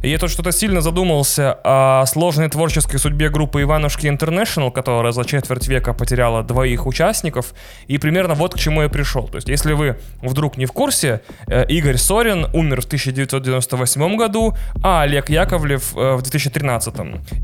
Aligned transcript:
Я 0.00 0.16
тут 0.18 0.30
что-то 0.30 0.52
сильно 0.52 0.80
задумался 0.80 1.58
о 1.64 2.06
сложной 2.06 2.48
творческой 2.48 2.98
судьбе 2.98 3.30
группы 3.30 3.62
Иванушки 3.62 4.06
International, 4.06 4.70
которая 4.70 5.10
за 5.10 5.24
четверть 5.24 5.66
века 5.66 5.92
потеряла 5.92 6.44
двоих 6.44 6.86
участников, 6.86 7.52
и 7.88 7.98
примерно 7.98 8.34
вот 8.34 8.54
к 8.54 8.58
чему 8.58 8.82
я 8.82 8.88
пришел. 8.88 9.26
То 9.26 9.38
есть, 9.38 9.48
если 9.48 9.72
вы 9.72 9.98
вдруг 10.22 10.56
не 10.56 10.66
в 10.66 10.72
курсе, 10.72 11.20
э, 11.48 11.66
Игорь 11.66 11.96
Сорин 11.96 12.46
умер 12.54 12.82
в 12.82 12.84
1998 12.84 14.16
году, 14.16 14.54
а 14.84 15.02
Олег 15.02 15.30
Яковлев 15.30 15.96
э, 15.96 16.14
в 16.14 16.22
2013. 16.22 16.94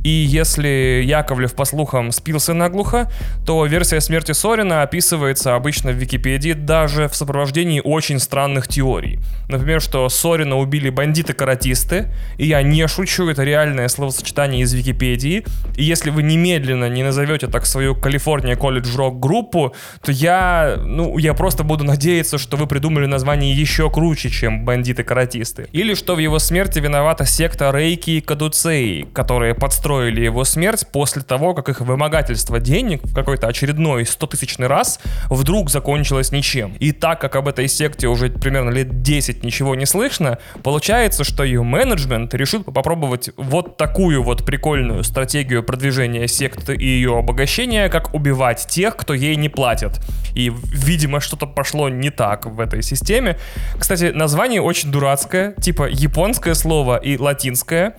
И 0.05 0.09
если 0.09 1.03
Яковлев, 1.05 1.55
по 1.55 1.65
слухам, 1.65 2.13
спился 2.13 2.55
наглухо, 2.55 3.11
то 3.45 3.67
версия 3.67 4.01
смерти 4.01 4.31
Сорина 4.31 4.83
описывается 4.83 5.57
обычно 5.57 5.91
в 5.91 5.97
Википедии 5.97 6.53
даже 6.53 7.09
в 7.09 7.17
сопровождении 7.17 7.81
очень 7.83 8.21
странных 8.21 8.69
теорий. 8.69 9.19
Например, 9.49 9.81
что 9.81 10.09
Сорина 10.09 10.57
убили 10.57 10.89
бандиты-каратисты, 10.89 12.13
и 12.45 12.53
я 12.55 12.63
не 12.63 12.87
шучу, 12.87 13.29
это 13.29 13.43
реальное 13.43 13.89
словосочетание 13.89 14.63
из 14.63 14.73
Википедии. 14.73 15.45
И 15.77 15.83
если 15.83 16.11
вы 16.11 16.23
немедленно 16.23 16.89
не 16.89 17.03
назовете 17.03 17.49
так 17.49 17.67
свою 17.67 17.97
Калифорния 17.97 18.55
колледж 18.55 18.97
рок 18.97 19.19
группу, 19.19 19.75
то 20.05 20.13
я, 20.13 20.77
ну, 20.79 21.19
я 21.19 21.35
просто 21.35 21.65
буду 21.65 21.85
надеяться, 21.85 22.39
что 22.39 22.57
вы 22.57 22.69
придумали 22.69 23.07
название 23.07 23.53
еще 23.53 23.91
круче, 23.91 24.31
чем 24.31 24.65
бандиты-каратисты. 24.65 25.67
Или 25.73 25.95
что 25.95 26.15
в 26.15 26.19
его 26.19 26.39
смерти 26.39 26.79
виновата 26.79 27.25
секта 27.25 27.73
Рейки 27.73 28.11
и 28.11 28.21
Кадуцеи, 28.21 29.07
которые 29.13 29.55
подстроили 29.55 30.21
его 30.21 30.45
смерть 30.45 30.87
после 30.93 31.23
того, 31.23 31.55
как 31.55 31.69
их 31.69 31.81
вымогательство 31.81 32.61
денег 32.61 33.03
в 33.03 33.15
какой-то 33.15 33.49
очередной 33.49 34.05
100-тысячный 34.05 34.69
раз 34.69 35.01
вдруг 35.29 35.71
закончилось 35.71 36.31
ничем. 36.31 36.75
И 36.79 36.93
так 36.93 37.21
как 37.21 37.35
об 37.35 37.49
этой 37.49 37.67
секте 37.67 38.07
уже 38.07 38.31
примерно 38.31 38.71
лет 38.71 39.03
10 39.03 39.43
ничего 39.43 39.75
не 39.75 39.87
слышно, 39.87 40.39
получается, 40.63 41.25
что 41.25 41.43
ее 41.43 41.65
менеджмент 41.65 42.34
решил 42.37 42.63
попробовать 42.65 43.31
вот 43.37 43.77
такую 43.77 44.23
вот 44.23 44.45
прикольную 44.45 45.05
стратегию 45.05 45.63
продвижения 45.63 46.29
секты 46.29 46.75
и 46.75 46.85
ее 46.85 47.19
обогащения, 47.19 47.89
как 47.89 48.15
убивать 48.15 48.67
тех, 48.69 48.97
кто 48.97 49.15
ей 49.15 49.37
не 49.37 49.49
платит. 49.49 50.01
И, 50.35 50.53
видимо, 50.73 51.21
что-то 51.21 51.47
пошло 51.47 51.89
не 51.89 52.11
так 52.11 52.47
в 52.47 52.61
этой 52.61 52.83
системе. 52.83 53.39
Кстати, 53.79 54.13
название 54.15 54.61
очень 54.61 54.91
дурацкое, 54.91 55.55
типа 55.55 55.89
японское 55.89 56.55
слово 56.55 56.97
и 56.97 57.17
латинское. 57.19 57.97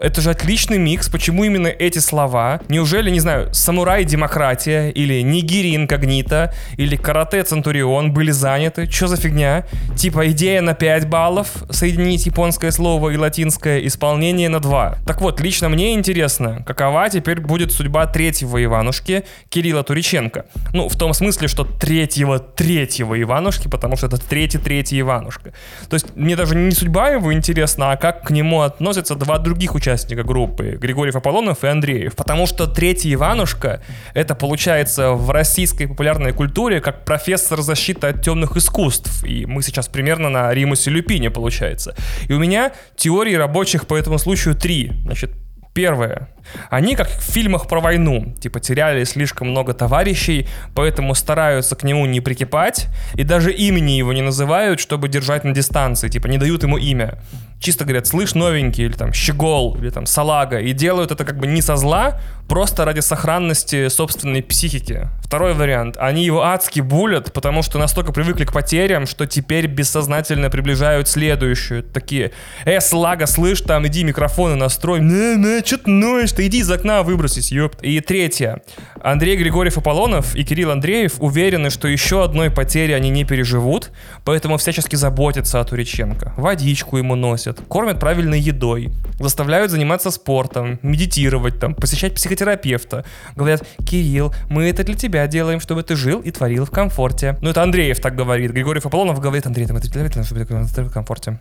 Это 0.00 0.20
же 0.20 0.30
отличный 0.30 0.78
микс. 0.78 1.08
Почему 1.08 1.44
именно 1.44 1.68
эти 1.68 1.98
слова? 1.98 2.60
Неужели, 2.68 3.10
не 3.10 3.20
знаю, 3.20 3.52
самурай 3.54 4.04
демократия 4.04 4.90
или 4.90 5.22
нигири 5.22 5.74
инкогнита 5.74 6.52
или 6.76 6.96
карате 6.96 7.42
центурион 7.42 8.12
были 8.12 8.30
заняты? 8.30 8.90
Что 8.90 9.06
за 9.06 9.16
фигня? 9.16 9.64
Типа 9.96 10.30
идея 10.30 10.60
на 10.60 10.74
5 10.74 11.08
баллов, 11.08 11.48
соединить 11.70 12.26
японское 12.26 12.70
слово 12.70 13.10
и 13.10 13.16
латинское, 13.16 13.77
исполнение 13.86 14.48
на 14.48 14.60
2. 14.60 14.98
Так 15.06 15.20
вот, 15.20 15.40
лично 15.40 15.68
мне 15.68 15.94
интересно, 15.94 16.62
какова 16.66 17.08
теперь 17.08 17.40
будет 17.40 17.72
судьба 17.72 18.06
третьего 18.06 18.62
Иванушки 18.62 19.24
Кирилла 19.48 19.82
Туриченко. 19.82 20.46
Ну, 20.72 20.88
в 20.88 20.96
том 20.96 21.14
смысле, 21.14 21.48
что 21.48 21.64
третьего 21.64 22.38
третьего 22.38 23.20
Иванушки, 23.20 23.68
потому 23.68 23.96
что 23.96 24.06
это 24.06 24.18
третий 24.18 24.58
третий 24.58 25.00
Иванушка. 25.00 25.52
То 25.88 25.94
есть 25.94 26.16
мне 26.16 26.36
даже 26.36 26.54
не 26.54 26.72
судьба 26.72 27.10
его 27.10 27.32
интересна, 27.32 27.92
а 27.92 27.96
как 27.96 28.26
к 28.26 28.30
нему 28.30 28.62
относятся 28.62 29.14
два 29.14 29.38
других 29.38 29.74
участника 29.74 30.22
группы, 30.22 30.78
Григорьев 30.80 31.16
Аполлонов 31.16 31.64
и 31.64 31.68
Андреев. 31.68 32.14
Потому 32.16 32.46
что 32.46 32.66
третий 32.66 33.14
Иванушка, 33.14 33.82
это 34.14 34.34
получается 34.34 35.12
в 35.12 35.30
российской 35.30 35.86
популярной 35.86 36.32
культуре 36.32 36.80
как 36.80 37.04
профессор 37.04 37.60
защиты 37.60 38.06
от 38.06 38.22
темных 38.22 38.56
искусств. 38.56 39.24
И 39.24 39.46
мы 39.46 39.62
сейчас 39.62 39.88
примерно 39.88 40.30
на 40.30 40.52
Римусе 40.52 40.90
Люпине 40.90 41.30
получается. 41.30 41.94
И 42.28 42.32
у 42.32 42.38
меня 42.38 42.72
теории 42.96 43.34
рабочих 43.68 43.86
по 43.86 43.96
этому 43.96 44.18
случаю 44.18 44.54
три. 44.54 44.92
Значит, 45.04 45.30
Первое. 45.74 46.28
Они, 46.70 46.96
как 46.96 47.08
в 47.08 47.20
фильмах 47.20 47.68
про 47.68 47.80
войну, 47.80 48.34
типа 48.40 48.58
теряли 48.58 49.04
слишком 49.04 49.50
много 49.50 49.74
товарищей, 49.74 50.48
поэтому 50.74 51.14
стараются 51.14 51.76
к 51.76 51.84
нему 51.84 52.06
не 52.06 52.20
прикипать, 52.20 52.88
и 53.14 53.22
даже 53.22 53.52
имени 53.52 53.92
его 53.92 54.12
не 54.12 54.22
называют, 54.22 54.80
чтобы 54.80 55.08
держать 55.08 55.44
на 55.44 55.52
дистанции, 55.52 56.08
типа 56.08 56.26
не 56.26 56.38
дают 56.38 56.64
ему 56.64 56.78
имя 56.78 57.18
чисто 57.60 57.84
говорят, 57.84 58.06
слышь, 58.06 58.34
новенький, 58.34 58.84
или 58.84 58.92
там 58.92 59.12
щегол, 59.12 59.76
или 59.76 59.90
там 59.90 60.06
салага, 60.06 60.60
и 60.60 60.72
делают 60.72 61.10
это 61.10 61.24
как 61.24 61.38
бы 61.38 61.46
не 61.46 61.62
со 61.62 61.76
зла, 61.76 62.20
просто 62.48 62.84
ради 62.84 63.00
сохранности 63.00 63.88
собственной 63.88 64.42
психики. 64.42 65.08
Второй 65.22 65.52
вариант. 65.52 65.96
Они 65.98 66.24
его 66.24 66.42
адски 66.42 66.80
булят, 66.80 67.32
потому 67.32 67.62
что 67.62 67.78
настолько 67.78 68.12
привыкли 68.12 68.44
к 68.44 68.52
потерям, 68.52 69.06
что 69.06 69.26
теперь 69.26 69.66
бессознательно 69.66 70.48
приближают 70.48 71.08
следующую. 71.08 71.82
Такие, 71.82 72.32
э, 72.64 72.80
слага, 72.80 73.26
слышь, 73.26 73.60
там, 73.60 73.86
иди 73.86 74.04
микрофоны 74.04 74.54
настрой. 74.54 75.00
Не, 75.00 75.36
не, 75.36 75.64
что 75.64 75.78
ты 75.78 75.90
ноешь? 75.90 76.32
Ты 76.32 76.46
иди 76.46 76.60
из 76.60 76.70
окна 76.70 77.02
выбросись, 77.02 77.52
ёпт. 77.52 77.82
И 77.82 78.00
третье. 78.00 78.62
Андрей 79.02 79.36
Григорьев 79.36 79.76
Аполлонов 79.76 80.34
и 80.34 80.44
Кирилл 80.44 80.70
Андреев 80.70 81.16
уверены, 81.18 81.68
что 81.68 81.88
еще 81.88 82.24
одной 82.24 82.50
потери 82.50 82.92
они 82.92 83.10
не 83.10 83.24
переживут, 83.24 83.90
поэтому 84.24 84.56
всячески 84.56 84.96
заботятся 84.96 85.60
о 85.60 85.64
Туриченко. 85.64 86.32
Водичку 86.38 86.96
ему 86.96 87.14
носят, 87.14 87.47
носят, 87.48 87.66
кормят 87.68 87.98
правильной 87.98 88.40
едой, 88.40 88.90
заставляют 89.18 89.70
заниматься 89.70 90.10
спортом, 90.10 90.78
медитировать, 90.82 91.58
там, 91.58 91.74
посещать 91.74 92.14
психотерапевта. 92.14 93.04
Говорят, 93.36 93.64
Кирилл, 93.86 94.34
мы 94.48 94.68
это 94.68 94.84
для 94.84 94.94
тебя 94.94 95.26
делаем, 95.26 95.60
чтобы 95.60 95.82
ты 95.82 95.96
жил 95.96 96.20
и 96.20 96.30
творил 96.30 96.64
в 96.64 96.70
комфорте. 96.70 97.36
Ну, 97.42 97.50
это 97.50 97.62
Андреев 97.62 98.00
так 98.00 98.14
говорит. 98.14 98.52
Григорий 98.52 98.80
Аполлонов 98.84 99.20
говорит, 99.20 99.46
Андрей, 99.46 99.66
там, 99.66 99.76
это 99.76 99.90
для 99.90 100.08
тебя, 100.08 100.24
чтобы 100.24 100.44
ты 100.44 100.82
в 100.82 100.92
комфорте. 100.92 101.40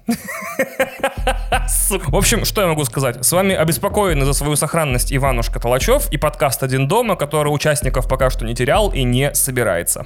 В 2.08 2.16
общем, 2.16 2.46
что 2.46 2.62
я 2.62 2.68
могу 2.68 2.86
сказать? 2.86 3.24
С 3.26 3.32
вами 3.32 3.56
обеспокоены 3.56 4.26
за 4.26 4.34
свою 4.34 4.56
сохранность 4.56 5.14
Иванушка 5.14 5.60
Толачев 5.60 6.12
и 6.12 6.18
подкаст 6.18 6.64
«Один 6.64 6.88
дома», 6.88 7.16
который 7.16 7.50
участников 7.50 8.08
пока 8.08 8.30
что 8.30 8.46
не 8.46 8.56
терял 8.56 8.90
и 8.90 9.04
не 9.04 9.34
собирается. 9.34 10.06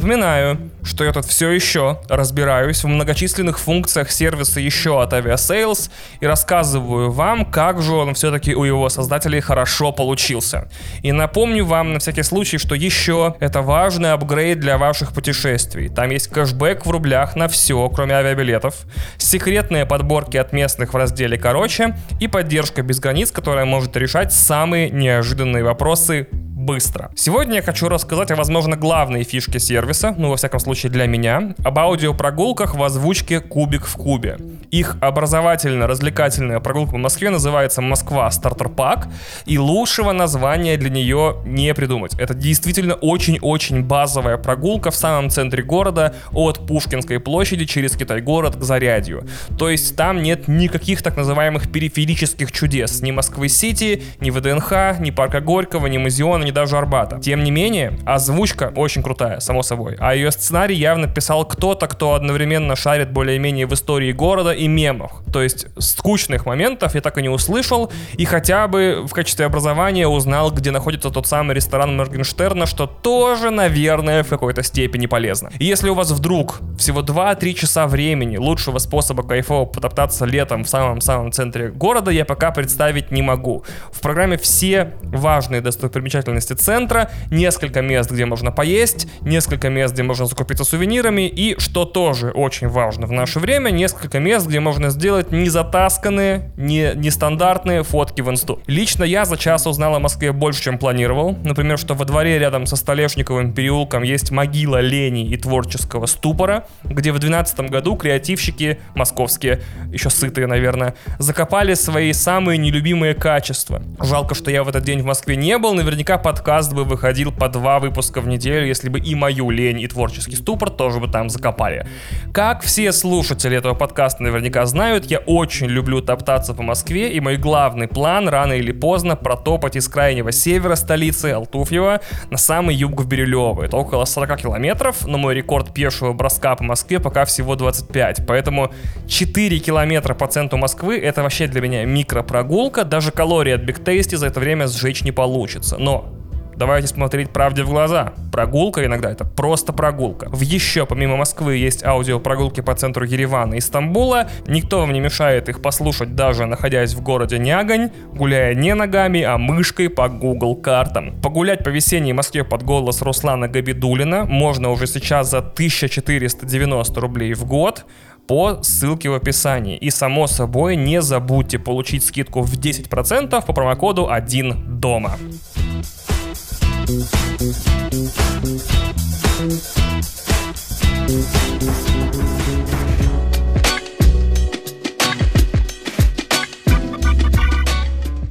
Напоминаю, 0.00 0.56
что 0.82 1.04
я 1.04 1.12
тут 1.12 1.24
все 1.26 1.50
еще 1.50 2.00
разбираюсь 2.08 2.84
в 2.84 2.88
многочисленных 2.88 3.58
функциях 3.58 4.10
сервиса 4.10 4.60
еще 4.60 5.02
от 5.02 5.12
Aviasales 5.12 5.90
и 6.20 6.26
рассказываю 6.26 7.10
вам, 7.10 7.44
как 7.44 7.82
же 7.82 7.92
он 7.92 8.14
все-таки 8.14 8.54
у 8.54 8.64
его 8.64 8.88
создателей 8.88 9.40
хорошо 9.40 9.92
получился. 9.92 10.68
И 11.02 11.12
напомню 11.12 11.64
вам 11.64 11.92
на 11.92 11.98
всякий 11.98 12.22
случай, 12.22 12.58
что 12.58 12.74
еще 12.74 13.36
это 13.40 13.62
важный 13.62 14.12
апгрейд 14.12 14.60
для 14.60 14.78
ваших 14.78 15.12
путешествий. 15.12 15.88
Там 15.88 16.10
есть 16.10 16.28
кэшбэк 16.28 16.86
в 16.86 16.90
рублях 16.90 17.36
на 17.36 17.48
все, 17.48 17.88
кроме 17.88 18.14
авиабилетов, 18.14 18.74
секретные 19.18 19.86
подборки 19.86 20.36
от 20.36 20.52
местных 20.52 20.94
в 20.94 20.96
разделе 20.96 21.38
«Короче» 21.38 21.96
и 22.20 22.28
поддержка 22.28 22.82
без 22.82 23.00
границ, 23.00 23.30
которая 23.30 23.64
может 23.64 23.96
решать 23.96 24.32
самые 24.32 24.90
неожиданные 24.90 25.64
вопросы 25.64 26.28
быстро. 26.60 27.10
Сегодня 27.16 27.56
я 27.56 27.62
хочу 27.62 27.88
рассказать 27.88 28.30
о, 28.30 28.36
возможно, 28.36 28.76
главной 28.76 29.24
фишке 29.24 29.58
сервиса, 29.58 30.14
ну, 30.16 30.28
во 30.28 30.36
всяком 30.36 30.60
случае 30.60 30.69
для 30.70 31.06
меня, 31.06 31.54
об 31.64 31.78
аудиопрогулках 31.78 32.74
в 32.74 32.82
озвучке 32.82 33.40
«Кубик 33.40 33.86
в 33.86 33.96
кубе». 33.96 34.36
Их 34.70 34.96
образовательно-развлекательная 35.00 36.60
прогулка 36.60 36.94
в 36.94 36.98
Москве 36.98 37.30
называется 37.30 37.82
«Москва 37.82 38.30
Стартер 38.30 38.68
Пак», 38.68 39.08
и 39.46 39.58
лучшего 39.58 40.12
названия 40.12 40.76
для 40.76 40.90
нее 40.90 41.36
не 41.44 41.74
придумать. 41.74 42.14
Это 42.18 42.34
действительно 42.34 42.94
очень-очень 42.94 43.82
базовая 43.82 44.36
прогулка 44.36 44.90
в 44.90 44.96
самом 44.96 45.30
центре 45.30 45.62
города 45.62 46.14
от 46.32 46.66
Пушкинской 46.66 47.18
площади 47.18 47.64
через 47.64 47.96
Китай-город 47.96 48.56
к 48.56 48.62
Зарядью. 48.62 49.24
То 49.58 49.70
есть 49.70 49.96
там 49.96 50.22
нет 50.22 50.46
никаких 50.46 51.02
так 51.02 51.16
называемых 51.16 51.70
периферических 51.70 52.52
чудес. 52.52 53.00
Ни 53.02 53.10
Москвы-Сити, 53.10 54.02
ни 54.20 54.30
ВДНХ, 54.30 55.00
ни 55.00 55.10
Парка 55.10 55.40
Горького, 55.40 55.88
ни 55.88 55.98
Музеона, 55.98 56.44
ни 56.44 56.52
даже 56.52 56.76
Арбата. 56.76 57.18
Тем 57.18 57.42
не 57.42 57.50
менее, 57.50 57.98
озвучка 58.06 58.72
очень 58.76 59.02
крутая, 59.02 59.40
само 59.40 59.62
собой. 59.62 59.96
А 59.98 60.14
ее 60.14 60.30
сценарий 60.60 60.76
явно 60.76 61.06
писал 61.06 61.46
кто-то, 61.46 61.86
кто 61.86 62.12
одновременно 62.12 62.76
шарит 62.76 63.12
более-менее 63.12 63.66
в 63.66 63.72
истории 63.72 64.12
города 64.12 64.50
и 64.52 64.68
мемах. 64.68 65.22
То 65.32 65.40
есть 65.42 65.66
скучных 65.78 66.44
моментов 66.44 66.94
я 66.94 67.00
так 67.00 67.16
и 67.16 67.22
не 67.22 67.30
услышал, 67.30 67.90
и 68.18 68.26
хотя 68.26 68.68
бы 68.68 69.06
в 69.06 69.12
качестве 69.14 69.46
образования 69.46 70.06
узнал, 70.06 70.50
где 70.50 70.70
находится 70.70 71.08
тот 71.08 71.26
самый 71.26 71.54
ресторан 71.54 71.96
Моргенштерна, 71.96 72.66
что 72.66 72.86
тоже, 72.86 73.48
наверное, 73.50 74.22
в 74.22 74.28
какой-то 74.28 74.62
степени 74.62 75.06
полезно. 75.06 75.50
И 75.58 75.64
если 75.64 75.88
у 75.88 75.94
вас 75.94 76.10
вдруг 76.10 76.60
всего 76.78 77.00
2-3 77.00 77.54
часа 77.54 77.86
времени 77.86 78.36
лучшего 78.36 78.76
способа 78.78 79.22
кайфово 79.22 79.64
потоптаться 79.64 80.26
летом 80.26 80.64
в 80.64 80.68
самом-самом 80.68 81.32
центре 81.32 81.70
города, 81.70 82.10
я 82.10 82.26
пока 82.26 82.50
представить 82.50 83.10
не 83.10 83.22
могу. 83.22 83.64
В 83.92 84.00
программе 84.00 84.36
все 84.36 84.92
важные 85.02 85.62
достопримечательности 85.62 86.52
центра, 86.52 87.10
несколько 87.30 87.80
мест, 87.80 88.10
где 88.10 88.26
можно 88.26 88.52
поесть, 88.52 89.08
несколько 89.22 89.70
мест, 89.70 89.94
где 89.94 90.02
можно 90.02 90.26
закупиться 90.50 90.64
сувенирами 90.64 91.28
и, 91.28 91.58
что 91.58 91.84
тоже 91.84 92.30
очень 92.30 92.68
важно 92.68 93.06
в 93.06 93.12
наше 93.12 93.38
время, 93.38 93.70
несколько 93.70 94.18
мест, 94.18 94.46
где 94.46 94.58
можно 94.58 94.90
сделать 94.90 95.30
незатасканные, 95.30 96.50
не, 96.56 96.92
нестандартные 96.94 97.84
фотки 97.84 98.20
в 98.20 98.30
инсту. 98.30 98.60
Лично 98.66 99.04
я 99.04 99.24
за 99.24 99.36
час 99.36 99.66
узнал 99.66 99.94
о 99.94 100.00
Москве 100.00 100.32
больше, 100.32 100.62
чем 100.62 100.78
планировал. 100.78 101.36
Например, 101.44 101.78
что 101.78 101.94
во 101.94 102.04
дворе 102.04 102.38
рядом 102.38 102.66
со 102.66 102.76
Столешниковым 102.76 103.52
переулком 103.52 104.02
есть 104.02 104.32
могила 104.32 104.80
лени 104.80 105.28
и 105.28 105.36
творческого 105.36 106.06
ступора, 106.06 106.66
где 106.82 107.12
в 107.12 107.18
2012 107.20 107.70
году 107.70 107.96
креативщики 107.96 108.80
московские, 108.96 109.60
еще 109.92 110.10
сытые, 110.10 110.48
наверное, 110.48 110.94
закопали 111.18 111.74
свои 111.74 112.12
самые 112.12 112.58
нелюбимые 112.58 113.14
качества. 113.14 113.82
Жалко, 114.00 114.34
что 114.34 114.50
я 114.50 114.64
в 114.64 114.68
этот 114.68 114.82
день 114.82 115.02
в 115.02 115.04
Москве 115.04 115.36
не 115.36 115.58
был, 115.58 115.74
наверняка 115.74 116.18
подкаст 116.18 116.72
бы 116.72 116.84
выходил 116.84 117.30
по 117.30 117.48
два 117.48 117.78
выпуска 117.78 118.20
в 118.20 118.26
неделю, 118.26 118.66
если 118.66 118.88
бы 118.88 118.98
и 118.98 119.14
мою 119.14 119.50
лень, 119.50 119.80
и 119.80 119.86
творческий 119.86 120.39
ступор 120.40 120.70
тоже 120.70 121.00
бы 121.00 121.08
там 121.08 121.28
закопали. 121.30 121.86
Как 122.32 122.62
все 122.62 122.92
слушатели 122.92 123.56
этого 123.56 123.74
подкаста 123.74 124.22
наверняка 124.22 124.66
знают, 124.66 125.04
я 125.06 125.18
очень 125.18 125.66
люблю 125.66 126.00
топтаться 126.00 126.54
по 126.54 126.62
Москве, 126.62 127.12
и 127.12 127.20
мой 127.20 127.36
главный 127.36 127.88
план 127.88 128.28
рано 128.28 128.54
или 128.54 128.72
поздно 128.72 129.16
протопать 129.16 129.76
из 129.76 129.88
крайнего 129.88 130.32
севера 130.32 130.76
столицы 130.76 131.26
Алтуфьева 131.26 132.00
на 132.30 132.36
самый 132.38 132.74
юг 132.74 133.00
в 133.00 133.06
Бирюлево. 133.06 133.64
Это 133.64 133.76
около 133.76 134.04
40 134.04 134.40
километров, 134.40 135.06
но 135.06 135.18
мой 135.18 135.34
рекорд 135.34 135.74
пешего 135.74 136.12
броска 136.12 136.56
по 136.56 136.64
Москве 136.64 136.98
пока 136.98 137.24
всего 137.24 137.56
25, 137.56 138.26
поэтому 138.26 138.72
4 139.06 139.58
километра 139.58 140.14
по 140.14 140.26
центру 140.26 140.58
Москвы 140.58 140.98
это 140.98 141.22
вообще 141.22 141.46
для 141.46 141.60
меня 141.60 141.84
микропрогулка, 141.84 142.84
даже 142.84 143.10
калории 143.12 143.52
от 143.52 143.62
Big 143.62 143.84
Tasty 143.84 144.16
за 144.16 144.26
это 144.26 144.40
время 144.40 144.66
сжечь 144.68 145.04
не 145.04 145.12
получится. 145.12 145.76
Но 145.78 146.19
Давайте 146.60 146.88
смотреть 146.88 147.30
правде 147.30 147.62
в 147.62 147.70
глаза. 147.70 148.12
Прогулка 148.30 148.84
иногда 148.84 149.10
это 149.10 149.24
просто 149.24 149.72
прогулка. 149.72 150.28
В 150.28 150.42
еще 150.42 150.84
помимо 150.84 151.16
Москвы 151.16 151.56
есть 151.56 151.82
аудиопрогулки 151.82 152.60
по 152.60 152.74
центру 152.74 153.06
Еревана 153.06 153.54
и 153.54 153.60
Стамбула. 153.60 154.28
Никто 154.46 154.80
вам 154.80 154.92
не 154.92 155.00
мешает 155.00 155.48
их 155.48 155.62
послушать 155.62 156.14
даже 156.14 156.44
находясь 156.44 156.92
в 156.92 157.00
городе 157.00 157.38
Нягань, 157.38 157.90
гуляя 158.12 158.54
не 158.54 158.74
ногами, 158.74 159.22
а 159.22 159.38
мышкой 159.38 159.88
по 159.88 160.10
Google 160.10 160.54
картам. 160.54 161.18
Погулять 161.22 161.64
по 161.64 161.70
весенней 161.70 162.12
Москве 162.12 162.44
под 162.44 162.62
голос 162.62 163.00
Руслана 163.00 163.48
Габидулина 163.48 164.26
можно 164.26 164.68
уже 164.68 164.86
сейчас 164.86 165.30
за 165.30 165.38
1490 165.38 167.00
рублей 167.00 167.32
в 167.32 167.46
год 167.46 167.86
по 168.30 168.62
ссылке 168.62 169.08
в 169.08 169.14
описании. 169.14 169.76
И 169.76 169.90
само 169.90 170.28
собой 170.28 170.76
не 170.76 171.02
забудьте 171.02 171.58
получить 171.58 172.04
скидку 172.04 172.42
в 172.42 172.52
10% 172.52 173.44
по 173.44 173.52
промокоду 173.52 174.08
1 174.08 174.78
дома. 174.78 175.18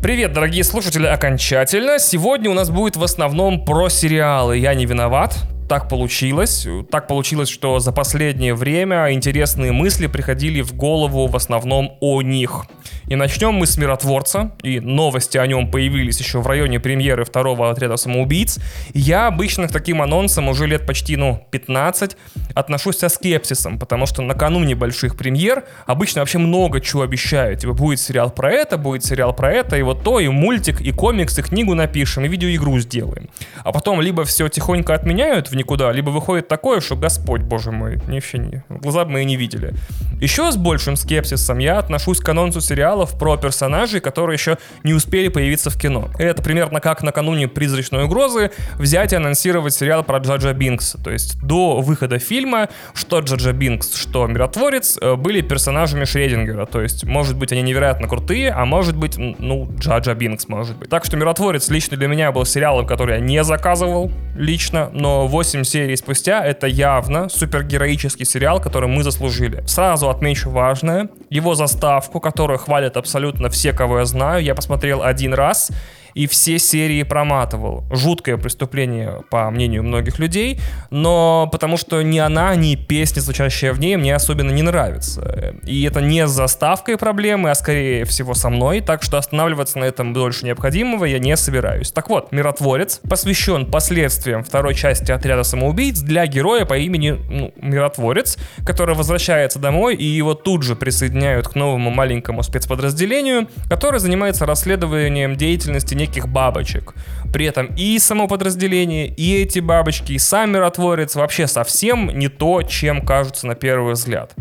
Привет, 0.02 0.34
дорогие 0.34 0.66
слушатели, 0.66 1.06
окончательно. 1.06 2.00
Сегодня 2.00 2.50
у 2.50 2.54
нас 2.54 2.70
будет 2.70 2.98
в 2.98 3.04
основном 3.04 3.64
про 3.64 3.88
сериалы. 3.88 4.58
Я 4.58 4.74
не 4.74 4.86
виноват, 4.86 5.38
так 5.70 5.88
получилось. 5.88 6.68
Так 6.92 7.08
получилось, 7.08 7.48
что 7.48 7.80
за 7.80 7.92
последнее 7.92 8.56
время 8.56 9.14
интересные 9.14 9.72
мысли 9.72 10.08
приходили 10.08 10.62
в 10.62 10.74
голову 10.74 11.28
в 11.28 11.36
основном 11.36 11.98
о 12.02 12.22
них. 12.22 12.66
И 13.08 13.16
начнем 13.16 13.54
мы 13.54 13.66
с 13.66 13.78
«Миротворца», 13.78 14.52
и 14.62 14.80
новости 14.80 15.38
о 15.38 15.48
нем 15.48 15.72
появились 15.72 16.20
еще 16.20 16.40
в 16.40 16.48
районе 16.48 16.80
премьеры 16.80 17.24
второго 17.26 17.72
отряда 17.72 17.98
самоубийц. 17.98 18.60
Я 18.94 19.28
обычно 19.28 19.68
к 19.68 19.72
таким 19.72 20.02
анонсам 20.02 20.48
уже 20.48 20.68
лет 20.68 20.86
почти, 20.86 21.16
ну, 21.16 21.44
15 21.52 22.18
отношусь 22.54 22.98
со 22.98 23.10
скепсисом, 23.10 23.80
потому 23.80 24.06
что 24.06 24.22
накануне 24.22 24.76
больших 24.76 25.18
премьер 25.18 25.64
обычно 25.88 26.22
вообще 26.22 26.38
много 26.38 26.82
чего 26.82 27.02
обещают. 27.02 27.62
Типа 27.62 27.74
будет 27.74 28.00
сериал 28.00 28.30
про 28.32 28.52
это, 28.52 28.78
будет 28.78 29.04
сериал 29.04 29.36
про 29.36 29.52
это, 29.52 29.76
и 29.76 29.82
вот 29.82 30.04
то, 30.04 30.20
и 30.20 30.28
мультик, 30.28 30.82
и 30.82 30.92
комикс, 30.92 31.38
и 31.38 31.42
книгу 31.42 31.74
напишем, 31.74 32.26
и 32.26 32.28
видеоигру 32.28 32.80
сделаем. 32.80 33.30
А 33.64 33.72
потом 33.72 34.02
либо 34.02 34.24
все 34.24 34.50
тихонько 34.50 34.94
отменяют 34.94 35.50
в 35.50 35.56
никуда, 35.60 35.92
либо 35.92 36.10
выходит 36.10 36.48
такое, 36.48 36.82
что 36.82 36.96
Господь, 36.96 37.42
боже 37.42 37.72
мой, 37.72 37.98
вообще 38.08 38.40
не, 38.40 38.64
глаза 38.70 39.06
бы 39.06 39.12
мы 39.12 39.22
и 39.22 39.26
не 39.26 39.36
видели. 39.36 39.74
Еще 40.20 40.52
с 40.52 40.58
большим 40.58 40.96
скепсисом 40.96 41.60
я 41.60 41.78
отношусь 41.78 42.20
к 42.20 42.28
анонсу 42.28 42.62
сериалов 42.62 43.18
про 43.18 43.38
персонажей, 43.38 44.02
которые 44.02 44.36
еще 44.36 44.58
не 44.84 44.94
успели 44.94 45.28
появиться 45.28 45.70
в 45.70 45.78
кино. 45.78 46.10
Это 46.18 46.42
примерно 46.42 46.80
как 46.80 47.04
накануне 47.04 47.48
«Призрачной 47.48 48.06
угрозы» 48.06 48.52
взять 48.76 49.14
и 49.14 49.16
анонсировать 49.16 49.74
сериал 49.74 50.04
про 50.04 50.18
Джаджа 50.18 50.54
Бинкса. 50.54 51.02
То 51.02 51.12
есть 51.12 51.40
до 51.42 51.82
выхода 51.82 52.20
фильма 52.20 52.70
что 52.94 53.20
Джаджа 53.20 53.54
Бинкс, 53.54 53.96
что 53.96 54.28
Миротворец 54.28 54.98
э, 55.00 55.16
были 55.16 55.42
персонажами 55.42 56.06
Шредингера. 56.06 56.66
То 56.66 56.82
есть, 56.82 57.04
может 57.06 57.38
быть, 57.38 57.52
они 57.52 57.62
невероятно 57.62 58.08
крутые, 58.08 58.52
а 58.52 58.66
может 58.66 58.96
быть, 58.96 59.18
ну, 59.18 59.70
Джаджа 59.80 60.14
Бинкс, 60.14 60.48
может 60.48 60.78
быть. 60.78 60.90
Так 60.90 61.06
что 61.06 61.18
Миротворец 61.18 61.70
лично 61.70 61.98
для 61.98 62.08
меня 62.08 62.32
был 62.32 62.46
сериалом, 62.46 62.86
который 62.86 63.16
я 63.16 63.22
не 63.22 63.44
заказывал 63.44 64.12
лично, 64.36 64.90
но 64.94 65.28
8 65.28 65.49
серий 65.50 65.96
спустя 65.98 66.46
это 66.46 66.68
явно 66.68 67.30
супергероический 67.30 68.26
сериал, 68.26 68.62
который 68.62 68.88
мы 68.90 69.04
заслужили. 69.04 69.64
Сразу 69.68 70.10
отмечу 70.10 70.50
важное, 70.50 71.10
его 71.30 71.56
заставку, 71.56 72.20
которую 72.20 72.60
хвалят 72.60 72.98
абсолютно 72.98 73.50
все, 73.50 73.74
кого 73.74 74.00
я 74.00 74.06
знаю. 74.06 74.44
Я 74.44 74.56
посмотрел 74.56 75.04
один 75.04 75.34
раз, 75.34 75.72
и 76.20 76.28
все 76.28 76.60
серии 76.60 77.04
проматывал. 77.04 77.86
Жуткое 77.92 78.36
преступление, 78.36 79.22
по 79.30 79.50
мнению 79.50 79.84
многих 79.84 80.20
людей, 80.20 80.60
но 80.90 81.48
потому 81.50 81.78
что 81.78 82.02
ни 82.02 82.20
она, 82.20 82.54
ни 82.56 82.76
песня, 82.76 83.22
звучащая 83.22 83.72
в 83.72 83.80
ней, 83.80 83.96
мне 83.96 84.14
особенно 84.14 84.52
не 84.52 84.62
нравится. 84.62 85.56
И 85.64 85.82
это 85.84 86.02
не 86.02 86.28
с 86.28 86.32
заставкой 86.32 86.98
проблемы, 86.98 87.52
а 87.52 87.56
скорее 87.56 88.04
всего 88.04 88.34
со 88.34 88.50
мной, 88.50 88.82
так 88.82 89.02
что 89.02 89.18
останавливаться 89.18 89.80
на 89.80 89.86
этом 89.86 90.12
дольше 90.12 90.46
необходимого 90.46 91.06
я 91.06 91.20
не 91.20 91.38
собираюсь. 91.38 91.90
Так 91.94 92.10
вот, 92.10 92.34
«Миротворец» 92.34 93.00
посвящен 93.10 93.66
последствиям 93.66 94.44
второй 94.44 94.76
части 94.76 95.14
«Отряда 95.14 95.44
самоубийц» 95.44 96.02
для 96.02 96.28
героя 96.28 96.66
по 96.66 96.78
имени 96.78 97.12
ну, 97.12 97.54
Миротворец, 97.62 98.38
который 98.66 98.94
возвращается 98.94 99.58
домой, 99.58 99.96
и 99.96 100.04
его 100.04 100.34
тут 100.34 100.64
же 100.64 100.76
присоединяют 100.76 101.48
к 101.48 101.56
новому 101.56 101.92
маленькому 101.92 102.44
спецподразделению, 102.44 103.48
которое 103.70 104.00
занимается 104.00 104.46
расследованием 104.46 105.38
деятельности 105.38 105.96
неких 105.96 106.09
бабочек. 106.28 106.94
При 107.32 107.46
этом 107.46 107.68
и 107.78 108.00
само 108.00 108.28
подразделение, 108.28 109.08
и 109.08 109.36
эти 109.42 109.60
бабочки, 109.60 110.14
и 110.14 110.18
сам 110.18 110.52
миротворец 110.52 111.16
вообще 111.16 111.48
совсем 111.48 112.10
не 112.18 112.28
то, 112.28 112.64
чем 112.64 113.06
кажутся 113.06 113.46
на 113.48 113.56
первый 113.56 113.94
взгляд. 113.94 114.34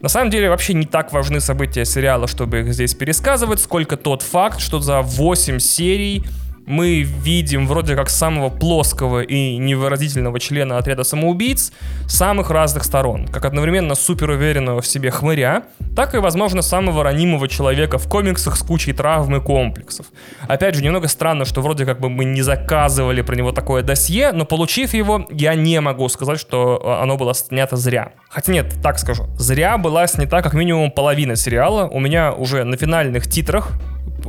На 0.00 0.08
самом 0.08 0.30
деле 0.30 0.48
вообще 0.48 0.72
не 0.72 0.86
так 0.86 1.12
важны 1.12 1.40
события 1.40 1.84
сериала, 1.84 2.26
чтобы 2.26 2.60
их 2.60 2.72
здесь 2.72 2.94
пересказывать, 2.94 3.60
сколько 3.60 3.98
тот 3.98 4.22
факт, 4.22 4.60
что 4.60 4.80
за 4.80 5.02
8 5.02 5.58
серий 5.58 6.24
мы 6.70 7.02
видим 7.02 7.66
вроде 7.66 7.96
как 7.96 8.08
самого 8.08 8.48
плоского 8.48 9.22
и 9.22 9.56
невыразительного 9.56 10.38
члена 10.38 10.78
отряда 10.78 11.04
самоубийц 11.04 11.72
самых 12.06 12.50
разных 12.50 12.84
сторон, 12.84 13.26
как 13.26 13.44
одновременно 13.44 13.94
супер 13.94 14.30
уверенного 14.30 14.80
в 14.80 14.86
себе 14.86 15.10
хмыря, 15.10 15.64
так 15.96 16.14
и, 16.14 16.18
возможно, 16.18 16.62
самого 16.62 17.02
ранимого 17.02 17.48
человека 17.48 17.98
в 17.98 18.08
комиксах 18.08 18.56
с 18.56 18.62
кучей 18.62 18.92
травм 18.92 19.36
и 19.36 19.40
комплексов. 19.40 20.06
Опять 20.46 20.76
же, 20.76 20.82
немного 20.82 21.08
странно, 21.08 21.44
что 21.44 21.60
вроде 21.60 21.84
как 21.84 22.00
бы 22.00 22.08
мы 22.08 22.24
не 22.24 22.42
заказывали 22.42 23.22
про 23.22 23.34
него 23.34 23.52
такое 23.52 23.82
досье, 23.82 24.30
но 24.32 24.44
получив 24.44 24.94
его, 24.94 25.26
я 25.30 25.54
не 25.54 25.80
могу 25.80 26.08
сказать, 26.08 26.38
что 26.38 26.80
а, 26.84 27.02
оно 27.02 27.16
было 27.16 27.34
снято 27.34 27.76
зря. 27.76 28.12
Хотя 28.28 28.52
нет, 28.52 28.74
так 28.82 28.98
скажу, 28.98 29.26
зря 29.36 29.76
была 29.76 30.06
снята 30.06 30.40
как 30.40 30.54
минимум 30.54 30.92
половина 30.92 31.34
сериала. 31.34 31.88
У 31.88 31.98
меня 31.98 32.32
уже 32.32 32.62
на 32.62 32.76
финальных 32.76 33.26
титрах 33.26 33.72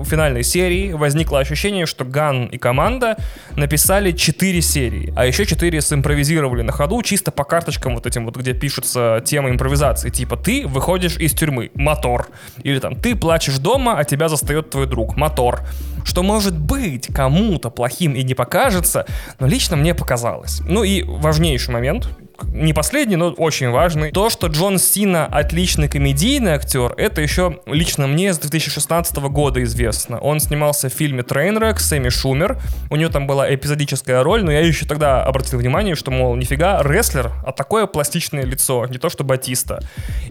финальной 0.03 0.43
серии 0.43 0.93
возникло 0.93 1.39
ощущение, 1.39 1.85
что 1.85 2.05
Ган 2.05 2.45
и 2.45 2.57
команда 2.57 3.17
написали 3.55 4.11
4 4.11 4.61
серии, 4.61 5.13
а 5.15 5.25
еще 5.25 5.45
4 5.45 5.81
симпровизировали 5.81 6.61
на 6.61 6.71
ходу 6.71 7.01
чисто 7.01 7.31
по 7.31 7.43
карточкам 7.43 7.95
вот 7.95 8.05
этим 8.05 8.25
вот, 8.25 8.35
где 8.37 8.53
пишутся 8.53 9.21
темы 9.25 9.49
импровизации. 9.49 10.09
Типа 10.09 10.37
ты 10.37 10.65
выходишь 10.67 11.17
из 11.17 11.33
тюрьмы, 11.33 11.71
мотор. 11.73 12.27
Или 12.63 12.79
там 12.79 12.95
ты 12.95 13.15
плачешь 13.15 13.57
дома, 13.57 13.97
а 13.97 14.03
тебя 14.03 14.29
застает 14.29 14.69
твой 14.69 14.87
друг, 14.87 15.15
мотор. 15.15 15.61
Что 16.03 16.23
может 16.23 16.57
быть 16.57 17.07
кому-то 17.07 17.69
плохим 17.69 18.13
и 18.13 18.23
не 18.23 18.33
покажется, 18.33 19.05
но 19.39 19.47
лично 19.47 19.75
мне 19.75 19.93
показалось. 19.93 20.61
Ну 20.61 20.83
и 20.83 21.03
важнейший 21.03 21.73
момент, 21.73 22.07
не 22.53 22.73
последний, 22.73 23.15
но 23.15 23.29
очень 23.31 23.69
важный. 23.69 24.11
То, 24.11 24.29
что 24.29 24.47
Джон 24.47 24.79
Сина 24.79 25.25
отличный 25.25 25.87
комедийный 25.87 26.53
актер, 26.53 26.93
это 26.97 27.21
еще 27.21 27.59
лично 27.65 28.07
мне 28.07 28.33
с 28.33 28.39
2016 28.39 29.15
года 29.17 29.61
известно. 29.63 30.19
Он 30.19 30.39
снимался 30.39 30.89
в 30.89 30.93
фильме 30.93 31.23
Trainwreck 31.23 31.79
с 31.79 31.95
Эми 31.95 32.09
Шумер. 32.09 32.59
У 32.89 32.95
него 32.95 33.11
там 33.11 33.27
была 33.27 33.53
эпизодическая 33.53 34.23
роль, 34.23 34.43
но 34.43 34.51
я 34.51 34.61
еще 34.61 34.85
тогда 34.85 35.23
обратил 35.23 35.59
внимание, 35.59 35.95
что, 35.95 36.11
мол, 36.11 36.35
нифига, 36.35 36.81
рестлер, 36.83 37.31
а 37.45 37.51
такое 37.51 37.85
пластичное 37.85 38.43
лицо, 38.43 38.85
не 38.87 38.97
то 38.97 39.09
что 39.09 39.23
Батиста. 39.23 39.79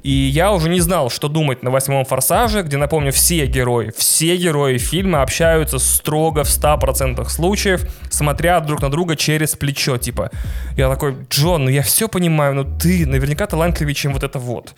И 0.02 0.10
я 0.10 0.52
уже 0.52 0.68
не 0.68 0.80
знал, 0.80 1.10
что 1.10 1.28
думать 1.28 1.62
на 1.62 1.70
восьмом 1.70 2.04
форсаже, 2.04 2.62
где, 2.62 2.76
напомню, 2.76 3.12
все 3.12 3.46
герои, 3.46 3.92
все 3.96 4.36
герои 4.36 4.78
фильма 4.78 5.22
общаются 5.22 5.59
общаются 5.60 5.78
строго 5.78 6.44
в 6.44 6.48
100% 6.48 7.28
случаев, 7.28 7.84
смотря 8.10 8.60
друг 8.60 8.80
на 8.82 8.90
друга 8.90 9.16
через 9.16 9.56
плечо. 9.56 9.98
Типа, 9.98 10.30
я 10.76 10.88
такой, 10.88 11.16
Джон, 11.30 11.64
ну 11.64 11.70
я 11.70 11.82
все 11.82 12.08
понимаю, 12.08 12.54
но 12.54 12.64
ты 12.64 13.06
наверняка 13.06 13.46
талантливее, 13.46 13.94
чем 13.94 14.12
вот 14.12 14.22
это 14.22 14.38
вот. 14.38 14.74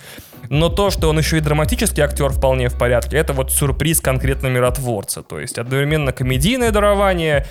Но 0.52 0.68
то, 0.68 0.90
что 0.90 1.08
он 1.08 1.16
еще 1.16 1.38
и 1.38 1.40
драматический 1.40 2.02
актер 2.02 2.28
вполне 2.28 2.68
в 2.68 2.76
порядке, 2.76 3.16
это 3.16 3.32
вот 3.32 3.50
сюрприз 3.50 4.02
конкретно 4.02 4.48
миротворца. 4.48 5.22
То 5.22 5.40
есть 5.40 5.56
одновременно 5.56 6.12
комедийное 6.12 6.70
дарование, 6.70 7.46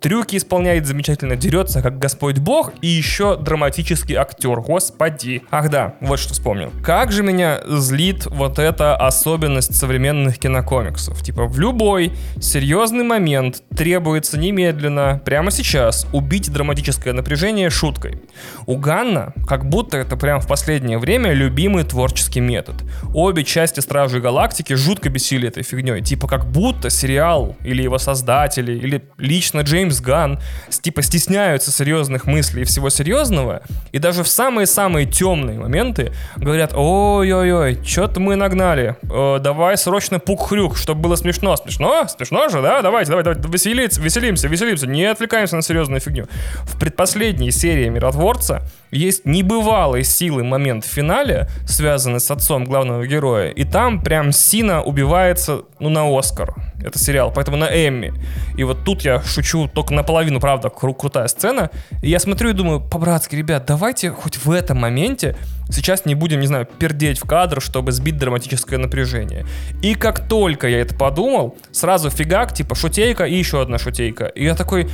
трюки 0.00 0.36
исполняет 0.36 0.86
замечательно, 0.86 1.34
дерется 1.34 1.82
как 1.82 1.98
Господь 1.98 2.38
Бог 2.38 2.72
и 2.80 2.86
еще 2.86 3.36
драматический 3.36 4.14
актер, 4.14 4.60
господи. 4.60 5.42
Ах 5.50 5.68
да, 5.68 5.96
вот 6.00 6.20
что 6.20 6.32
вспомнил. 6.32 6.70
Как 6.84 7.10
же 7.10 7.24
меня 7.24 7.60
злит 7.66 8.26
вот 8.26 8.60
эта 8.60 8.94
особенность 8.96 9.74
современных 9.74 10.38
кинокомиксов. 10.38 11.20
Типа 11.22 11.46
в 11.46 11.58
любой 11.58 12.12
серьезный 12.40 13.04
момент 13.04 13.64
требуется 13.76 14.38
немедленно, 14.38 15.20
прямо 15.24 15.50
сейчас, 15.50 16.06
убить 16.12 16.52
драматическое 16.52 17.12
напряжение 17.12 17.68
шуткой. 17.68 18.22
У 18.66 18.76
Ганна, 18.76 19.32
как 19.48 19.68
будто 19.68 19.98
это 19.98 20.16
прям 20.16 20.40
в 20.40 20.46
последнее 20.46 20.98
время 20.98 21.32
любимый 21.32 21.82
творческий 21.82 22.11
метод. 22.40 22.76
Обе 23.14 23.44
части 23.44 23.80
Стражей 23.80 24.20
Галактики 24.20 24.74
жутко 24.74 25.08
бесили 25.08 25.48
этой 25.48 25.62
фигней. 25.62 26.02
Типа 26.02 26.28
как 26.28 26.46
будто 26.46 26.90
сериал 26.90 27.56
или 27.64 27.82
его 27.82 27.98
создатели, 27.98 28.72
или 28.72 29.02
лично 29.18 29.60
Джеймс 29.60 30.00
Ган 30.00 30.40
типа 30.82 31.02
стесняются 31.02 31.70
серьезных 31.70 32.26
мыслей 32.26 32.62
и 32.62 32.64
всего 32.64 32.90
серьезного, 32.90 33.62
и 33.92 33.98
даже 33.98 34.22
в 34.22 34.28
самые-самые 34.28 35.06
темные 35.06 35.58
моменты 35.58 36.12
говорят, 36.36 36.72
ой-ой-ой, 36.74 37.78
что-то 37.84 38.20
мы 38.20 38.36
нагнали, 38.36 38.96
э, 39.02 39.38
давай 39.40 39.76
срочно 39.76 40.18
пук-хрюк, 40.18 40.76
чтобы 40.76 41.00
было 41.00 41.16
смешно. 41.16 41.56
Смешно? 41.56 42.06
Смешно 42.08 42.48
же, 42.48 42.62
да? 42.62 42.82
Давайте, 42.82 43.10
давайте, 43.10 43.30
давайте, 43.30 43.48
веселиться, 43.50 44.00
веселимся, 44.00 44.48
веселимся, 44.48 44.86
не 44.86 45.04
отвлекаемся 45.04 45.56
на 45.56 45.62
серьезную 45.62 46.00
фигню. 46.00 46.26
В 46.62 46.78
предпоследней 46.78 47.50
серии 47.50 47.88
Миротворца 47.88 48.62
есть 48.90 49.24
небывалый 49.24 50.04
силы 50.04 50.44
момент 50.44 50.84
в 50.84 50.88
финале, 50.88 51.48
связанный 51.66 52.01
с 52.02 52.30
отцом 52.30 52.64
главного 52.64 53.06
героя, 53.06 53.50
и 53.50 53.64
там 53.64 54.02
прям 54.02 54.32
Сина 54.32 54.82
убивается, 54.82 55.62
ну, 55.78 55.88
на 55.88 56.06
Оскар. 56.18 56.54
Это 56.84 56.98
сериал, 56.98 57.32
поэтому 57.34 57.56
на 57.56 57.66
Эмми. 57.66 58.12
И 58.56 58.64
вот 58.64 58.84
тут 58.84 59.02
я 59.02 59.22
шучу 59.22 59.68
только 59.68 59.94
наполовину, 59.94 60.40
правда, 60.40 60.68
кру- 60.68 60.94
крутая 60.94 61.28
сцена. 61.28 61.70
И 62.02 62.10
я 62.10 62.18
смотрю 62.18 62.50
и 62.50 62.52
думаю, 62.52 62.80
по-братски, 62.80 63.36
ребят, 63.36 63.64
давайте 63.66 64.10
хоть 64.10 64.36
в 64.44 64.50
этом 64.50 64.78
моменте 64.78 65.36
сейчас 65.70 66.04
не 66.04 66.14
будем, 66.14 66.40
не 66.40 66.46
знаю, 66.46 66.66
пердеть 66.66 67.18
в 67.18 67.26
кадр, 67.26 67.60
чтобы 67.60 67.92
сбить 67.92 68.18
драматическое 68.18 68.78
напряжение. 68.78 69.46
И 69.80 69.94
как 69.94 70.28
только 70.28 70.68
я 70.68 70.80
это 70.80 70.94
подумал, 70.94 71.56
сразу 71.70 72.10
фигак, 72.10 72.52
типа 72.52 72.74
шутейка 72.74 73.24
и 73.24 73.36
еще 73.36 73.62
одна 73.62 73.78
шутейка. 73.78 74.26
И 74.26 74.44
я 74.44 74.54
такой, 74.54 74.90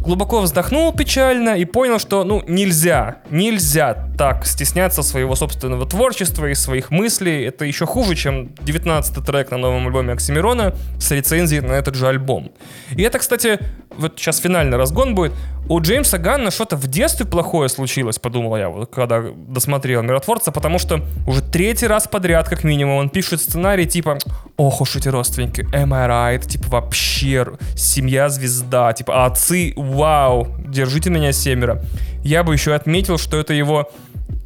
глубоко 0.00 0.40
вздохнул 0.40 0.92
печально 0.92 1.56
и 1.56 1.64
понял, 1.64 1.98
что, 1.98 2.24
ну, 2.24 2.42
нельзя, 2.46 3.18
нельзя 3.30 4.08
так 4.16 4.46
стесняться 4.46 5.02
своего 5.02 5.34
собственного 5.34 5.86
творчества 5.86 6.46
и 6.46 6.54
своих 6.54 6.90
мыслей. 6.90 7.44
Это 7.44 7.64
еще 7.64 7.86
хуже, 7.86 8.14
чем 8.14 8.46
19-й 8.64 9.24
трек 9.24 9.50
на 9.50 9.58
новом 9.58 9.86
альбоме 9.86 10.12
Оксимирона 10.12 10.74
с 10.98 11.10
рецензией 11.10 11.60
на 11.60 11.72
этот 11.72 11.94
же 11.94 12.08
альбом. 12.08 12.52
И 12.96 13.02
это, 13.02 13.18
кстати, 13.18 13.60
вот 13.96 14.18
сейчас 14.18 14.38
финальный 14.38 14.76
разгон 14.76 15.14
будет. 15.14 15.32
У 15.68 15.80
Джеймса 15.80 16.18
Ганна 16.18 16.50
что-то 16.50 16.76
в 16.76 16.86
детстве 16.86 17.26
плохое 17.26 17.68
случилось, 17.68 18.18
подумал 18.18 18.56
я, 18.56 18.68
вот, 18.68 18.90
когда 18.90 19.22
досмотрел 19.22 20.02
«Миротворца», 20.02 20.52
потому 20.52 20.78
что 20.78 21.00
уже 21.26 21.42
третий 21.42 21.86
раз 21.86 22.08
подряд, 22.08 22.48
как 22.48 22.64
минимум, 22.64 22.96
он 22.96 23.08
пишет 23.08 23.40
сценарий 23.40 23.86
типа 23.86 24.18
«Ох 24.56 24.80
уж 24.80 24.96
эти 24.96 25.08
родственники, 25.08 25.62
am 25.72 25.94
I 25.94 26.08
right?» 26.38 26.46
Типа 26.46 26.68
вообще 26.68 27.46
семья-звезда, 27.76 28.92
типа 28.94 29.26
отцы, 29.26 29.74
вау, 29.76 30.48
держите 30.66 31.10
меня 31.10 31.32
семеро. 31.32 31.82
Я 32.24 32.42
бы 32.42 32.52
еще 32.52 32.74
отметил, 32.74 33.18
что 33.18 33.38
это 33.38 33.52
его 33.52 33.90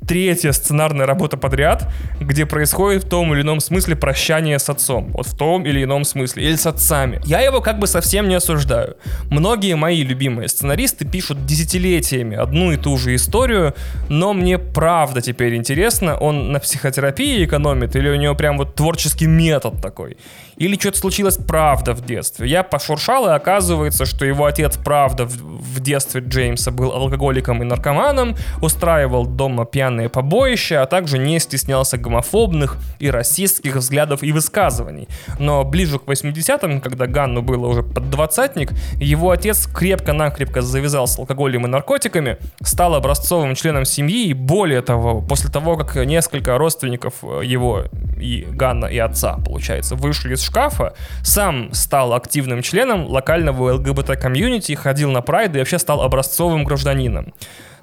третья 0.07 0.53
сценарная 0.53 1.07
работа 1.07 1.37
подряд, 1.37 1.91
где 2.21 2.47
происходит 2.47 3.05
в 3.05 3.09
том 3.09 3.33
или 3.35 3.43
ином 3.43 3.61
смысле 3.61 3.97
прощание 3.97 4.59
с 4.59 4.69
отцом. 4.69 5.11
Вот 5.13 5.27
в 5.27 5.37
том 5.37 5.65
или 5.67 5.83
ином 5.85 6.05
смысле. 6.05 6.45
Или 6.45 6.57
с 6.57 6.67
отцами. 6.67 7.21
Я 7.25 7.41
его 7.41 7.61
как 7.61 7.79
бы 7.79 7.87
совсем 7.87 8.29
не 8.29 8.35
осуждаю. 8.35 8.97
Многие 9.31 9.77
мои 9.77 10.03
любимые 10.03 10.49
сценаристы 10.49 11.05
пишут 11.05 11.47
десятилетиями 11.47 12.37
одну 12.37 12.73
и 12.73 12.77
ту 12.77 12.97
же 12.97 13.15
историю, 13.15 13.75
но 14.09 14.33
мне 14.33 14.59
правда 14.59 15.21
теперь 15.21 15.55
интересно, 15.57 16.17
он 16.17 16.53
на 16.53 16.61
психотерапии 16.61 17.45
экономит 17.45 17.97
или 17.97 18.09
у 18.09 18.17
него 18.17 18.35
прям 18.35 18.59
вот 18.59 18.75
творческий 18.75 19.27
метод 19.27 19.81
такой. 19.81 20.17
Или 20.57 20.77
что-то 20.77 20.99
случилось 20.99 21.37
правда 21.37 21.95
в 21.95 22.05
детстве. 22.05 22.49
Я 22.49 22.63
пошуршал, 22.63 23.29
и 23.29 23.33
оказывается, 23.33 24.05
что 24.05 24.25
его 24.25 24.45
отец 24.45 24.77
правда 24.77 25.25
в, 25.27 25.37
в 25.37 25.81
детстве 25.81 26.23
Джеймса 26.27 26.71
был 26.71 26.93
алкоголиком 26.93 27.63
и 27.63 27.65
наркоманом, 27.65 28.37
устраивал 28.61 29.27
дома 29.27 29.65
пьяные 29.65 30.09
побоища, 30.09 30.83
а 30.83 30.87
также 30.87 31.19
не 31.19 31.39
стеснялся 31.41 31.99
гомофобных 31.99 32.77
и 32.99 33.11
расистских 33.11 33.77
взглядов 33.77 34.23
и 34.23 34.33
высказываний. 34.33 35.09
Но 35.39 35.65
ближе 35.65 35.99
к 35.99 36.05
80-м, 36.05 36.81
когда 36.81 37.07
Ганну 37.07 37.43
было 37.43 37.67
уже 37.67 37.83
под 37.83 38.11
двадцатник, 38.11 38.73
его 38.97 39.31
отец 39.31 39.67
крепко-накрепко 39.67 40.63
завязал 40.63 41.07
с 41.07 41.19
алкоголем 41.19 41.67
и 41.67 41.69
наркотиками, 41.69 42.39
стал 42.63 42.95
образцовым 42.95 43.55
членом 43.55 43.85
семьи 43.85 44.29
и 44.29 44.35
более 44.35 44.83
того, 44.83 45.21
после 45.21 45.51
того, 45.51 45.77
как 45.77 45.97
несколько 46.07 46.57
родственников 46.59 47.23
его 47.23 47.85
и 48.19 48.47
Ганна 48.49 48.87
и 48.87 48.99
отца, 48.99 49.39
получается, 49.45 49.97
вышли 49.97 50.35
из 50.35 50.44
шкафа, 50.45 50.95
сам 51.23 51.73
стал 51.73 52.13
активным 52.15 52.63
членом 52.63 53.07
локального 53.07 53.73
ЛГБТ-комьюнити, 53.75 54.75
ходил 54.75 55.11
на 55.11 55.23
прайды 55.23 55.59
и 55.59 55.61
вообще 55.61 55.79
стал 55.79 56.03
образцовым 56.03 56.65
гражданином. 56.65 57.35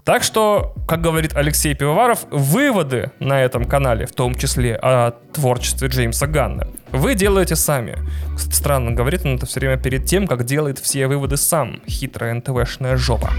Так 0.03 0.23
что, 0.23 0.73
как 0.87 1.01
говорит 1.01 1.35
Алексей 1.35 1.75
Пивоваров, 1.75 2.25
выводы 2.31 3.11
на 3.19 3.41
этом 3.41 3.65
канале, 3.65 4.07
в 4.07 4.13
том 4.13 4.33
числе 4.33 4.75
о 4.75 5.11
творчестве 5.33 5.89
Джеймса 5.89 6.25
Ганна, 6.25 6.67
вы 6.91 7.13
делаете 7.13 7.55
сами. 7.55 7.97
Кстати, 8.35 8.55
странно, 8.55 8.91
говорит 8.91 9.25
он 9.25 9.35
это 9.35 9.45
все 9.45 9.59
время 9.59 9.77
перед 9.77 10.05
тем, 10.05 10.25
как 10.25 10.43
делает 10.43 10.79
все 10.79 11.07
выводы 11.07 11.37
сам, 11.37 11.81
хитрая 11.87 12.33
НТВшная 12.33 12.97
жопа. 12.97 13.29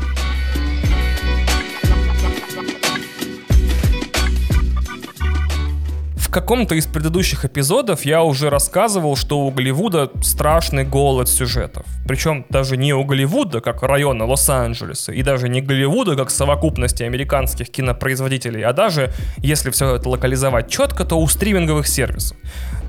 Каком-то 6.33 6.75
из 6.75 6.87
предыдущих 6.87 7.45
эпизодов 7.45 8.05
я 8.05 8.23
уже 8.23 8.51
рассказывал, 8.51 9.17
что 9.17 9.41
у 9.41 9.51
Голливуда 9.51 10.11
страшный 10.23 10.85
голод 10.85 11.29
сюжетов. 11.29 11.85
Причем 12.09 12.45
даже 12.49 12.77
не 12.77 12.95
у 12.95 13.05
Голливуда, 13.05 13.61
как 13.61 13.83
района 13.83 14.25
Лос-Анджелеса, 14.25 15.12
и 15.12 15.23
даже 15.23 15.49
не 15.49 15.61
Голливуда, 15.61 16.17
как 16.17 16.31
совокупности 16.31 17.03
американских 17.05 17.71
кинопроизводителей, 17.71 18.62
а 18.65 18.73
даже, 18.73 19.12
если 19.39 19.71
все 19.71 19.97
это 19.97 20.09
локализовать 20.09 20.71
четко, 20.71 21.05
то 21.05 21.21
у 21.21 21.29
стриминговых 21.29 21.87
сервисов. 21.87 22.37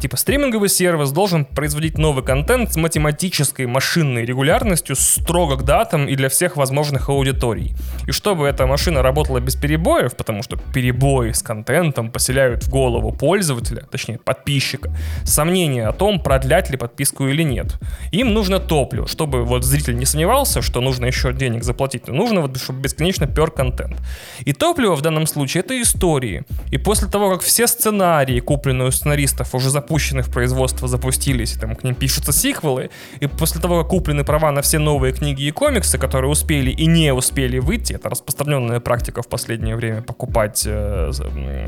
Типа 0.03 0.17
стриминговый 0.17 0.67
сервис 0.67 1.11
должен 1.11 1.45
производить 1.45 1.97
новый 1.97 2.25
контент 2.25 2.73
с 2.73 2.75
математической 2.75 3.67
машинной 3.67 4.25
регулярностью 4.25 4.97
строго 4.97 5.55
к 5.55 5.63
датам 5.63 6.09
и 6.09 6.15
для 6.17 6.27
всех 6.27 6.57
возможных 6.57 7.07
аудиторий. 7.07 7.73
И 8.05 8.11
чтобы 8.11 8.45
эта 8.45 8.67
машина 8.67 9.01
работала 9.01 9.39
без 9.39 9.55
перебоев, 9.55 10.17
потому 10.17 10.43
что 10.43 10.57
перебои 10.57 11.31
с 11.31 11.41
контентом 11.41 12.11
поселяют 12.11 12.65
в 12.65 12.69
голову 12.69 13.13
пользователя, 13.13 13.87
точнее 13.89 14.17
подписчика, 14.17 14.93
сомнения 15.23 15.87
о 15.87 15.93
том, 15.93 16.19
продлять 16.19 16.69
ли 16.69 16.75
подписку 16.75 17.29
или 17.29 17.43
нет. 17.43 17.79
Им 18.11 18.33
нужно 18.33 18.59
топливо, 18.59 19.07
чтобы 19.07 19.45
вот 19.45 19.63
зритель 19.63 19.95
не 19.95 20.05
сомневался, 20.05 20.61
что 20.61 20.81
нужно 20.81 21.05
еще 21.05 21.31
денег 21.31 21.63
заплатить, 21.63 22.09
но 22.09 22.13
нужно 22.13 22.41
вот, 22.41 22.57
чтобы 22.57 22.81
бесконечно 22.81 23.25
пер 23.25 23.51
контент. 23.51 23.95
И 24.41 24.51
топливо 24.51 24.97
в 24.97 25.01
данном 25.01 25.27
случае 25.27 25.63
это 25.63 25.81
истории. 25.81 26.43
И 26.71 26.77
после 26.77 27.07
того, 27.07 27.31
как 27.31 27.41
все 27.41 27.67
сценарии, 27.67 28.41
купленные 28.41 28.89
у 28.89 28.91
сценаристов, 28.91 29.55
уже 29.55 29.69
запущены 29.69 29.92
запущены 29.93 30.23
в 30.23 30.31
производство, 30.31 30.87
запустились, 30.87 31.53
там 31.53 31.75
к 31.75 31.83
ним 31.83 31.93
пишутся 31.93 32.33
сиквелы, 32.33 32.89
и 33.21 33.27
после 33.27 33.61
того, 33.61 33.81
как 33.81 33.89
куплены 33.89 34.23
права 34.23 34.51
на 34.51 34.61
все 34.61 34.79
новые 34.79 35.13
книги 35.13 35.43
и 35.43 35.51
комиксы, 35.51 35.99
которые 35.99 36.31
успели 36.31 36.71
и 36.71 36.87
не 36.87 37.13
успели 37.13 37.59
выйти, 37.59 37.93
это 37.93 38.09
распространенная 38.09 38.79
практика 38.79 39.21
в 39.21 39.27
последнее 39.27 39.75
время 39.75 40.01
покупать 40.01 40.63
э, 40.65 41.11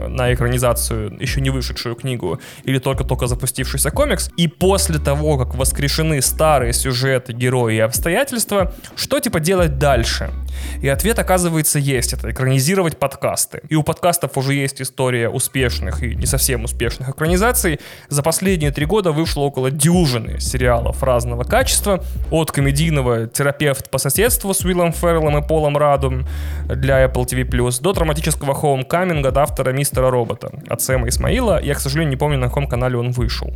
на 0.07 0.33
экранизацию 0.33 1.15
еще 1.21 1.41
не 1.41 1.51
вышедшую 1.51 1.95
книгу 1.95 2.39
или 2.63 2.79
только-только 2.79 3.27
запустившийся 3.27 3.91
комикс, 3.91 4.31
и 4.37 4.47
после 4.47 4.97
того, 4.97 5.37
как 5.37 5.55
воскрешены 5.55 6.21
старые 6.21 6.73
сюжеты, 6.73 7.33
герои 7.33 7.75
и 7.75 7.79
обстоятельства, 7.79 8.73
что 8.95 9.19
типа 9.19 9.39
делать 9.39 9.77
дальше? 9.77 10.31
И 10.81 10.87
ответ, 10.87 11.19
оказывается, 11.19 11.79
есть. 11.79 12.13
Это 12.13 12.31
экранизировать 12.31 12.97
подкасты. 12.97 13.61
И 13.69 13.75
у 13.75 13.83
подкастов 13.83 14.37
уже 14.37 14.53
есть 14.53 14.81
история 14.81 15.29
успешных 15.29 16.03
и 16.03 16.15
не 16.15 16.25
совсем 16.25 16.63
успешных 16.63 17.09
экранизаций. 17.09 17.79
За 18.15 18.23
последние 18.23 18.71
три 18.71 18.85
года 18.85 19.11
вышло 19.11 19.41
около 19.41 19.69
дюжины 19.69 20.39
сериалов 20.39 21.03
разного 21.03 21.43
качества, 21.43 22.01
от 22.31 22.49
комедийного 22.49 23.27
«Терапевт 23.27 23.89
по 23.91 23.97
соседству» 23.97 24.53
с 24.53 24.63
Уиллом 24.63 24.93
Ферреллом 24.93 25.37
и 25.37 25.45
Полом 25.45 25.77
Радом 25.77 26.25
для 26.65 27.03
Apple 27.05 27.25
TV+, 27.25 27.81
до 27.81 27.91
драматического 27.91 28.55
«Хоумкаминга» 28.55 29.29
от 29.29 29.37
автора 29.37 29.71
«Мистера 29.71 30.09
Робота» 30.09 30.49
от 30.69 30.81
Сэма 30.81 31.09
Исмаила. 31.09 31.61
Я, 31.61 31.73
к 31.73 31.79
сожалению, 31.79 32.11
не 32.11 32.15
помню, 32.15 32.37
на 32.37 32.47
каком 32.47 32.67
канале 32.67 32.97
он 32.97 33.11
вышел. 33.11 33.53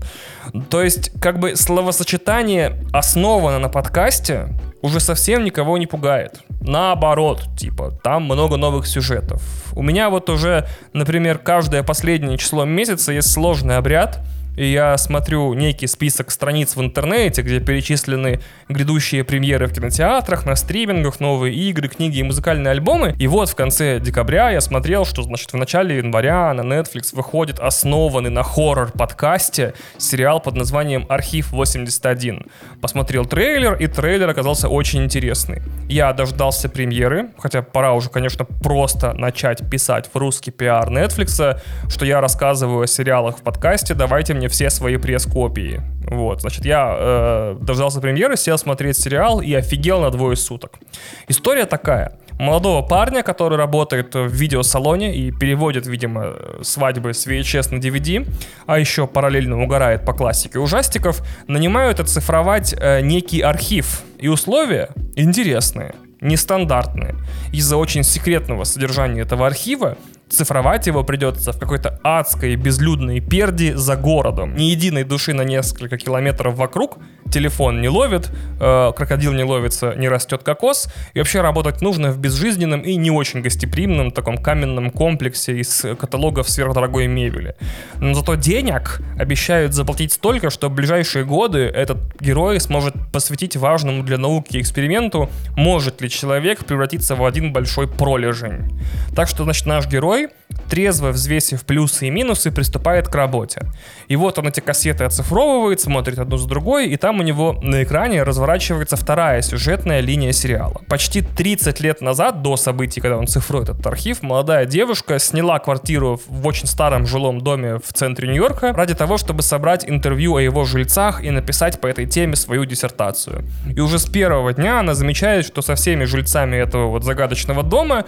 То 0.69 0.83
есть, 0.83 1.11
как 1.21 1.39
бы 1.39 1.55
словосочетание 1.55 2.83
основано 2.91 3.59
на 3.59 3.69
подкасте, 3.69 4.49
уже 4.81 4.99
совсем 4.99 5.45
никого 5.45 5.77
не 5.77 5.87
пугает. 5.87 6.41
Наоборот, 6.59 7.45
типа, 7.57 7.91
там 8.03 8.23
много 8.23 8.57
новых 8.57 8.87
сюжетов. 8.87 9.41
У 9.73 9.81
меня 9.81 10.09
вот 10.09 10.29
уже, 10.29 10.67
например, 10.91 11.37
каждое 11.37 11.83
последнее 11.83 12.37
число 12.37 12.65
месяца 12.65 13.13
есть 13.13 13.31
сложный 13.31 13.77
обряд— 13.77 14.19
и 14.59 14.65
я 14.65 14.97
смотрю 14.97 15.53
некий 15.53 15.87
список 15.87 16.31
страниц 16.31 16.75
в 16.75 16.81
интернете, 16.81 17.43
где 17.43 17.61
перечислены 17.61 18.41
грядущие 18.67 19.23
премьеры 19.23 19.67
в 19.67 19.73
кинотеатрах, 19.73 20.45
на 20.45 20.57
стримингах, 20.57 21.21
новые 21.21 21.55
игры, 21.55 21.87
книги 21.87 22.17
и 22.17 22.23
музыкальные 22.23 22.71
альбомы. 22.71 23.15
И 23.17 23.27
вот 23.27 23.47
в 23.47 23.55
конце 23.55 24.01
декабря 24.01 24.49
я 24.49 24.59
смотрел, 24.59 25.05
что, 25.05 25.23
значит, 25.23 25.53
в 25.53 25.55
начале 25.55 25.99
января 25.99 26.53
на 26.53 26.61
Netflix 26.61 27.15
выходит 27.15 27.57
основанный 27.59 28.31
на 28.31 28.43
хоррор-подкасте 28.43 29.75
сериал 29.97 30.41
под 30.41 30.55
названием 30.55 31.05
«Архив 31.07 31.53
81». 31.53 32.45
Посмотрел 32.81 33.25
трейлер, 33.25 33.75
и 33.75 33.87
трейлер 33.87 34.27
оказался 34.27 34.67
очень 34.67 35.05
интересный. 35.05 35.61
Я 35.87 36.11
дождался 36.11 36.67
премьеры, 36.67 37.29
хотя 37.37 37.61
пора 37.61 37.93
уже, 37.93 38.09
конечно, 38.09 38.43
просто 38.43 39.13
начать 39.13 39.69
писать 39.69 40.09
в 40.13 40.17
русский 40.17 40.51
пиар 40.51 40.89
Netflix, 40.89 41.61
что 41.87 42.05
я 42.05 42.19
рассказываю 42.19 42.81
о 42.81 42.87
сериалах 42.87 43.37
в 43.37 43.41
подкасте, 43.41 43.93
давайте 43.93 44.33
мне 44.33 44.48
все 44.49 44.69
свои 44.69 44.97
пресс-копии. 44.97 45.81
Вот, 46.09 46.41
значит, 46.41 46.65
я 46.65 46.95
э, 46.97 47.57
дождался 47.61 48.01
премьеры, 48.01 48.35
сел 48.35 48.57
смотреть 48.57 48.97
сериал 48.97 49.41
и 49.41 49.53
офигел 49.53 50.01
на 50.01 50.09
двое 50.09 50.35
суток. 50.35 50.79
История 51.27 51.65
такая. 51.65 52.17
Молодого 52.39 52.81
парня, 52.81 53.21
который 53.21 53.57
работает 53.57 54.15
в 54.15 54.27
видеосалоне 54.27 55.13
и 55.13 55.31
переводит, 55.31 55.87
видимо, 55.87 56.35
свадьбы 56.61 57.13
с 57.13 57.27
VHS 57.27 57.75
на 57.75 57.79
DVD, 57.79 58.25
а 58.65 58.79
еще 58.79 59.07
параллельно 59.07 59.61
угорает 59.61 60.05
по 60.05 60.13
классике 60.13 60.59
ужастиков, 60.59 61.21
нанимают 61.47 61.99
оцифровать 61.99 62.73
э, 62.79 63.01
некий 63.01 63.41
архив. 63.41 64.03
И 64.17 64.29
условия 64.29 64.89
интересные 65.15 65.95
нестандартные. 66.21 67.15
Из-за 67.53 67.77
очень 67.77 68.03
секретного 68.03 68.63
содержания 68.63 69.21
этого 69.21 69.47
архива 69.47 69.97
цифровать 70.29 70.88
его 70.88 71.03
придется 71.03 71.51
в 71.51 71.59
какой-то 71.59 72.00
адской 72.03 72.55
безлюдной 72.55 73.19
перди 73.19 73.74
за 73.74 73.95
городом. 73.95 74.55
Ни 74.55 74.63
единой 74.63 75.03
души 75.03 75.33
на 75.33 75.41
несколько 75.41 75.98
километров 75.98 76.55
вокруг, 76.55 76.98
телефон 77.31 77.81
не 77.81 77.89
ловит, 77.89 78.29
э, 78.59 78.91
крокодил 78.95 79.33
не 79.33 79.43
ловится, 79.43 79.93
не 79.95 80.07
растет 80.09 80.43
кокос. 80.43 80.88
И 81.13 81.19
вообще 81.19 81.41
работать 81.41 81.81
нужно 81.81 82.12
в 82.12 82.17
безжизненном 82.19 82.81
и 82.81 82.95
не 82.95 83.12
очень 83.12 83.41
гостеприимном 83.41 84.12
таком 84.12 84.38
каменном 84.38 84.91
комплексе 84.91 85.57
из 85.57 85.86
каталогов 86.00 86.50
сверхдорогой 86.50 87.07
мебели. 87.07 87.55
Но 88.00 88.13
зато 88.13 88.36
денег 88.36 89.01
обещают 89.17 89.74
заплатить 89.74 90.13
столько, 90.13 90.50
что 90.50 90.69
в 90.69 90.74
ближайшие 90.74 91.25
годы 91.25 91.59
этот 91.59 92.19
герой 92.19 92.59
сможет 92.59 92.93
посвятить 93.12 93.55
важному 93.55 94.03
для 94.03 94.17
науки 94.17 94.59
эксперименту, 94.59 95.29
может 95.55 96.01
ли 96.01 96.09
человек 96.09 96.65
превратиться 96.65 97.15
в 97.15 97.25
один 97.25 97.53
большой 97.53 97.88
пролежень. 97.88 98.79
Так 99.15 99.27
что, 99.27 99.43
значит, 99.43 99.65
наш 99.65 99.88
герой 99.88 100.18
герой, 100.19 100.29
трезво 100.69 101.09
взвесив 101.09 101.65
плюсы 101.65 102.07
и 102.07 102.09
минусы, 102.11 102.51
приступает 102.51 103.07
к 103.07 103.15
работе. 103.15 103.61
И 104.07 104.15
вот 104.15 104.38
он 104.38 104.47
эти 104.47 104.59
кассеты 104.59 105.03
оцифровывает, 105.03 105.81
смотрит 105.81 106.19
одну 106.19 106.38
за 106.38 106.47
другой, 106.47 106.88
и 106.88 106.97
там 106.97 107.19
у 107.19 107.23
него 107.23 107.57
на 107.63 107.83
экране 107.83 108.23
разворачивается 108.23 108.95
вторая 108.95 109.41
сюжетная 109.41 110.01
линия 110.01 110.31
сериала. 110.31 110.81
Почти 110.88 111.21
30 111.21 111.79
лет 111.79 112.01
назад, 112.01 112.41
до 112.41 112.55
событий, 112.55 113.01
когда 113.01 113.17
он 113.17 113.27
цифрует 113.27 113.69
этот 113.69 113.88
архив, 113.88 114.21
молодая 114.21 114.65
девушка 114.65 115.17
сняла 115.19 115.59
квартиру 115.59 116.21
в 116.27 116.45
очень 116.45 116.67
старом 116.67 117.07
жилом 117.07 117.41
доме 117.41 117.79
в 117.79 117.93
центре 117.93 118.27
Нью-Йорка 118.27 118.73
ради 118.73 118.93
того, 118.93 119.17
чтобы 119.17 119.41
собрать 119.41 119.89
интервью 119.89 120.35
о 120.35 120.41
его 120.41 120.65
жильцах 120.65 121.23
и 121.23 121.31
написать 121.31 121.81
по 121.81 121.88
этой 121.88 122.05
теме 122.05 122.35
свою 122.35 122.65
диссертацию. 122.65 123.43
И 123.75 123.79
уже 123.79 123.97
с 123.97 124.05
первого 124.05 124.53
дня 124.53 124.79
она 124.79 124.93
замечает, 124.93 125.45
что 125.45 125.61
со 125.61 125.75
всеми 125.75 126.05
жильцами 126.05 126.57
этого 126.57 126.88
вот 126.88 127.03
загадочного 127.03 127.63
дома 127.63 128.05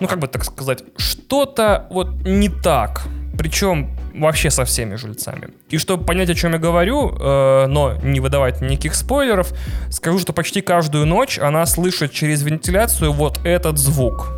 ну 0.00 0.08
как 0.08 0.18
бы 0.18 0.26
так 0.28 0.44
сказать, 0.44 0.82
что-то 0.96 1.86
вот 1.90 2.08
не 2.24 2.48
так. 2.48 3.02
Причем 3.36 3.96
вообще 4.14 4.50
со 4.50 4.64
всеми 4.64 4.96
жильцами. 4.96 5.48
И 5.70 5.78
чтобы 5.78 6.04
понять, 6.04 6.30
о 6.30 6.34
чем 6.34 6.52
я 6.52 6.58
говорю, 6.58 7.16
э, 7.16 7.66
но 7.68 7.94
не 8.02 8.20
выдавать 8.20 8.60
никаких 8.60 8.94
спойлеров, 8.94 9.52
скажу, 9.90 10.18
что 10.18 10.32
почти 10.32 10.60
каждую 10.60 11.06
ночь 11.06 11.38
она 11.38 11.64
слышит 11.66 12.12
через 12.12 12.42
вентиляцию 12.42 13.12
вот 13.12 13.40
этот 13.44 13.78
звук. 13.78 14.37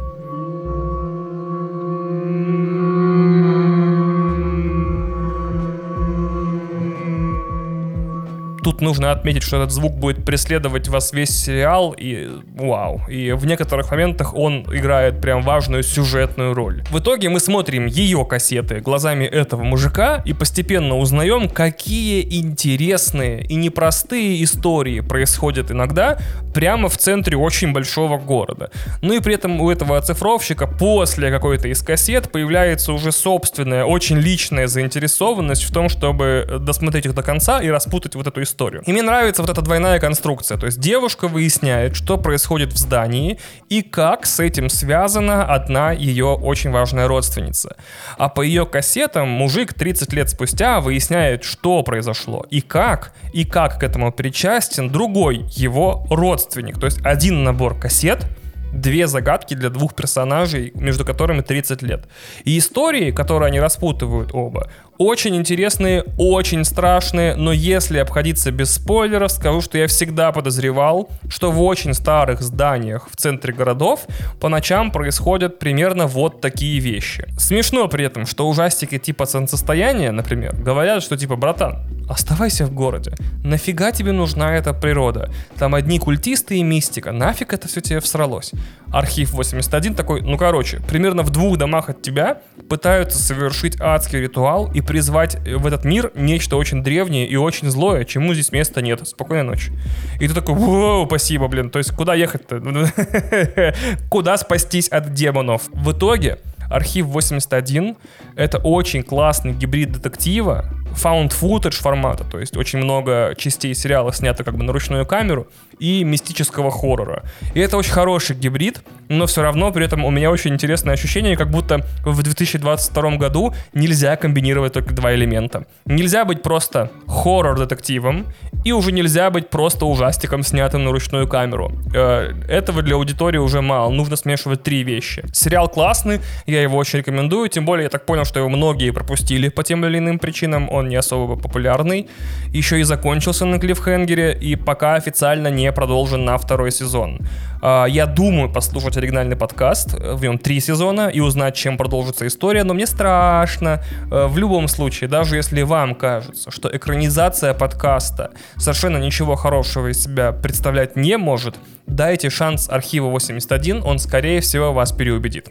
Тут 8.62 8.80
нужно 8.82 9.12
отметить, 9.12 9.42
что 9.42 9.56
этот 9.56 9.70
звук 9.70 9.94
будет 9.94 10.24
преследовать 10.24 10.88
вас 10.88 11.12
весь 11.12 11.30
сериал, 11.30 11.94
и 11.96 12.28
вау. 12.54 13.00
И 13.08 13.32
в 13.32 13.46
некоторых 13.46 13.90
моментах 13.90 14.34
он 14.34 14.66
играет 14.74 15.20
прям 15.20 15.42
важную 15.42 15.82
сюжетную 15.82 16.54
роль. 16.54 16.84
В 16.90 16.98
итоге 16.98 17.28
мы 17.30 17.40
смотрим 17.40 17.86
ее 17.86 18.24
кассеты 18.24 18.80
глазами 18.80 19.24
этого 19.24 19.62
мужика 19.62 20.22
и 20.26 20.32
постепенно 20.32 20.98
узнаем, 20.98 21.48
какие 21.48 22.22
интересные 22.38 23.44
и 23.44 23.54
непростые 23.54 24.42
истории 24.44 25.00
происходят 25.00 25.70
иногда 25.70 26.18
прямо 26.54 26.88
в 26.88 26.98
центре 26.98 27.36
очень 27.36 27.72
большого 27.72 28.18
города. 28.18 28.70
Ну 29.00 29.14
и 29.14 29.20
при 29.20 29.34
этом 29.34 29.60
у 29.60 29.70
этого 29.70 29.96
оцифровщика 29.96 30.66
после 30.66 31.30
какой-то 31.30 31.68
из 31.68 31.80
кассет 31.82 32.30
появляется 32.30 32.92
уже 32.92 33.12
собственная, 33.12 33.84
очень 33.84 34.18
личная 34.18 34.66
заинтересованность 34.66 35.62
в 35.62 35.72
том, 35.72 35.88
чтобы 35.88 36.58
досмотреть 36.60 37.06
их 37.06 37.14
до 37.14 37.22
конца 37.22 37.60
и 37.60 37.68
распутать 37.68 38.14
вот 38.14 38.26
эту 38.26 38.42
историю 38.42 38.49
историю. 38.50 38.82
И 38.86 38.92
мне 38.92 39.02
нравится 39.02 39.42
вот 39.42 39.50
эта 39.50 39.62
двойная 39.62 39.98
конструкция. 39.98 40.58
То 40.58 40.66
есть 40.66 40.78
девушка 40.78 41.28
выясняет, 41.28 41.96
что 41.96 42.18
происходит 42.18 42.72
в 42.72 42.76
здании 42.76 43.38
и 43.68 43.82
как 43.82 44.26
с 44.26 44.40
этим 44.40 44.68
связана 44.68 45.44
одна 45.44 45.92
ее 45.92 46.26
очень 46.26 46.70
важная 46.70 47.08
родственница. 47.08 47.76
А 48.18 48.28
по 48.28 48.42
ее 48.42 48.66
кассетам 48.66 49.28
мужик 49.28 49.74
30 49.74 50.12
лет 50.12 50.28
спустя 50.28 50.80
выясняет, 50.80 51.44
что 51.44 51.82
произошло 51.82 52.44
и 52.50 52.60
как, 52.60 53.12
и 53.32 53.44
как 53.44 53.80
к 53.80 53.82
этому 53.82 54.12
причастен 54.12 54.90
другой 54.90 55.46
его 55.50 56.06
родственник. 56.10 56.78
То 56.78 56.86
есть 56.86 57.00
один 57.04 57.44
набор 57.44 57.78
кассет— 57.78 58.26
две 58.72 59.06
загадки 59.06 59.54
для 59.54 59.70
двух 59.70 59.94
персонажей, 59.94 60.72
между 60.74 61.04
которыми 61.04 61.40
30 61.40 61.82
лет. 61.82 62.08
И 62.44 62.58
истории, 62.58 63.10
которые 63.10 63.48
они 63.48 63.60
распутывают 63.60 64.30
оба, 64.32 64.70
очень 65.00 65.34
интересные, 65.34 66.04
очень 66.18 66.62
страшные, 66.62 67.34
но 67.34 67.52
если 67.52 67.96
обходиться 67.96 68.50
без 68.50 68.74
спойлеров, 68.74 69.32
скажу, 69.32 69.62
что 69.62 69.78
я 69.78 69.86
всегда 69.86 70.30
подозревал, 70.30 71.08
что 71.26 71.50
в 71.50 71.62
очень 71.62 71.94
старых 71.94 72.42
зданиях 72.42 73.08
в 73.10 73.16
центре 73.16 73.54
городов 73.54 74.00
по 74.40 74.50
ночам 74.50 74.92
происходят 74.92 75.58
примерно 75.58 76.06
вот 76.06 76.42
такие 76.42 76.80
вещи. 76.80 77.26
Смешно 77.38 77.88
при 77.88 78.04
этом, 78.04 78.26
что 78.26 78.46
ужастики 78.46 78.98
типа 78.98 79.24
солнцестояния, 79.24 80.12
например, 80.12 80.54
говорят, 80.54 81.02
что 81.02 81.16
типа, 81.16 81.36
братан, 81.36 81.78
оставайся 82.06 82.66
в 82.66 82.74
городе. 82.74 83.14
Нафига 83.42 83.92
тебе 83.92 84.12
нужна 84.12 84.54
эта 84.54 84.74
природа? 84.74 85.32
Там 85.56 85.74
одни 85.74 85.98
культисты 85.98 86.58
и 86.58 86.62
мистика. 86.62 87.10
Нафиг 87.10 87.54
это 87.54 87.68
все 87.68 87.80
тебе 87.80 88.00
всралось? 88.00 88.52
Архив 88.92 89.32
81 89.32 89.94
такой, 89.94 90.22
ну 90.22 90.36
короче, 90.36 90.80
примерно 90.88 91.22
в 91.22 91.30
двух 91.30 91.56
домах 91.56 91.88
от 91.90 92.02
тебя 92.02 92.42
пытаются 92.68 93.18
совершить 93.18 93.80
адский 93.80 94.20
ритуал 94.20 94.70
и 94.72 94.80
призвать 94.80 95.36
в 95.46 95.66
этот 95.66 95.84
мир 95.84 96.12
нечто 96.14 96.56
очень 96.56 96.82
древнее 96.82 97.28
и 97.28 97.36
очень 97.36 97.70
злое, 97.70 98.04
чему 98.04 98.34
здесь 98.34 98.52
места 98.52 98.82
нет. 98.82 99.06
Спокойной 99.06 99.44
ночи. 99.44 99.72
И 100.20 100.28
ты 100.28 100.34
такой, 100.34 100.54
воу, 100.54 101.06
спасибо, 101.06 101.48
блин. 101.48 101.70
То 101.70 101.78
есть 101.78 101.92
куда 101.92 102.14
ехать-то? 102.14 102.60
Куда 104.10 104.36
спастись 104.36 104.88
от 104.88 105.12
демонов? 105.14 105.62
В 105.72 105.92
итоге 105.92 106.38
Архив 106.70 107.06
81— 107.06 107.96
это 108.36 108.58
очень 108.58 109.02
классный 109.02 109.52
гибрид 109.52 109.92
детектива, 109.92 110.64
found 110.92 111.30
footage 111.30 111.80
формата, 111.80 112.24
то 112.24 112.38
есть 112.38 112.56
очень 112.56 112.78
много 112.78 113.34
частей 113.36 113.74
сериала 113.74 114.12
снято 114.12 114.44
как 114.44 114.56
бы 114.56 114.64
на 114.64 114.72
ручную 114.72 115.06
камеру, 115.06 115.46
и 115.80 116.04
мистического 116.04 116.70
хоррора. 116.70 117.24
И 117.54 117.60
это 117.60 117.76
очень 117.76 117.92
хороший 117.92 118.36
гибрид, 118.36 118.82
но 119.08 119.26
все 119.26 119.42
равно 119.42 119.72
при 119.72 119.84
этом 119.84 120.04
у 120.04 120.10
меня 120.10 120.30
очень 120.30 120.52
интересное 120.52 120.94
ощущение, 120.94 121.36
как 121.36 121.50
будто 121.50 121.86
в 122.04 122.22
2022 122.22 123.16
году 123.16 123.54
нельзя 123.72 124.16
комбинировать 124.16 124.74
только 124.74 124.94
два 124.94 125.14
элемента. 125.14 125.66
Нельзя 125.86 126.24
быть 126.24 126.42
просто 126.42 126.90
хоррор-детективом, 127.08 128.26
и 128.64 128.72
уже 128.72 128.92
нельзя 128.92 129.30
быть 129.30 129.48
просто 129.48 129.86
ужастиком, 129.86 130.42
снятым 130.42 130.84
на 130.84 130.92
ручную 130.92 131.26
камеру. 131.26 131.72
Э, 131.94 132.34
этого 132.48 132.82
для 132.82 132.96
аудитории 132.96 133.38
уже 133.38 133.62
мало, 133.62 133.90
нужно 133.90 134.16
смешивать 134.16 134.62
три 134.62 134.84
вещи. 134.84 135.24
Сериал 135.32 135.68
классный, 135.68 136.20
я 136.46 136.60
его 136.62 136.76
очень 136.76 136.98
рекомендую, 136.98 137.48
тем 137.48 137.64
более 137.64 137.84
я 137.84 137.90
так 137.90 138.04
понял, 138.04 138.24
что 138.24 138.38
его 138.38 138.50
многие 138.50 138.90
пропустили 138.90 139.48
по 139.48 139.64
тем 139.64 139.84
или 139.86 139.98
иным 139.98 140.18
причинам, 140.18 140.68
он 140.80 140.88
не 140.88 140.96
особо 140.96 141.36
популярный. 141.36 142.08
Еще 142.52 142.80
и 142.80 142.82
закончился 142.82 143.46
на 143.46 143.58
клиффхенгере, 143.58 144.36
и 144.40 144.56
пока 144.56 144.94
официально 144.94 145.48
не 145.48 145.72
продолжен 145.72 146.24
на 146.24 146.36
второй 146.36 146.72
сезон. 146.72 147.20
А, 147.62 147.84
я 147.86 148.06
думаю 148.06 148.50
послушать 148.50 148.96
оригинальный 148.96 149.36
подкаст, 149.36 149.94
в 149.94 150.22
нем 150.22 150.38
три 150.38 150.60
сезона, 150.60 151.08
и 151.08 151.20
узнать, 151.20 151.54
чем 151.54 151.76
продолжится 151.76 152.26
история, 152.26 152.64
но 152.64 152.74
мне 152.74 152.86
страшно. 152.86 153.82
Э, 154.10 154.26
в 154.26 154.38
любом 154.38 154.68
случае, 154.68 155.08
даже 155.08 155.36
если 155.36 155.62
вам 155.62 155.94
кажется, 155.94 156.50
что 156.50 156.74
экранизация 156.74 157.54
подкаста 157.54 158.30
совершенно 158.56 158.98
ничего 158.98 159.36
хорошего 159.36 159.88
из 159.88 160.02
себя 160.02 160.32
представлять 160.32 160.96
не 160.96 161.16
может, 161.16 161.56
дайте 161.90 162.30
шанс 162.30 162.68
архиву 162.68 163.10
81, 163.10 163.82
он, 163.84 163.98
скорее 163.98 164.40
всего, 164.40 164.72
вас 164.72 164.92
переубедит. 164.92 165.48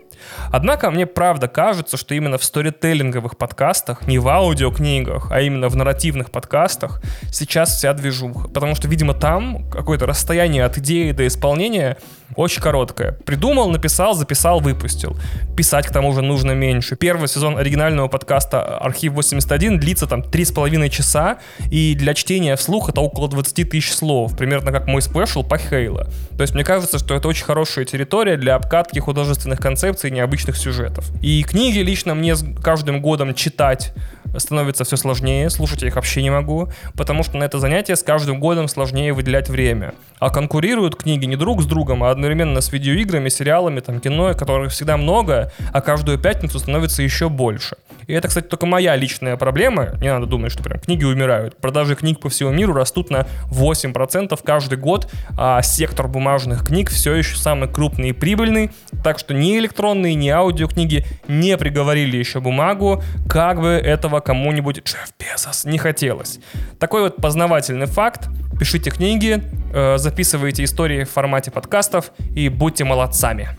Однако 0.52 0.92
мне 0.92 1.06
правда 1.06 1.48
кажется, 1.48 1.98
что 1.98 2.16
именно 2.16 2.38
в 2.38 2.44
сторителлинговых 2.44 3.38
подкастах, 3.38 4.08
не 4.08 4.20
в 4.20 4.28
аудиокнигах, 4.28 5.32
а 5.32 5.42
именно 5.42 5.70
в 5.70 5.76
нарративных 5.76 6.32
подкастах 6.32 7.02
сейчас 7.32 7.76
вся 7.76 7.94
движуха. 7.94 8.48
Потому 8.48 8.76
что, 8.76 8.88
видимо, 8.88 9.14
там 9.14 9.70
какое-то 9.70 10.06
расстояние 10.06 10.66
от 10.66 10.78
идеи 10.78 11.12
до 11.12 11.28
исполнения 11.28 11.98
очень 12.36 12.62
короткое. 12.62 13.14
Придумал, 13.26 13.70
написал, 13.70 14.14
записал, 14.14 14.60
выпустил. 14.60 15.18
Писать 15.56 15.88
к 15.88 15.92
тому 15.92 16.14
же 16.14 16.22
нужно 16.22 16.52
меньше. 16.52 16.96
Первый 16.96 17.28
сезон 17.28 17.58
оригинального 17.58 18.08
подкаста 18.08 18.78
«Архив 18.78 19.14
81» 19.14 19.78
длится 19.78 20.08
там 20.08 20.22
3,5 20.22 20.90
часа, 20.90 21.40
и 21.70 21.96
для 21.96 22.14
чтения 22.14 22.56
вслух 22.56 22.90
это 22.90 23.02
около 23.02 23.28
20 23.28 23.70
тысяч 23.70 23.94
слов, 23.94 24.38
примерно 24.38 24.72
как 24.72 24.88
мой 24.88 25.02
спешл 25.02 25.44
по 25.44 25.58
Хейла. 25.58 26.10
То 26.38 26.42
есть 26.42 26.54
мне 26.54 26.64
кажется, 26.64 27.00
что 27.00 27.16
это 27.16 27.28
очень 27.28 27.46
хорошая 27.46 27.86
территория 27.86 28.38
для 28.38 28.56
обкатки 28.56 29.00
художественных 29.00 29.60
концепций 29.60 30.10
и 30.10 30.14
необычных 30.14 30.58
сюжетов. 30.58 31.06
И 31.22 31.44
книги 31.44 31.80
лично 31.80 32.16
мне 32.16 32.36
с 32.36 32.46
каждым 32.62 33.02
годом 33.02 33.34
читать 33.34 33.94
становится 34.38 34.84
все 34.84 34.98
сложнее, 34.98 35.50
слушать 35.50 35.82
я 35.82 35.88
их 35.88 35.96
вообще 35.96 36.22
не 36.22 36.30
могу, 36.30 36.70
потому 36.96 37.24
что 37.24 37.38
на 37.38 37.44
это 37.44 37.60
занятие 37.60 37.96
с 37.96 38.04
каждым 38.04 38.40
годом 38.40 38.68
сложнее 38.68 39.14
выделять 39.14 39.50
время. 39.50 39.94
А 40.20 40.30
конкурируют 40.30 40.96
книги 40.96 41.26
не 41.26 41.36
друг 41.36 41.62
с 41.62 41.66
другом, 41.66 42.04
а 42.04 42.12
одновременно 42.12 42.62
с 42.62 42.72
видеоиграми, 42.72 43.30
сериалами, 43.30 43.80
там, 43.80 44.00
кино, 44.00 44.34
которых 44.34 44.72
всегда 44.72 44.98
много, 44.98 45.52
а 45.72 45.82
каждую 45.82 46.20
пятницу 46.20 46.60
становится 46.60 47.02
еще 47.02 47.30
больше. 47.30 47.78
И 48.08 48.14
это, 48.14 48.28
кстати, 48.28 48.48
только 48.48 48.66
моя 48.66 48.96
личная 48.96 49.38
проблема. 49.38 49.90
Не 50.02 50.12
надо 50.12 50.26
думать, 50.26 50.52
что 50.52 50.64
прям 50.64 50.80
книги 50.80 51.04
умирают. 51.04 51.58
Продажи 51.58 51.96
книг 51.96 52.20
по 52.20 52.30
всему 52.30 52.50
миру 52.50 52.74
растут 52.74 53.12
на 53.12 53.28
8% 53.52 54.38
каждый 54.44 54.78
год, 54.80 55.12
а 55.38 55.62
сектор 55.62 56.08
бумажных 56.08 56.66
книг 56.66 56.90
все 56.90 57.14
еще 57.14 57.38
самый 57.38 57.70
крупный 57.70 58.10
и 58.10 58.14
прибыльный. 58.14 58.72
Так 59.04 59.20
что 59.20 59.34
ни 59.34 59.58
электронные, 59.60 60.16
ни 60.16 60.30
аудиокниги 60.30 61.06
не 61.28 61.56
приговорили 61.56 62.18
еще 62.18 62.40
бумагу, 62.40 63.04
как 63.30 63.62
бы 63.62 63.70
этого 63.70 64.19
кому-нибудь 64.22 64.84
Джефф 64.84 65.14
Безос 65.20 65.66
не 65.66 65.78
хотелось. 65.78 66.40
Такой 66.80 67.02
вот 67.02 67.18
познавательный 67.18 67.88
факт. 67.88 68.28
Пишите 68.60 68.92
книги, 68.92 69.44
э, 69.74 69.98
записывайте 69.98 70.64
истории 70.64 71.04
в 71.04 71.10
формате 71.10 71.52
подкастов 71.52 72.12
и 72.36 72.50
будьте 72.50 72.84
молодцами. 72.84 73.50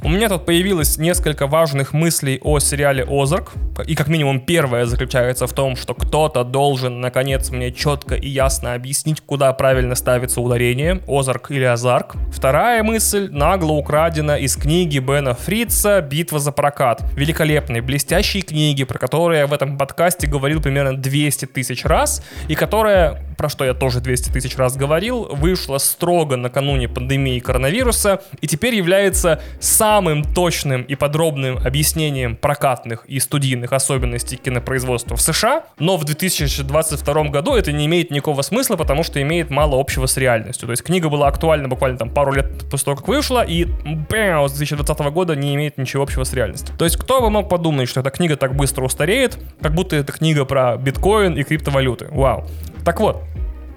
У 0.00 0.08
меня 0.08 0.28
тут 0.28 0.46
появилось 0.46 0.96
несколько 0.96 1.48
важных 1.48 1.92
мыслей 1.92 2.38
о 2.44 2.60
сериале 2.60 3.04
«Озарк», 3.04 3.54
и 3.84 3.96
как 3.96 4.06
минимум 4.06 4.38
первая 4.38 4.86
заключается 4.86 5.48
в 5.48 5.52
том, 5.52 5.74
что 5.74 5.92
кто-то 5.92 6.44
должен, 6.44 7.00
наконец, 7.00 7.50
мне 7.50 7.72
четко 7.72 8.14
и 8.14 8.28
ясно 8.28 8.74
объяснить, 8.74 9.20
куда 9.20 9.52
правильно 9.52 9.96
ставится 9.96 10.40
ударение, 10.40 11.02
«Озарк» 11.08 11.50
или 11.50 11.64
«Азарк». 11.64 12.14
Вторая 12.32 12.84
мысль 12.84 13.28
нагло 13.32 13.72
украдена 13.72 14.38
из 14.38 14.54
книги 14.54 15.00
Бена 15.00 15.34
Фрица 15.34 16.00
«Битва 16.00 16.38
за 16.38 16.52
прокат». 16.52 17.02
Великолепной, 17.16 17.80
блестящей 17.80 18.42
книги, 18.42 18.84
про 18.84 18.98
которую 18.98 19.36
я 19.36 19.48
в 19.48 19.52
этом 19.52 19.76
подкасте 19.76 20.28
говорил 20.28 20.62
примерно 20.62 20.96
200 20.96 21.46
тысяч 21.46 21.84
раз, 21.84 22.24
и 22.46 22.54
которая 22.54 23.27
про 23.38 23.48
что 23.48 23.64
я 23.64 23.72
тоже 23.72 24.00
200 24.00 24.30
тысяч 24.32 24.56
раз 24.56 24.76
говорил, 24.76 25.28
вышла 25.30 25.78
строго 25.78 26.36
накануне 26.36 26.88
пандемии 26.88 27.38
коронавируса 27.38 28.20
и 28.40 28.48
теперь 28.48 28.74
является 28.74 29.40
самым 29.60 30.24
точным 30.24 30.82
и 30.82 30.96
подробным 30.96 31.58
объяснением 31.58 32.34
прокатных 32.36 33.04
и 33.06 33.20
студийных 33.20 33.72
особенностей 33.72 34.36
кинопроизводства 34.36 35.16
в 35.16 35.20
США, 35.20 35.64
но 35.78 35.96
в 35.96 36.04
2022 36.04 37.24
году 37.24 37.54
это 37.54 37.70
не 37.70 37.86
имеет 37.86 38.10
никакого 38.10 38.42
смысла, 38.42 38.74
потому 38.74 39.04
что 39.04 39.22
имеет 39.22 39.50
мало 39.50 39.80
общего 39.80 40.06
с 40.06 40.16
реальностью. 40.16 40.66
То 40.66 40.72
есть 40.72 40.82
книга 40.82 41.08
была 41.08 41.28
актуальна 41.28 41.68
буквально 41.68 41.96
там 41.96 42.10
пару 42.10 42.32
лет 42.32 42.68
после 42.68 42.86
того, 42.86 42.96
как 42.96 43.06
вышла, 43.06 43.44
и 43.44 43.64
бэм, 43.64 44.48
с 44.48 44.52
2020 44.52 44.98
года 45.12 45.36
не 45.36 45.54
имеет 45.54 45.78
ничего 45.78 46.02
общего 46.02 46.24
с 46.24 46.32
реальностью. 46.32 46.74
То 46.76 46.84
есть 46.84 46.96
кто 46.96 47.20
бы 47.20 47.30
мог 47.30 47.48
подумать, 47.48 47.88
что 47.88 48.00
эта 48.00 48.10
книга 48.10 48.36
так 48.36 48.56
быстро 48.56 48.84
устареет, 48.84 49.38
как 49.62 49.74
будто 49.74 49.94
это 49.94 50.12
книга 50.12 50.44
про 50.44 50.76
биткоин 50.76 51.36
и 51.36 51.44
криптовалюты. 51.44 52.08
Вау. 52.10 52.44
Так 52.88 53.00
вот, 53.00 53.22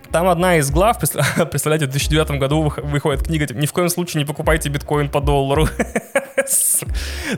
там 0.09 0.29
одна 0.29 0.55
из 0.55 0.71
глав, 0.71 0.97
представляете, 1.51 1.85
в 1.85 1.89
2009 1.89 2.39
году 2.39 2.71
выходит 2.81 3.23
книга, 3.23 3.45
типа, 3.45 3.57
ни 3.57 3.65
в 3.65 3.73
коем 3.73 3.89
случае 3.89 4.21
не 4.21 4.25
покупайте 4.25 4.69
биткоин 4.69 5.09
по 5.09 5.19
доллару. 5.19 5.67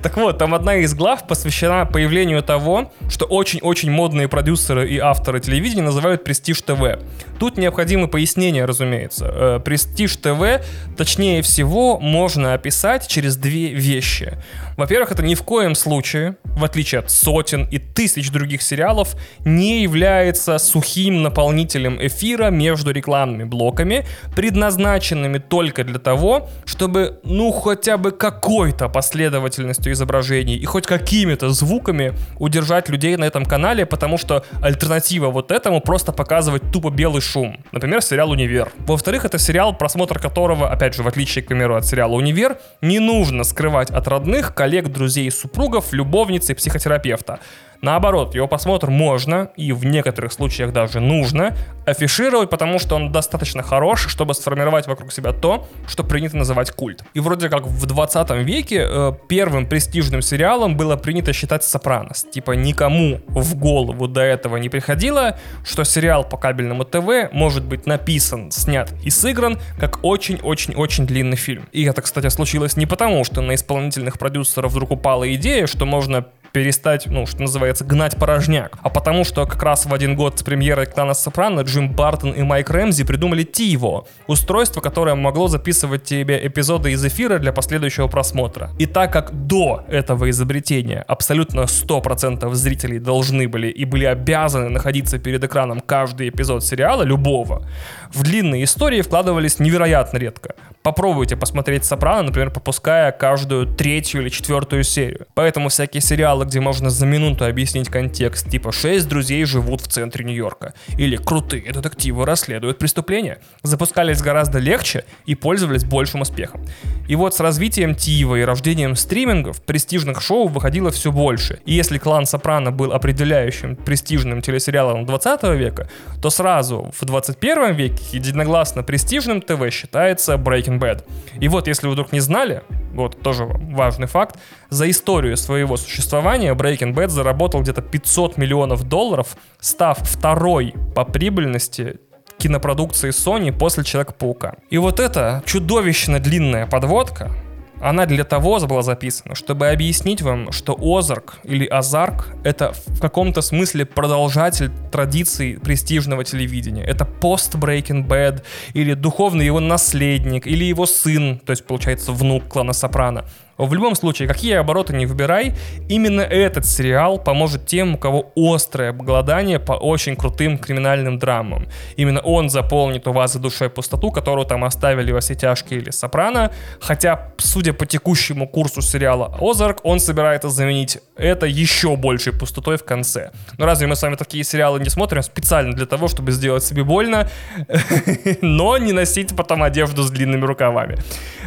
Так 0.02 0.16
вот, 0.18 0.38
там 0.38 0.54
одна 0.56 0.76
из 0.76 0.94
глав 0.94 1.28
посвящена 1.28 1.86
появлению 1.86 2.42
того, 2.42 2.92
что 3.10 3.26
очень-очень 3.26 3.92
модные 3.92 4.28
продюсеры 4.28 4.88
и 4.88 4.98
авторы 4.98 5.40
телевидения 5.40 5.82
называют 5.82 6.24
Престиж 6.24 6.62
ТВ. 6.62 7.00
Тут 7.38 7.58
необходимы 7.58 8.08
пояснения, 8.08 8.66
разумеется. 8.66 9.26
Э, 9.26 9.60
Престиж 9.60 10.16
ТВ, 10.16 10.64
точнее 10.96 11.42
всего, 11.42 12.00
можно 12.00 12.54
описать 12.54 13.08
через 13.08 13.36
две 13.36 13.74
вещи. 13.74 14.38
Во-первых, 14.78 15.12
это 15.12 15.24
ни 15.24 15.36
в 15.36 15.44
коем 15.44 15.76
случае, 15.76 16.38
в 16.44 16.64
отличие 16.64 17.00
от 17.00 17.12
сотен 17.12 17.66
и 17.66 17.78
тысяч 17.78 18.32
других 18.32 18.62
сериалов, 18.62 19.16
не 19.46 19.84
является 19.84 20.58
сухим 20.58 21.22
наполнителем 21.22 21.98
эфира 22.06 22.50
между 22.50 22.92
рекламными 22.92 23.44
блоками, 23.44 24.06
предназначенными 24.36 25.38
только 25.38 25.84
для 25.84 26.00
того, 26.00 26.50
чтобы, 26.66 27.20
ну, 27.24 27.52
хотя 27.52 27.98
бы 27.98 28.12
какой-то 28.12 28.90
последовательностью 28.90 29.94
изображений 29.94 30.56
и 30.56 30.66
хоть 30.66 30.86
какими-то 30.86 31.50
звуками 31.50 32.14
удержать 32.38 32.90
людей 32.90 33.16
на 33.18 33.26
этом 33.26 33.46
канале, 33.46 33.86
потому 33.86 34.18
что 34.18 34.46
альтернатива 34.62 35.30
вот 35.30 35.52
этому 35.52 35.82
просто 35.82 36.12
показывать 36.12 36.64
тупо 36.72 36.90
белый 36.90 37.22
шум. 37.22 37.58
Например, 37.72 38.02
сериал 38.02 38.32
«Универ». 38.32 38.72
Во-вторых, 38.80 39.26
это 39.26 39.38
сериал, 39.38 39.76
просмотр 39.76 40.20
которого, 40.20 40.70
опять 40.70 40.96
же, 40.96 41.04
в 41.04 41.08
отличие, 41.08 41.44
к 41.44 41.48
примеру, 41.48 41.76
от 41.76 41.86
сериала 41.86 42.14
«Универ», 42.14 42.58
не 42.82 43.00
нужно 43.00 43.44
скрывать 43.44 43.90
от 43.90 44.08
родных, 44.08 44.54
коллег, 44.63 44.88
друзей, 44.88 45.30
супругов, 45.30 45.91
любовницы, 45.91 46.56
психотерапевта. 46.56 47.41
Наоборот, 47.84 48.34
его 48.34 48.48
просмотр 48.48 48.89
можно 48.89 49.50
и 49.58 49.74
в 49.74 49.84
некоторых 49.84 50.32
случаях 50.32 50.72
даже 50.72 51.02
нужно 51.02 51.54
афишировать, 51.86 52.50
потому 52.50 52.80
что 52.80 52.96
он 52.96 53.12
достаточно 53.12 53.62
хорош, 53.62 54.08
чтобы 54.08 54.34
сформировать 54.34 54.88
вокруг 54.88 55.12
себя 55.12 55.34
то, 55.34 55.67
что 55.86 56.06
принято 56.06 56.38
называть 56.38 56.72
культ. 56.72 57.04
И 57.13 57.19
вроде 57.19 57.50
как 57.50 57.67
в 57.67 57.86
20 57.86 58.30
веке 58.46 58.86
э, 58.88 59.12
первым 59.28 59.67
престижным 59.67 60.22
сериалом 60.22 60.78
было 60.78 60.96
принято 60.96 61.34
считать 61.34 61.65
«Сопранос». 61.65 62.26
Типа 62.32 62.54
никому 62.54 63.19
в 63.28 63.56
голову 63.56 64.08
до 64.08 64.22
этого 64.22 64.56
не 64.56 64.69
приходило, 64.69 65.38
что 65.65 65.84
сериал 65.84 66.24
по 66.24 66.38
кабельному 66.38 66.86
ТВ 66.86 67.34
может 67.34 67.65
быть 67.65 67.86
написан, 67.86 68.50
снят 68.52 68.93
и 69.04 69.10
сыгран 69.10 69.60
как 69.78 70.00
очень-очень-очень 70.06 71.06
длинный 71.06 71.36
фильм. 71.36 71.67
И 71.74 71.84
это, 71.84 72.02
кстати, 72.02 72.30
случилось 72.30 72.78
не 72.78 72.86
потому, 72.86 73.26
что 73.26 73.41
на 73.41 73.56
исполнительных 73.56 74.17
продюсеров 74.17 74.72
вдруг 74.72 74.91
упала 74.91 75.30
идея, 75.36 75.67
что 75.67 75.86
можно 75.86 76.28
перестать, 76.54 77.08
ну, 77.08 77.26
что 77.26 77.42
называется, 77.42 77.84
гнать 77.84 78.16
порожняк. 78.18 78.78
А 78.82 78.89
потому 78.89 79.24
что 79.26 79.46
как 79.46 79.62
раз 79.63 79.86
в 79.86 79.94
один 79.94 80.16
год 80.16 80.39
с 80.39 80.44
премьерой 80.44 80.86
«Клана 80.86 81.16
Сопрано» 81.16 81.62
Джим 81.62 81.92
Бартон 81.92 82.32
и 82.32 82.44
Майк 82.44 82.70
Рэмзи 82.70 83.04
придумали 83.04 83.44
TiVo, 83.44 84.06
устройство, 84.28 84.80
которое 84.80 85.16
могло 85.16 85.48
записывать 85.48 86.04
тебе 86.04 86.39
эпизоды 86.48 86.92
из 86.92 87.04
эфира 87.04 87.39
для 87.39 87.52
последующего 87.52 88.08
просмотра. 88.08 88.70
И 88.78 88.86
так 88.86 89.12
как 89.12 89.48
до 89.48 89.84
этого 89.89 90.30
изобретения 90.30 91.04
абсолютно 91.08 91.62
100% 91.62 92.54
зрителей 92.54 93.00
должны 93.00 93.48
были 93.48 93.68
и 93.68 93.84
были 93.86 94.06
обязаны 94.06 94.70
находиться 94.70 95.18
перед 95.18 95.44
экраном 95.44 95.80
каждый 95.80 96.30
эпизод 96.30 96.63
сериала, 96.63 97.02
любого, 97.02 97.68
в 98.13 98.22
длинные 98.22 98.66
истории 98.66 99.02
вкладывались 99.02 99.58
невероятно 99.58 100.20
редко. 100.20 100.54
Попробуйте 100.84 101.38
посмотреть 101.38 101.86
«Сопрано», 101.86 102.24
например, 102.24 102.52
пропуская 102.52 103.12
каждую 103.13 103.66
третью 103.66 104.22
или 104.22 104.30
четвертую 104.30 104.84
серию. 104.84 105.28
Поэтому 105.34 105.70
всякие 105.70 106.02
сериалы 106.02 106.43
сериалы, 106.44 106.46
где 106.46 106.60
можно 106.60 106.90
за 106.90 107.06
минуту 107.06 107.46
объяснить 107.46 107.90
контекст, 107.90 108.50
типа 108.50 108.72
«Шесть 108.72 109.08
друзей 109.08 109.46
живут 109.46 109.82
в 109.82 109.88
центре 109.88 110.26
Нью-Йорка» 110.26 110.74
или 110.98 111.18
«Крутые 111.18 111.72
детективы 111.72 112.26
расследуют 112.26 112.80
преступления», 112.80 113.40
запускались 113.64 114.22
гораздо 114.22 114.60
легче 114.60 115.04
и 115.26 115.36
пользовались 115.36 115.84
большим 115.84 116.22
успехом. 116.22 116.66
И 117.10 117.16
вот 117.16 117.36
с 117.36 117.40
развитием 117.40 117.96
ТИВа 117.96 118.36
и 118.36 118.44
рождением 118.44 118.96
стримингов 118.96 119.62
престижных 119.62 120.22
шоу 120.22 120.48
выходило 120.48 120.90
все 120.92 121.12
больше. 121.12 121.60
И 121.66 121.74
если 121.74 121.98
«Клан 121.98 122.26
Сопрано» 122.26 122.72
был 122.72 122.92
определяющим 122.92 123.76
престижным 123.76 124.42
телесериалом 124.42 125.06
20 125.06 125.44
века, 125.58 125.88
то 126.22 126.30
сразу 126.30 126.92
в 127.00 127.06
21 127.06 127.74
веке 127.76 128.04
единогласно 128.14 128.84
престижным 128.84 129.42
ТВ 129.42 129.72
считается 129.72 130.34
Breaking 130.36 130.80
Bad. 130.80 131.04
И 131.42 131.48
вот, 131.48 131.68
если 131.68 131.88
вы 131.88 131.94
вдруг 131.94 132.14
не 132.14 132.22
знали, 132.22 132.62
вот 132.94 133.22
тоже 133.22 133.46
важный 133.46 134.08
факт, 134.08 134.38
за 134.70 134.90
историю 134.90 135.38
своего 135.38 135.78
существования 135.78 136.33
Breaking 136.34 136.93
Bad 136.93 137.10
заработал 137.10 137.62
где-то 137.62 137.82
500 137.82 138.38
миллионов 138.38 138.84
долларов, 138.88 139.38
став 139.60 140.00
второй 140.00 140.74
по 140.96 141.06
прибыльности 141.06 142.00
кинопродукции 142.38 143.10
Sony 143.10 143.52
после 143.58 143.84
Человека-паука. 143.84 144.56
И 144.69 144.78
вот 144.78 145.00
эта 145.00 145.43
чудовищно 145.46 146.19
длинная 146.19 146.65
подводка, 146.65 147.32
она 147.80 148.06
для 148.06 148.24
того 148.24 148.60
была 148.62 148.82
записана, 148.82 149.36
чтобы 149.36 149.67
объяснить 149.67 150.22
вам, 150.22 150.52
что 150.52 150.78
Озарк 150.80 151.36
или 151.43 151.65
Азарк— 151.65 152.34
это 152.43 152.74
в 152.88 153.00
каком-то 153.00 153.41
смысле 153.41 153.86
продолжатель 153.86 154.72
традиций 154.91 155.60
престижного 155.60 156.24
телевидения. 156.24 156.84
Это 156.84 157.06
пост 157.06 157.56
Breaking 157.56 158.08
Bad 158.08 158.43
или 158.74 158.93
духовный 158.93 159.46
его 159.46 159.60
наследник, 159.60 160.48
или 160.48 160.63
его 160.63 160.86
сын, 160.86 161.39
то 161.39 161.52
есть, 161.52 161.65
получается, 161.65 162.13
внук 162.13 162.48
клана 162.48 162.74
Сопрано. 162.74 163.26
В 163.58 163.72
любом 163.74 163.94
случае, 163.96 164.28
какие 164.28 164.56
обороты 164.56 164.94
не 164.96 165.06
выбирай, 165.06 165.54
именно 165.88 166.22
этот 166.22 166.66
сериал 166.66 167.20
поможет 167.20 167.68
тем, 167.68 167.96
у 167.96 167.98
кого 167.98 168.32
острое 168.36 168.89
обладание 168.89 169.60
по 169.60 169.74
очень 169.74 170.16
крутым 170.16 170.58
криминальным 170.58 171.20
драмам. 171.20 171.68
Именно 171.96 172.22
он 172.22 172.50
заполнит 172.50 173.08
у 173.08 173.12
вас 173.12 173.34
за 173.34 173.39
душой 173.39 173.70
пустоту, 173.70 174.12
которую 174.12 174.48
там 174.48 174.63
оставили 174.63 175.12
во 175.12 175.20
все 175.20 175.36
тяжкие 175.36 175.82
или 175.82 175.92
Сопрано, 175.92 176.52
хотя, 176.80 177.32
судя 177.38 177.74
по 177.74 177.86
текущему 177.86 178.48
курсу 178.48 178.82
сериала 178.82 179.38
Озарк, 179.39 179.82
он 179.84 180.00
собирается 180.00 180.50
заменить 180.50 180.98
это 181.16 181.46
еще 181.46 181.96
большей 181.96 182.34
пустотой 182.34 182.78
в 182.78 182.84
конце. 182.84 183.32
Но 183.60 183.68
разве 183.68 183.86
мы 183.86 183.96
с 183.96 184.02
вами 184.02 184.16
такие 184.16 184.44
сериалы 184.44 184.80
не 184.80 184.89
смотрим 184.89 185.22
специально 185.22 185.74
для 185.74 185.86
того, 185.86 186.08
чтобы 186.08 186.32
сделать 186.32 186.63
себе 186.63 186.84
больно, 186.84 187.30
но 188.42 188.80
не 188.80 188.94
носить 188.94 189.36
потом 189.36 189.62
одежду 189.62 190.02
с 190.02 190.10
длинными 190.10 190.44
рукавами? 190.44 190.98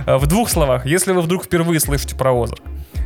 В 0.06 0.26
двух 0.26 0.48
словах, 0.50 0.86
если 0.86 1.10
вы 1.10 1.20
вдруг 1.20 1.44
впервые 1.44 1.80
слышите 1.80 1.95
про 2.16 2.32
Озарк. 2.32 2.62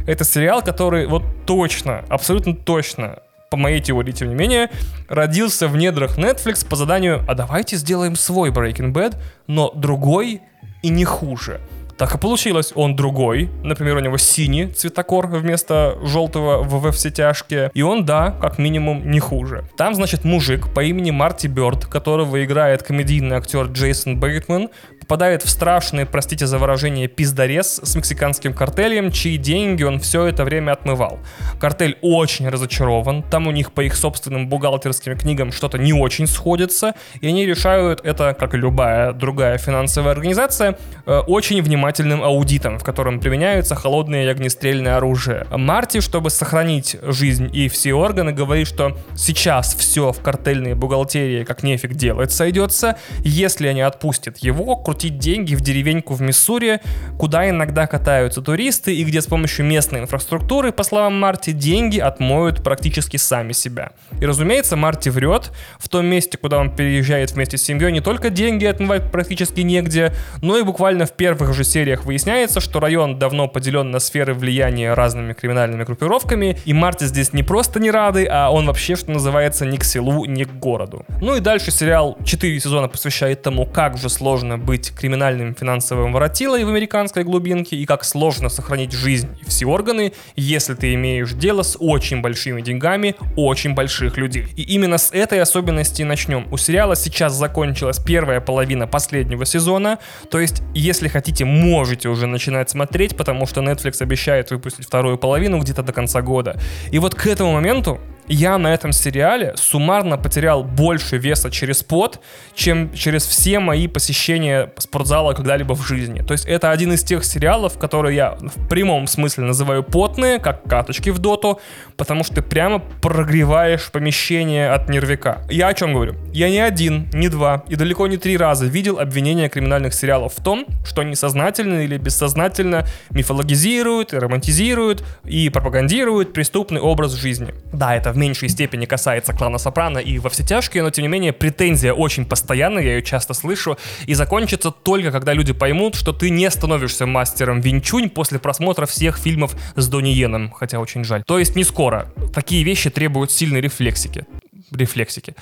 Это 0.06 0.24
сериал, 0.24 0.62
который 0.62 1.06
вот 1.06 1.22
точно, 1.46 2.04
абсолютно 2.08 2.54
точно 2.54 3.18
по 3.50 3.56
моей 3.56 3.80
теории, 3.80 4.12
тем 4.12 4.28
не 4.28 4.34
менее, 4.34 4.70
родился 5.08 5.66
в 5.66 5.76
недрах 5.76 6.18
Netflix 6.18 6.66
по 6.66 6.76
заданию 6.76 7.24
«А 7.26 7.34
давайте 7.34 7.76
сделаем 7.76 8.14
свой 8.14 8.50
Breaking 8.50 8.92
Bad, 8.92 9.16
но 9.48 9.72
другой 9.74 10.40
и 10.82 10.88
не 10.88 11.04
хуже». 11.04 11.60
Так 12.00 12.14
и 12.14 12.18
получилось. 12.18 12.72
Он 12.74 12.96
другой. 12.96 13.50
Например, 13.62 13.98
у 13.98 14.00
него 14.00 14.16
синий 14.16 14.68
цветокор 14.68 15.26
вместо 15.26 15.98
желтого 16.02 16.62
в 16.62 16.80
«Во 16.80 16.92
все 16.92 17.10
тяжкие». 17.10 17.70
И 17.74 17.82
он, 17.82 18.06
да, 18.06 18.34
как 18.40 18.56
минимум, 18.58 19.10
не 19.10 19.20
хуже. 19.20 19.64
Там, 19.76 19.94
значит, 19.94 20.24
мужик 20.24 20.72
по 20.72 20.82
имени 20.82 21.10
Марти 21.10 21.46
Бёрд, 21.46 21.84
которого 21.84 22.42
играет 22.42 22.82
комедийный 22.82 23.36
актер 23.36 23.66
Джейсон 23.66 24.18
Бейтман, 24.18 24.70
попадает 25.10 25.42
в 25.42 25.50
страшный, 25.50 26.06
простите 26.06 26.46
за 26.46 26.58
выражение, 26.58 27.08
пиздорез 27.08 27.80
с 27.82 27.96
мексиканским 27.96 28.54
картелем, 28.54 29.10
чьи 29.10 29.38
деньги 29.38 29.82
он 29.82 29.98
все 29.98 30.26
это 30.26 30.44
время 30.44 30.70
отмывал. 30.70 31.18
Картель 31.58 31.98
очень 32.00 32.48
разочарован, 32.48 33.24
там 33.24 33.48
у 33.48 33.50
них 33.50 33.72
по 33.72 33.80
их 33.80 33.96
собственным 33.96 34.48
бухгалтерским 34.48 35.18
книгам 35.18 35.50
что-то 35.50 35.78
не 35.78 35.92
очень 35.92 36.28
сходится, 36.28 36.94
и 37.20 37.26
они 37.26 37.44
решают 37.44 38.02
это, 38.04 38.36
как 38.38 38.54
и 38.54 38.56
любая 38.56 39.12
другая 39.12 39.58
финансовая 39.58 40.12
организация, 40.12 40.78
э, 41.06 41.18
очень 41.26 41.60
внимательным 41.60 42.22
аудитом, 42.22 42.78
в 42.78 42.84
котором 42.84 43.18
применяются 43.18 43.74
холодные 43.74 44.26
и 44.26 44.28
огнестрельное 44.28 44.96
оружие. 44.96 45.44
Марти, 45.50 45.98
чтобы 45.98 46.30
сохранить 46.30 46.96
жизнь 47.02 47.50
и 47.52 47.68
все 47.68 47.94
органы, 47.94 48.30
говорит, 48.30 48.68
что 48.68 48.96
сейчас 49.16 49.74
все 49.74 50.12
в 50.12 50.20
картельной 50.20 50.74
бухгалтерии 50.74 51.42
как 51.42 51.64
нефиг 51.64 51.94
делать 51.94 52.30
сойдется, 52.30 52.96
если 53.24 53.66
они 53.66 53.80
отпустят 53.80 54.38
его, 54.38 54.76
крутить 55.00 55.18
деньги 55.18 55.54
в 55.54 55.62
деревеньку 55.62 56.12
в 56.12 56.20
Миссури, 56.20 56.80
куда 57.18 57.48
иногда 57.48 57.86
катаются 57.86 58.42
туристы 58.42 58.94
и 58.94 59.02
где 59.04 59.22
с 59.22 59.26
помощью 59.26 59.64
местной 59.64 60.00
инфраструктуры, 60.00 60.72
по 60.72 60.82
словам 60.82 61.18
Марти, 61.18 61.52
деньги 61.52 61.98
отмоют 61.98 62.62
практически 62.62 63.16
сами 63.16 63.52
себя. 63.52 63.92
И 64.20 64.26
разумеется, 64.26 64.76
Марти 64.76 65.08
врет. 65.08 65.52
В 65.78 65.88
том 65.88 66.04
месте, 66.04 66.36
куда 66.36 66.58
он 66.58 66.76
переезжает 66.76 67.32
вместе 67.32 67.56
с 67.56 67.62
семьей, 67.62 67.92
не 67.92 68.02
только 68.02 68.28
деньги 68.28 68.66
отмывать 68.66 69.10
практически 69.10 69.62
негде, 69.62 70.12
но 70.42 70.58
и 70.58 70.62
буквально 70.62 71.06
в 71.06 71.12
первых 71.12 71.54
же 71.54 71.64
сериях 71.64 72.04
выясняется, 72.04 72.60
что 72.60 72.78
район 72.78 73.18
давно 73.18 73.48
поделен 73.48 73.90
на 73.90 74.00
сферы 74.00 74.34
влияния 74.34 74.92
разными 74.92 75.32
криминальными 75.32 75.84
группировками, 75.84 76.58
и 76.66 76.74
Марти 76.74 77.04
здесь 77.04 77.32
не 77.32 77.42
просто 77.42 77.80
не 77.80 77.90
рады, 77.90 78.26
а 78.30 78.50
он 78.50 78.66
вообще, 78.66 78.96
что 78.96 79.10
называется, 79.10 79.64
ни 79.64 79.78
к 79.78 79.84
селу, 79.84 80.26
ни 80.26 80.44
к 80.44 80.52
городу. 80.52 81.06
Ну 81.22 81.36
и 81.36 81.40
дальше 81.40 81.70
сериал 81.70 82.18
4 82.22 82.60
сезона 82.60 82.88
посвящает 82.88 83.40
тому, 83.42 83.64
как 83.64 83.96
же 83.96 84.10
сложно 84.10 84.58
быть 84.58 84.89
быть 84.90 84.98
криминальным 84.98 85.54
финансовым 85.54 86.12
воротилой 86.12 86.64
в 86.64 86.68
американской 86.68 87.24
глубинке 87.24 87.76
и 87.76 87.86
как 87.86 88.04
сложно 88.04 88.48
сохранить 88.48 88.92
жизнь 88.92 89.28
и 89.40 89.44
все 89.44 89.66
органы, 89.66 90.12
если 90.36 90.74
ты 90.74 90.94
имеешь 90.94 91.32
дело 91.32 91.62
с 91.62 91.76
очень 91.78 92.20
большими 92.20 92.60
деньгами 92.60 93.14
очень 93.36 93.74
больших 93.74 94.16
людей. 94.16 94.46
И 94.56 94.62
именно 94.62 94.98
с 94.98 95.12
этой 95.12 95.40
особенности 95.40 96.02
начнем. 96.02 96.46
У 96.50 96.56
сериала 96.56 96.96
сейчас 96.96 97.34
закончилась 97.34 97.98
первая 97.98 98.40
половина 98.40 98.86
последнего 98.86 99.44
сезона, 99.44 99.98
то 100.30 100.40
есть, 100.40 100.62
если 100.74 101.08
хотите, 101.08 101.44
можете 101.44 102.08
уже 102.08 102.26
начинать 102.26 102.70
смотреть, 102.70 103.16
потому 103.16 103.46
что 103.46 103.60
Netflix 103.60 104.02
обещает 104.02 104.50
выпустить 104.50 104.86
вторую 104.86 105.18
половину 105.18 105.58
где-то 105.58 105.82
до 105.82 105.92
конца 105.92 106.22
года. 106.22 106.60
И 106.92 106.98
вот 106.98 107.14
к 107.14 107.26
этому 107.26 107.52
моменту 107.52 108.00
я 108.34 108.58
на 108.58 108.72
этом 108.72 108.92
сериале 108.92 109.54
суммарно 109.56 110.16
потерял 110.16 110.62
больше 110.62 111.18
веса 111.18 111.50
через 111.50 111.82
пот, 111.82 112.20
чем 112.54 112.92
через 112.94 113.26
все 113.26 113.58
мои 113.58 113.88
посещения 113.88 114.72
спортзала 114.78 115.34
когда-либо 115.34 115.74
в 115.74 115.86
жизни. 115.86 116.22
То 116.22 116.32
есть 116.32 116.46
это 116.46 116.70
один 116.70 116.92
из 116.92 117.02
тех 117.02 117.24
сериалов, 117.24 117.78
которые 117.78 118.14
я 118.14 118.38
в 118.40 118.68
прямом 118.68 119.06
смысле 119.06 119.44
называю 119.44 119.82
потные, 119.82 120.38
как 120.38 120.62
каточки 120.62 121.10
в 121.10 121.18
доту, 121.18 121.60
потому 121.96 122.22
что 122.22 122.36
ты 122.36 122.42
прямо 122.42 122.78
прогреваешь 122.78 123.90
помещение 123.90 124.70
от 124.70 124.88
нервика. 124.88 125.42
Я 125.50 125.68
о 125.68 125.74
чем 125.74 125.94
говорю? 125.94 126.14
Я 126.32 126.48
не 126.50 126.60
один, 126.60 127.08
не 127.12 127.28
два 127.28 127.64
и 127.68 127.74
далеко 127.74 128.06
не 128.06 128.16
три 128.16 128.36
раза 128.36 128.66
видел 128.66 128.98
обвинения 129.00 129.48
криминальных 129.48 129.92
сериалов 129.92 130.34
в 130.36 130.42
том, 130.42 130.66
что 130.84 131.00
они 131.00 131.16
сознательно 131.16 131.82
или 131.82 131.98
бессознательно 131.98 132.86
мифологизируют, 133.10 134.12
и 134.12 134.18
романтизируют 134.18 135.02
и 135.24 135.48
пропагандируют 135.48 136.32
преступный 136.32 136.80
образ 136.80 137.12
жизни. 137.14 137.54
Да, 137.72 137.96
это 137.96 138.12
в 138.12 138.19
меньшей 138.20 138.48
степени 138.48 138.86
касается 138.86 139.32
клана 139.32 139.58
Сопрано 139.58 139.98
и 139.98 140.18
во 140.18 140.30
все 140.30 140.44
тяжкие, 140.44 140.82
но 140.82 140.90
тем 140.90 141.02
не 141.02 141.08
менее 141.08 141.32
претензия 141.32 141.92
очень 141.92 142.24
постоянная, 142.24 142.82
я 142.82 142.90
ее 142.96 143.02
часто 143.02 143.34
слышу, 143.34 143.78
и 144.06 144.14
закончится 144.14 144.70
только 144.70 145.10
когда 145.10 145.32
люди 145.32 145.52
поймут, 145.52 145.94
что 145.96 146.12
ты 146.12 146.30
не 146.30 146.48
становишься 146.50 147.06
мастером 147.06 147.60
Винчунь 147.60 148.10
после 148.10 148.38
просмотра 148.38 148.86
всех 148.86 149.18
фильмов 149.18 149.56
с 149.74 149.88
Донни 149.88 150.10
Йеном, 150.10 150.50
хотя 150.52 150.78
очень 150.78 151.04
жаль. 151.04 151.24
То 151.26 151.38
есть 151.38 151.56
не 151.56 151.64
скоро. 151.64 152.12
Такие 152.34 152.62
вещи 152.62 152.90
требуют 152.90 153.32
сильной 153.32 153.60
рефлексики. 153.60 154.26
Рефлексики. 154.70 155.34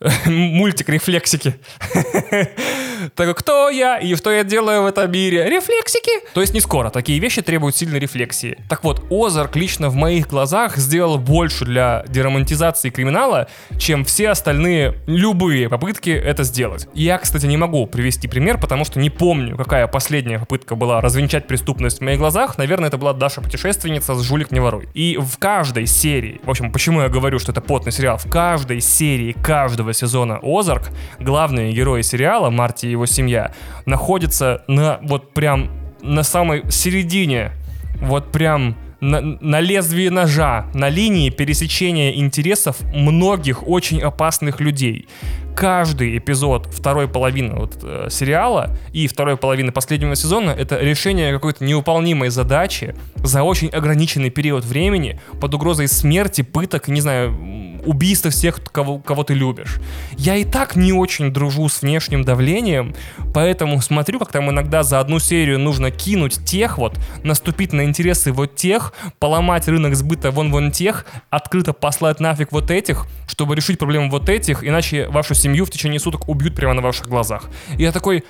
Мультик 0.26 0.88
рефлексики. 0.88 1.54
Так 3.14 3.36
кто 3.38 3.68
я 3.68 3.98
и 3.98 4.14
что 4.14 4.30
я 4.30 4.44
делаю 4.44 4.82
в 4.82 4.86
этом 4.86 5.10
мире? 5.10 5.48
Рефлексики. 5.48 6.10
То 6.34 6.40
есть 6.40 6.54
не 6.54 6.60
скоро. 6.60 6.90
Такие 6.90 7.18
вещи 7.18 7.42
требуют 7.42 7.76
сильной 7.76 7.98
рефлексии. 7.98 8.58
Так 8.68 8.84
вот, 8.84 9.04
Озарк 9.10 9.56
лично 9.56 9.88
в 9.88 9.94
моих 9.94 10.28
глазах 10.28 10.76
сделал 10.76 11.18
больше 11.18 11.64
для 11.64 12.04
деромантизации 12.08 12.90
криминала, 12.90 13.48
чем 13.78 14.04
все 14.04 14.30
остальные 14.30 15.00
любые 15.06 15.68
попытки 15.68 16.10
это 16.10 16.44
сделать. 16.44 16.88
Я, 16.94 17.18
кстати, 17.18 17.46
не 17.46 17.56
могу 17.56 17.86
привести 17.86 18.28
пример, 18.28 18.58
потому 18.58 18.84
что 18.84 18.98
не 18.98 19.10
помню, 19.10 19.56
какая 19.56 19.86
последняя 19.86 20.38
попытка 20.38 20.74
была 20.76 21.00
развенчать 21.00 21.46
преступность 21.46 21.98
в 21.98 22.02
моих 22.02 22.18
глазах. 22.18 22.58
Наверное, 22.58 22.88
это 22.88 22.98
была 22.98 23.12
Даша 23.12 23.40
Путешественница 23.40 24.14
с 24.14 24.22
Жулик 24.22 24.50
не 24.50 24.60
воруй. 24.60 24.88
И 24.94 25.18
в 25.20 25.38
каждой 25.38 25.86
серии, 25.86 26.40
в 26.44 26.50
общем, 26.50 26.72
почему 26.72 27.02
я 27.02 27.08
говорю, 27.08 27.38
что 27.38 27.52
это 27.52 27.60
потный 27.60 27.92
сериал, 27.92 28.18
в 28.18 28.28
каждой 28.28 28.80
серии 28.80 29.32
каждого 29.32 29.92
сезона 29.92 30.38
Озарк 30.42 30.90
главные 31.18 31.72
герои 31.72 32.02
сериала, 32.02 32.50
Марти 32.50 32.91
его 32.92 33.06
семья, 33.06 33.52
находится 33.86 34.62
на 34.68 34.98
вот 35.02 35.34
прям 35.34 35.70
на 36.02 36.22
самой 36.22 36.70
середине, 36.70 37.52
вот 38.00 38.32
прям 38.32 38.76
на, 39.00 39.20
на 39.20 39.60
лезвии 39.60 40.08
ножа, 40.08 40.66
на 40.74 40.88
линии 40.88 41.28
пересечения 41.30 42.14
интересов 42.14 42.80
многих 42.94 43.66
очень 43.66 44.00
опасных 44.00 44.60
людей. 44.60 45.08
Каждый 45.54 46.16
эпизод 46.18 46.66
второй 46.66 47.08
половины 47.08 47.54
вот, 47.54 47.78
э, 47.82 48.08
сериала 48.10 48.76
и 48.92 49.06
второй 49.06 49.36
половины 49.36 49.72
последнего 49.72 50.16
сезона 50.16 50.50
это 50.50 50.78
решение 50.78 51.32
какой-то 51.32 51.64
неуполнимой 51.64 52.30
задачи 52.30 52.94
за 53.16 53.42
очень 53.42 53.68
ограниченный 53.68 54.30
период 54.30 54.64
времени 54.64 55.20
под 55.40 55.54
угрозой 55.54 55.88
смерти, 55.88 56.42
пыток, 56.42 56.88
не 56.88 57.00
знаю, 57.00 57.36
убийства 57.84 58.30
всех, 58.30 58.62
кого, 58.62 58.98
кого 58.98 59.24
ты 59.24 59.34
любишь. 59.34 59.78
Я 60.16 60.36
и 60.36 60.44
так 60.44 60.76
не 60.76 60.92
очень 60.92 61.32
дружу 61.32 61.68
с 61.68 61.82
внешним 61.82 62.24
давлением, 62.24 62.94
поэтому 63.34 63.80
смотрю, 63.80 64.18
как 64.18 64.32
там 64.32 64.50
иногда 64.50 64.82
за 64.82 65.00
одну 65.00 65.18
серию 65.18 65.58
нужно 65.58 65.90
кинуть 65.90 66.44
тех 66.44 66.78
вот, 66.78 66.98
наступить 67.22 67.72
на 67.72 67.84
интересы 67.84 68.32
вот 68.32 68.56
тех, 68.56 68.92
поломать 69.18 69.68
рынок 69.68 69.94
сбыта 69.94 70.30
вон-вон 70.30 70.70
тех, 70.70 71.06
открыто 71.30 71.72
послать 71.72 72.20
нафиг 72.20 72.52
вот 72.52 72.70
этих, 72.70 73.06
чтобы 73.26 73.54
решить 73.56 73.78
проблему 73.78 74.10
вот 74.10 74.28
этих, 74.28 74.64
иначе 74.64 75.08
вашу 75.08 75.34
семью 75.42 75.64
в 75.64 75.70
течение 75.70 76.00
суток 76.00 76.28
убьют 76.28 76.54
прямо 76.54 76.74
на 76.74 76.82
ваших 76.82 77.08
глазах. 77.08 77.50
И 77.76 77.82
я 77.82 77.92
такой, 77.92 78.24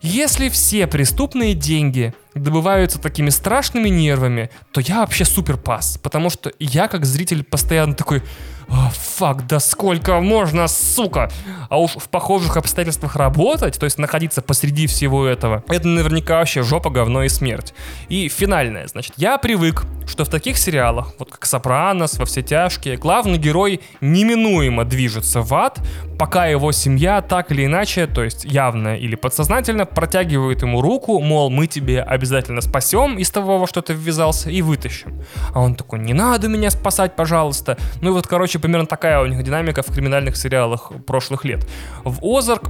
если 0.00 0.48
все 0.48 0.86
преступные 0.86 1.54
деньги 1.54 2.14
добываются 2.34 3.00
такими 3.00 3.30
страшными 3.30 3.88
нервами, 3.88 4.50
то 4.72 4.80
я 4.80 5.00
вообще 5.00 5.24
супер 5.24 5.56
пас. 5.56 5.98
Потому 6.00 6.30
что 6.30 6.52
я 6.60 6.86
как 6.86 7.04
зритель 7.04 7.42
постоянно 7.42 7.94
такой, 7.94 8.22
фак, 8.68 9.46
да 9.46 9.60
сколько 9.60 10.20
можно, 10.20 10.68
сука! 10.68 11.30
А 11.68 11.78
уж 11.78 11.92
в 11.92 12.08
похожих 12.08 12.56
обстоятельствах 12.56 13.16
работать, 13.16 13.78
то 13.78 13.84
есть 13.84 13.98
находиться 13.98 14.42
посреди 14.42 14.86
всего 14.86 15.26
этого, 15.26 15.64
это 15.68 15.88
наверняка 15.88 16.38
вообще 16.38 16.62
жопа, 16.62 16.90
говно 16.90 17.24
и 17.24 17.28
смерть. 17.28 17.74
И 18.08 18.28
финальное, 18.28 18.86
значит, 18.86 19.14
я 19.16 19.38
привык, 19.38 19.84
что 20.06 20.24
в 20.24 20.28
таких 20.28 20.56
сериалах, 20.58 21.14
вот 21.18 21.30
как 21.30 21.44
«Сопранос», 21.44 22.18
«Во 22.18 22.24
все 22.24 22.42
тяжкие», 22.42 22.96
главный 22.96 23.38
герой 23.38 23.80
неминуемо 24.00 24.84
движется 24.84 25.42
в 25.42 25.52
ад, 25.54 25.78
пока 26.18 26.46
его 26.46 26.72
семья 26.72 27.20
так 27.22 27.52
или 27.52 27.66
иначе, 27.66 28.06
то 28.06 28.24
есть 28.24 28.44
явно 28.44 28.96
или 28.96 29.14
подсознательно, 29.14 29.86
протягивает 29.86 30.62
ему 30.62 30.80
руку, 30.80 31.20
мол, 31.20 31.50
мы 31.50 31.66
тебе 31.66 32.02
обязательно 32.02 32.60
спасем 32.60 33.18
из 33.18 33.30
того, 33.30 33.58
во 33.58 33.66
что 33.66 33.82
ты 33.82 33.92
ввязался, 33.92 34.50
и 34.50 34.62
вытащим. 34.62 35.22
А 35.54 35.60
он 35.60 35.74
такой, 35.74 35.98
не 36.00 36.14
надо 36.14 36.48
меня 36.48 36.70
спасать, 36.70 37.14
пожалуйста. 37.16 37.76
Ну 38.00 38.10
и 38.10 38.12
вот, 38.12 38.26
короче, 38.26 38.57
примерно 38.58 38.86
такая 38.86 39.20
у 39.20 39.26
них 39.26 39.42
динамика 39.42 39.82
в 39.82 39.92
криминальных 39.92 40.36
сериалах 40.36 40.92
прошлых 41.06 41.44
лет. 41.44 41.66
В 42.04 42.24
Озарк 42.24 42.68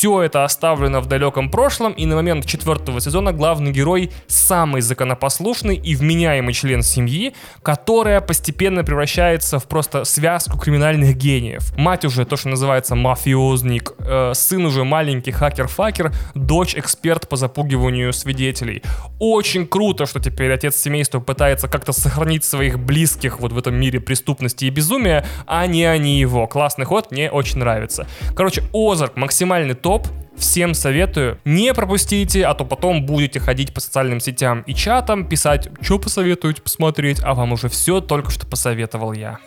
все 0.00 0.22
это 0.22 0.44
оставлено 0.44 1.00
в 1.02 1.06
далеком 1.06 1.50
прошлом, 1.50 1.92
и 1.92 2.06
на 2.06 2.16
момент 2.16 2.46
четвертого 2.46 3.02
сезона 3.02 3.32
главный 3.32 3.70
герой 3.70 4.10
самый 4.28 4.80
законопослушный 4.80 5.76
и 5.76 5.94
вменяемый 5.94 6.54
член 6.54 6.82
семьи, 6.82 7.34
которая 7.62 8.22
постепенно 8.22 8.82
превращается 8.82 9.58
в 9.58 9.66
просто 9.68 10.04
связку 10.04 10.58
криминальных 10.58 11.16
гениев. 11.16 11.76
Мать 11.76 12.06
уже 12.06 12.24
то, 12.24 12.36
что 12.38 12.48
называется 12.48 12.94
мафиозник, 12.94 13.92
э, 13.98 14.32
сын 14.34 14.64
уже 14.64 14.84
маленький 14.84 15.32
хакер-факер, 15.32 16.12
дочь 16.34 16.74
эксперт 16.76 17.28
по 17.28 17.36
запугиванию 17.36 18.14
свидетелей. 18.14 18.82
Очень 19.18 19.66
круто, 19.66 20.06
что 20.06 20.18
теперь 20.18 20.50
отец 20.50 20.76
семейства 20.76 21.20
пытается 21.20 21.68
как-то 21.68 21.92
сохранить 21.92 22.44
своих 22.44 22.78
близких 22.78 23.38
вот 23.38 23.52
в 23.52 23.58
этом 23.58 23.74
мире 23.74 24.00
преступности 24.00 24.64
и 24.64 24.70
безумия, 24.70 25.26
а 25.46 25.66
не 25.66 25.84
они 25.84 26.18
его. 26.18 26.46
Классный 26.46 26.84
ход, 26.84 27.10
мне 27.10 27.30
очень 27.30 27.58
нравится. 27.58 28.06
Короче, 28.34 28.62
Озарк 28.72 29.16
максимальный 29.16 29.74
топ. 29.74 30.06
Всем 30.36 30.72
советую, 30.72 31.38
не 31.44 31.74
пропустите, 31.74 32.46
а 32.46 32.54
то 32.54 32.64
потом 32.64 33.04
будете 33.04 33.40
ходить 33.40 33.74
по 33.74 33.80
социальным 33.80 34.20
сетям 34.20 34.62
и 34.62 34.72
чатам, 34.72 35.26
писать, 35.26 35.68
что 35.82 35.98
посоветуете 35.98 36.62
посмотреть, 36.62 37.20
а 37.22 37.34
вам 37.34 37.52
уже 37.52 37.68
все 37.68 38.00
только 38.00 38.30
что 38.30 38.46
посоветовал 38.46 39.12
я. 39.12 39.38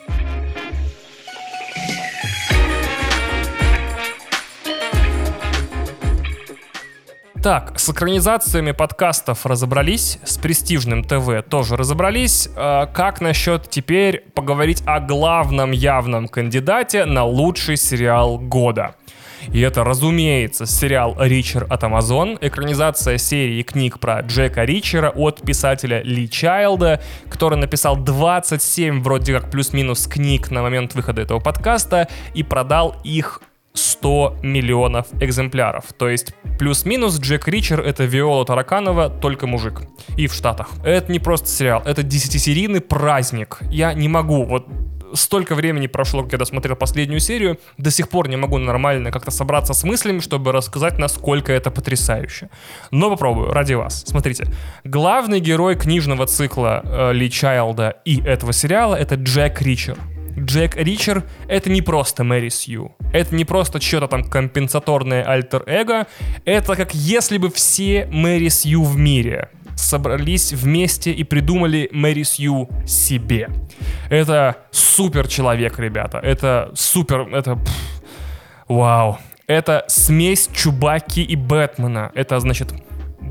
Так, 7.44 7.78
с 7.78 7.90
экранизациями 7.90 8.72
подкастов 8.72 9.46
разобрались, 9.46 10.18
с 10.24 10.38
престижным 10.38 11.04
ТВ 11.04 11.44
тоже 11.50 11.76
разобрались. 11.76 12.48
А, 12.56 12.86
как 12.86 13.20
насчет 13.20 13.70
теперь 13.70 14.22
поговорить 14.34 14.82
о 14.86 15.02
главном 15.02 15.72
явном 15.72 16.30
кандидате 16.30 17.04
на 17.04 17.26
лучший 17.26 17.76
сериал 17.76 18.40
года? 18.40 18.96
И 19.52 19.60
это, 19.60 19.84
разумеется, 19.84 20.66
сериал 20.66 21.18
«Ричер» 21.20 21.68
от 21.70 21.84
Amazon, 21.84 22.38
экранизация 22.40 23.18
серии 23.18 23.62
книг 23.64 24.00
про 24.00 24.22
Джека 24.22 24.64
Ричера 24.64 25.10
от 25.10 25.42
писателя 25.42 26.02
Ли 26.02 26.30
Чайлда, 26.30 27.02
который 27.30 27.58
написал 27.58 27.98
27 27.98 29.04
вроде 29.04 29.38
как 29.38 29.52
плюс-минус 29.52 30.08
книг 30.08 30.50
на 30.50 30.62
момент 30.62 30.96
выхода 30.96 31.22
этого 31.22 31.42
подкаста 31.42 32.08
и 32.34 32.42
продал 32.42 32.96
их 33.04 33.42
100 33.74 34.38
миллионов 34.44 35.08
экземпляров. 35.20 35.86
То 35.98 36.10
есть 36.10 36.34
плюс-минус 36.60 37.20
Джек 37.20 37.48
Ричер 37.48 37.82
это 37.82 38.06
Виола 38.06 38.46
Тараканова, 38.46 39.10
только 39.10 39.48
мужик. 39.48 39.82
И 40.18 40.28
в 40.28 40.34
Штатах. 40.34 40.70
Это 40.84 41.12
не 41.12 41.20
просто 41.20 41.48
сериал, 41.48 41.82
это 41.86 42.04
десятисерийный 42.04 42.82
праздник. 42.82 43.60
Я 43.70 43.94
не 43.94 44.08
могу, 44.08 44.46
вот 44.46 44.68
столько 45.14 45.56
времени 45.56 45.88
прошло, 45.88 46.24
как 46.24 46.34
я 46.34 46.38
досмотрел 46.38 46.76
последнюю 46.76 47.20
серию, 47.20 47.60
до 47.78 47.92
сих 47.92 48.10
пор 48.10 48.28
не 48.28 48.36
могу 48.36 48.58
нормально 48.58 49.12
как-то 49.12 49.32
собраться 49.32 49.74
с 49.74 49.84
мыслями, 49.84 50.20
чтобы 50.20 50.52
рассказать, 50.52 50.98
насколько 50.98 51.52
это 51.52 51.72
потрясающе. 51.72 52.50
Но 52.92 53.10
попробую, 53.10 53.54
ради 53.54 53.74
вас. 53.74 54.04
Смотрите, 54.06 54.48
главный 54.84 55.40
герой 55.40 55.76
книжного 55.76 56.26
цикла 56.26 56.82
э, 56.84 57.14
Ли 57.14 57.30
Чайлда 57.30 57.96
и 58.06 58.22
этого 58.22 58.54
сериала— 58.54 58.96
это 59.00 59.16
Джек 59.16 59.62
Ричер. 59.62 59.98
Джек 60.38 60.76
Ричер— 60.76 61.24
это 61.48 61.69
не 61.69 61.82
просто 61.82 62.24
Мэри 62.24 62.50
Сью. 62.50 62.96
Это 63.12 63.36
не 63.36 63.46
просто 63.46 63.80
что-то 63.82 64.08
там 64.08 64.24
компенсаторное 64.24 65.24
альтер-эго. 65.24 66.08
Это 66.46 66.76
как 66.76 66.93
если 66.93 67.38
бы 67.38 67.50
все 67.50 68.08
Мэри 68.12 68.50
Сью 68.50 68.84
в 68.84 68.98
мире 68.98 69.50
собрались 69.76 70.54
вместе 70.54 71.12
и 71.12 71.24
придумали 71.24 71.89
Мэри 71.91 72.24
Сью 72.24 72.69
себе. 72.86 73.50
Это 74.10 74.58
супер 74.72 75.28
человек, 75.28 75.80
ребята. 75.80 76.19
Это 76.19 76.72
супер... 76.76 77.28
Это... 77.34 77.56
Пфф, 77.56 78.04
вау. 78.67 79.19
Это 79.46 79.84
смесь 79.88 80.50
Чубаки 80.54 81.22
и 81.22 81.36
Бэтмена. 81.36 82.12
Это, 82.15 82.39
значит, 82.39 82.74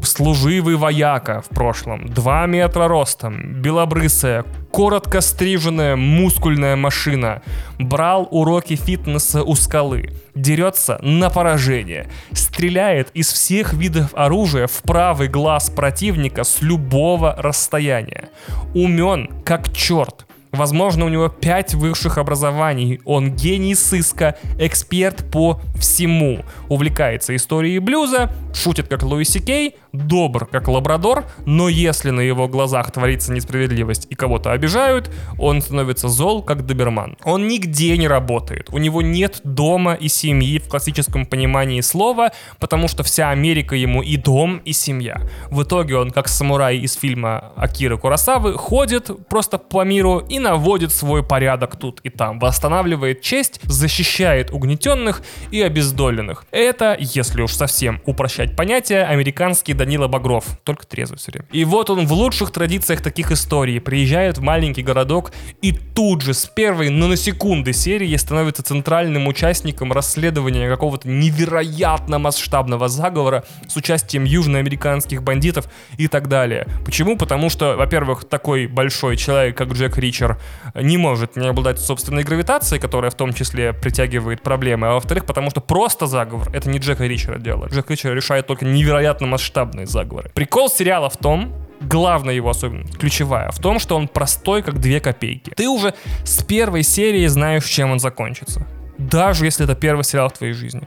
служивый 0.06 0.76
вояка 0.76 1.40
в 1.42 1.48
прошлом, 1.48 2.08
2 2.08 2.46
метра 2.46 2.88
ростом, 2.88 3.60
белобрысая, 3.62 4.44
коротко 4.70 5.20
стриженная 5.20 5.96
мускульная 5.96 6.76
машина, 6.76 7.42
брал 7.78 8.28
уроки 8.30 8.76
фитнеса 8.76 9.42
у 9.42 9.54
скалы, 9.54 10.10
дерется 10.34 10.98
на 11.02 11.30
поражение, 11.30 12.08
стреляет 12.32 13.10
из 13.14 13.32
всех 13.32 13.74
видов 13.74 14.10
оружия 14.14 14.66
в 14.66 14.82
правый 14.82 15.28
глаз 15.28 15.70
противника 15.70 16.44
с 16.44 16.62
любого 16.62 17.34
расстояния, 17.38 18.28
умен 18.74 19.30
как 19.44 19.72
черт, 19.72 20.26
Возможно, 20.52 21.06
у 21.06 21.08
него 21.08 21.28
пять 21.28 21.72
высших 21.72 22.18
образований. 22.18 23.00
Он 23.06 23.34
гений 23.34 23.74
сыска, 23.74 24.36
эксперт 24.58 25.24
по 25.30 25.62
всему. 25.78 26.44
Увлекается 26.68 27.34
историей 27.34 27.78
блюза, 27.78 28.30
шутит 28.54 28.86
как 28.86 29.02
Луиси 29.02 29.40
Кей, 29.40 29.76
добр 29.92 30.46
как 30.46 30.68
лабрадор, 30.68 31.24
но 31.44 31.68
если 31.68 32.10
на 32.10 32.20
его 32.20 32.48
глазах 32.48 32.90
творится 32.90 33.32
несправедливость 33.32 34.06
и 34.10 34.14
кого-то 34.14 34.52
обижают, 34.52 35.10
он 35.38 35.60
становится 35.60 36.08
зол 36.08 36.42
как 36.42 36.66
доберман. 36.66 37.16
Он 37.24 37.46
нигде 37.46 37.96
не 37.96 38.08
работает. 38.08 38.68
У 38.70 38.78
него 38.78 39.02
нет 39.02 39.40
дома 39.44 39.94
и 39.94 40.08
семьи 40.08 40.58
в 40.58 40.68
классическом 40.68 41.26
понимании 41.26 41.80
слова, 41.80 42.32
потому 42.58 42.88
что 42.88 43.02
вся 43.02 43.30
Америка 43.30 43.76
ему 43.76 44.02
и 44.02 44.16
дом, 44.16 44.58
и 44.64 44.72
семья. 44.72 45.20
В 45.50 45.62
итоге 45.62 45.96
он, 45.96 46.10
как 46.10 46.28
самурай 46.28 46.78
из 46.78 46.94
фильма 46.94 47.52
Акиры 47.56 47.98
Курасавы, 47.98 48.54
ходит 48.54 49.10
просто 49.28 49.58
по 49.58 49.84
миру 49.84 50.18
и 50.18 50.38
наводит 50.38 50.92
свой 50.92 51.22
порядок 51.22 51.76
тут 51.76 52.00
и 52.02 52.10
там, 52.10 52.38
восстанавливает 52.38 53.20
честь, 53.20 53.60
защищает 53.62 54.50
угнетенных 54.50 55.22
и 55.50 55.60
обездоленных. 55.60 56.44
Это, 56.50 56.96
если 56.98 57.42
уж 57.42 57.52
совсем 57.52 58.00
упрощать 58.06 58.56
понятие, 58.56 59.04
американский 59.04 59.74
Данила 59.82 60.06
Багров, 60.06 60.44
только 60.62 60.86
трезвый 60.86 61.18
все 61.18 61.32
время. 61.32 61.46
И 61.50 61.64
вот 61.64 61.90
он 61.90 62.06
в 62.06 62.12
лучших 62.12 62.52
традициях 62.52 63.00
таких 63.00 63.32
историй 63.32 63.80
приезжает 63.80 64.38
в 64.38 64.40
маленький 64.40 64.82
городок 64.82 65.32
и 65.60 65.72
тут 65.72 66.22
же 66.22 66.34
с 66.34 66.46
первой, 66.46 66.88
но 66.88 67.08
на 67.08 67.16
секунды 67.16 67.72
серии 67.72 68.16
становится 68.16 68.62
центральным 68.62 69.26
участником 69.26 69.92
расследования 69.92 70.68
какого-то 70.68 71.08
невероятно 71.08 72.20
масштабного 72.20 72.86
заговора 72.88 73.42
с 73.66 73.74
участием 73.76 74.22
южноамериканских 74.22 75.24
бандитов 75.24 75.66
и 75.96 76.06
так 76.06 76.28
далее. 76.28 76.68
Почему? 76.84 77.16
Потому 77.16 77.50
что, 77.50 77.74
во-первых, 77.76 78.24
такой 78.24 78.68
большой 78.68 79.16
человек, 79.16 79.56
как 79.56 79.72
Джек 79.72 79.98
Ричер, 79.98 80.38
не 80.76 80.96
может 80.96 81.34
не 81.34 81.48
обладать 81.48 81.80
собственной 81.80 82.22
гравитацией, 82.22 82.80
которая 82.80 83.10
в 83.10 83.16
том 83.16 83.32
числе 83.32 83.72
притягивает 83.72 84.42
проблемы, 84.42 84.86
а 84.86 84.92
во-вторых, 84.94 85.26
потому 85.26 85.50
что 85.50 85.60
просто 85.60 86.06
заговор— 86.06 86.50
это 86.52 86.70
не 86.70 86.78
Джека 86.78 87.04
Ричера 87.04 87.40
дело. 87.40 87.66
Джек 87.66 87.90
Ричер 87.90 88.14
решает 88.14 88.46
только 88.46 88.64
невероятно 88.64 89.26
масштабные 89.72 89.86
заговоры. 89.86 90.30
Прикол 90.34 90.68
сериала 90.68 91.08
в 91.08 91.16
том, 91.16 91.52
главная 91.80 92.34
его 92.34 92.50
особенность, 92.50 92.96
ключевая, 92.98 93.50
в 93.50 93.58
том, 93.58 93.78
что 93.78 93.96
он 93.96 94.08
простой, 94.08 94.62
как 94.62 94.78
две 94.78 95.00
копейки. 95.00 95.52
Ты 95.56 95.68
уже 95.68 95.94
с 96.24 96.42
первой 96.42 96.82
серии 96.82 97.26
знаешь, 97.26 97.64
чем 97.64 97.90
он 97.90 97.98
закончится 97.98 98.66
даже 98.98 99.46
если 99.46 99.64
это 99.64 99.74
первый 99.74 100.04
сериал 100.04 100.28
в 100.28 100.34
твоей 100.34 100.52
жизни. 100.52 100.82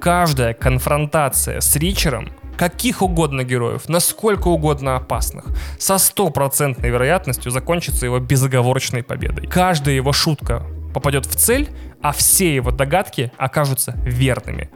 Каждая 0.00 0.52
конфронтация 0.52 1.60
с 1.60 1.76
Ричером 1.76 2.28
каких 2.56 3.02
угодно 3.02 3.44
героев, 3.44 3.88
насколько 3.88 4.48
угодно 4.48 4.96
опасных, 4.96 5.44
со 5.78 5.98
стопроцентной 5.98 6.90
вероятностью 6.90 7.52
закончится 7.52 8.06
его 8.06 8.18
безоговорочной 8.18 9.02
победой. 9.04 9.46
Каждая 9.46 9.94
его 9.94 10.12
шутка 10.12 10.66
попадет 10.92 11.26
в 11.26 11.36
цель, 11.36 11.68
а 12.02 12.12
все 12.12 12.54
его 12.54 12.72
догадки 12.72 13.30
окажутся 13.38 13.94
верными. 14.04 14.70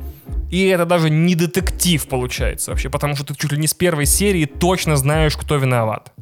И 0.50 0.66
это 0.66 0.84
даже 0.86 1.10
не 1.10 1.34
детектив 1.34 2.06
получается 2.06 2.70
вообще, 2.70 2.88
потому 2.88 3.16
что 3.16 3.24
ты 3.24 3.34
чуть 3.34 3.52
ли 3.52 3.58
не 3.58 3.66
с 3.66 3.74
первой 3.74 4.06
серии 4.06 4.44
точно 4.44 4.96
знаешь, 4.96 5.36
кто 5.36 5.56
виноват. 5.56 6.12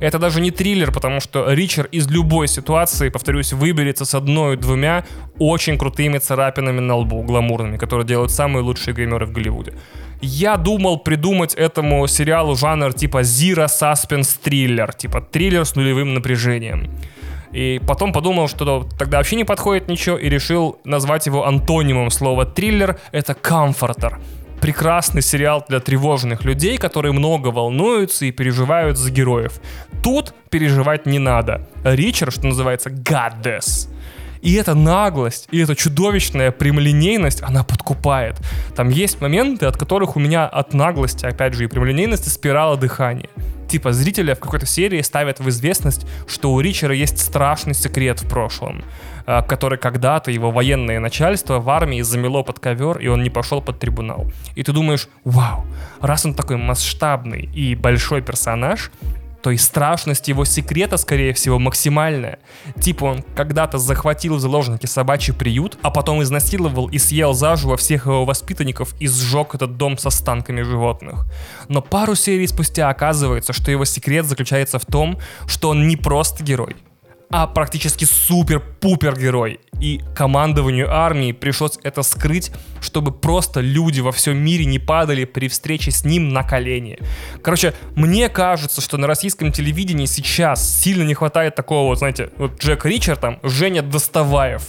Это 0.00 0.18
даже 0.18 0.40
не 0.40 0.50
триллер, 0.50 0.92
потому 0.92 1.20
что 1.20 1.52
Ричард 1.52 1.92
из 1.92 2.08
любой 2.08 2.48
ситуации, 2.48 3.08
повторюсь, 3.08 3.52
выберется 3.52 4.04
с 4.04 4.14
одной-двумя 4.14 5.04
очень 5.38 5.78
крутыми 5.78 6.18
царапинами 6.18 6.80
на 6.80 6.96
лбу, 6.96 7.22
гламурными, 7.22 7.76
которые 7.76 8.06
делают 8.06 8.30
самые 8.30 8.62
лучшие 8.62 8.94
гримеры 8.94 9.26
в 9.26 9.32
Голливуде. 9.32 9.72
Я 10.20 10.56
думал 10.56 10.98
придумать 10.98 11.54
этому 11.54 12.06
сериалу 12.06 12.56
жанр 12.56 12.92
типа 12.92 13.22
Zero 13.22 13.66
Suspense 13.66 14.38
Thriller, 14.44 14.96
типа 14.96 15.20
триллер 15.20 15.64
с 15.64 15.74
нулевым 15.74 16.14
напряжением. 16.14 16.90
И 17.54 17.80
потом 17.86 18.12
подумал, 18.12 18.48
что 18.48 18.86
тогда 18.98 19.18
вообще 19.18 19.36
не 19.36 19.44
подходит 19.44 19.88
ничего, 19.88 20.18
и 20.18 20.28
решил 20.28 20.80
назвать 20.84 21.26
его 21.26 21.46
антонимом 21.46 22.10
слова 22.10 22.44
триллер. 22.44 22.98
Это 23.12 23.34
комфортер. 23.34 24.18
Прекрасный 24.60 25.22
сериал 25.22 25.64
для 25.68 25.78
тревожных 25.78 26.44
людей, 26.44 26.78
которые 26.78 27.12
много 27.12 27.48
волнуются 27.48 28.24
и 28.24 28.32
переживают 28.32 28.98
за 28.98 29.10
героев. 29.12 29.60
Тут 30.02 30.34
переживать 30.50 31.06
не 31.06 31.20
надо. 31.20 31.68
Ричард, 31.84 32.34
что 32.34 32.46
называется, 32.46 32.90
goddess. 32.90 33.88
И 34.44 34.52
эта 34.54 34.74
наглость, 34.74 35.48
и 35.50 35.58
эта 35.58 35.74
чудовищная 35.74 36.52
прямолинейность, 36.52 37.42
она 37.42 37.64
подкупает. 37.64 38.36
Там 38.76 38.90
есть 38.90 39.22
моменты, 39.22 39.64
от 39.64 39.78
которых 39.78 40.16
у 40.16 40.20
меня 40.20 40.46
от 40.46 40.74
наглости, 40.74 41.24
опять 41.24 41.54
же, 41.54 41.64
и 41.64 41.66
прямолинейности 41.66 42.28
спирала 42.28 42.76
дыхания 42.76 43.30
типа 43.74 43.92
зрителя 43.92 44.36
в 44.36 44.40
какой-то 44.40 44.66
серии 44.66 45.02
ставят 45.02 45.40
в 45.40 45.48
известность, 45.48 46.06
что 46.28 46.52
у 46.52 46.60
Ричера 46.60 46.94
есть 46.94 47.18
страшный 47.18 47.74
секрет 47.74 48.22
в 48.22 48.28
прошлом, 48.28 48.84
а, 49.26 49.42
который 49.42 49.78
когда-то 49.78 50.30
его 50.30 50.52
военное 50.52 51.00
начальство 51.00 51.58
в 51.58 51.68
армии 51.70 52.00
замело 52.02 52.44
под 52.44 52.60
ковер, 52.60 52.98
и 52.98 53.08
он 53.08 53.24
не 53.24 53.30
пошел 53.30 53.60
под 53.60 53.80
трибунал. 53.80 54.30
И 54.54 54.62
ты 54.62 54.72
думаешь, 54.72 55.08
вау, 55.24 55.64
раз 56.00 56.24
он 56.24 56.34
такой 56.34 56.56
масштабный 56.56 57.50
и 57.52 57.74
большой 57.74 58.22
персонаж, 58.22 58.92
то 59.44 59.50
и 59.50 59.58
страшность 59.58 60.28
его 60.28 60.46
секрета, 60.46 60.96
скорее 60.96 61.34
всего, 61.34 61.58
максимальная. 61.58 62.38
Типа 62.80 63.04
он 63.04 63.22
когда-то 63.36 63.76
захватил 63.76 64.36
в 64.36 64.40
заложники 64.40 64.86
собачий 64.86 65.34
приют, 65.34 65.76
а 65.82 65.90
потом 65.90 66.22
изнасиловал 66.22 66.88
и 66.88 66.96
съел 66.96 67.34
заживо 67.34 67.76
всех 67.76 68.06
его 68.06 68.24
воспитанников 68.24 68.94
и 69.00 69.06
сжег 69.06 69.54
этот 69.54 69.76
дом 69.76 69.98
со 69.98 70.08
станками 70.08 70.62
животных. 70.62 71.26
Но 71.68 71.82
пару 71.82 72.14
серий 72.14 72.46
спустя 72.46 72.88
оказывается, 72.88 73.52
что 73.52 73.70
его 73.70 73.84
секрет 73.84 74.24
заключается 74.24 74.78
в 74.78 74.86
том, 74.86 75.18
что 75.46 75.68
он 75.68 75.88
не 75.88 75.98
просто 75.98 76.42
герой, 76.42 76.74
а 77.30 77.46
практически 77.46 78.04
супер-пупер 78.04 79.18
герой. 79.18 79.60
И 79.80 80.00
командованию 80.14 80.90
армии 80.90 81.32
пришлось 81.32 81.78
это 81.82 82.02
скрыть, 82.02 82.52
чтобы 82.80 83.12
просто 83.12 83.60
люди 83.60 84.00
во 84.00 84.12
всем 84.12 84.36
мире 84.36 84.64
не 84.64 84.78
падали 84.78 85.24
при 85.24 85.48
встрече 85.48 85.90
с 85.90 86.04
ним 86.04 86.28
на 86.28 86.42
колени. 86.42 86.98
Короче, 87.42 87.74
мне 87.96 88.28
кажется, 88.28 88.80
что 88.80 88.96
на 88.96 89.06
российском 89.06 89.52
телевидении 89.52 90.06
сейчас 90.06 90.80
сильно 90.80 91.02
не 91.02 91.14
хватает 91.14 91.54
такого, 91.54 91.88
вот, 91.88 91.98
знаете, 91.98 92.30
вот 92.36 92.60
Джек 92.62 92.84
Ричард 92.86 93.20
там, 93.20 93.40
Женя 93.42 93.82
Доставаев 93.82 94.62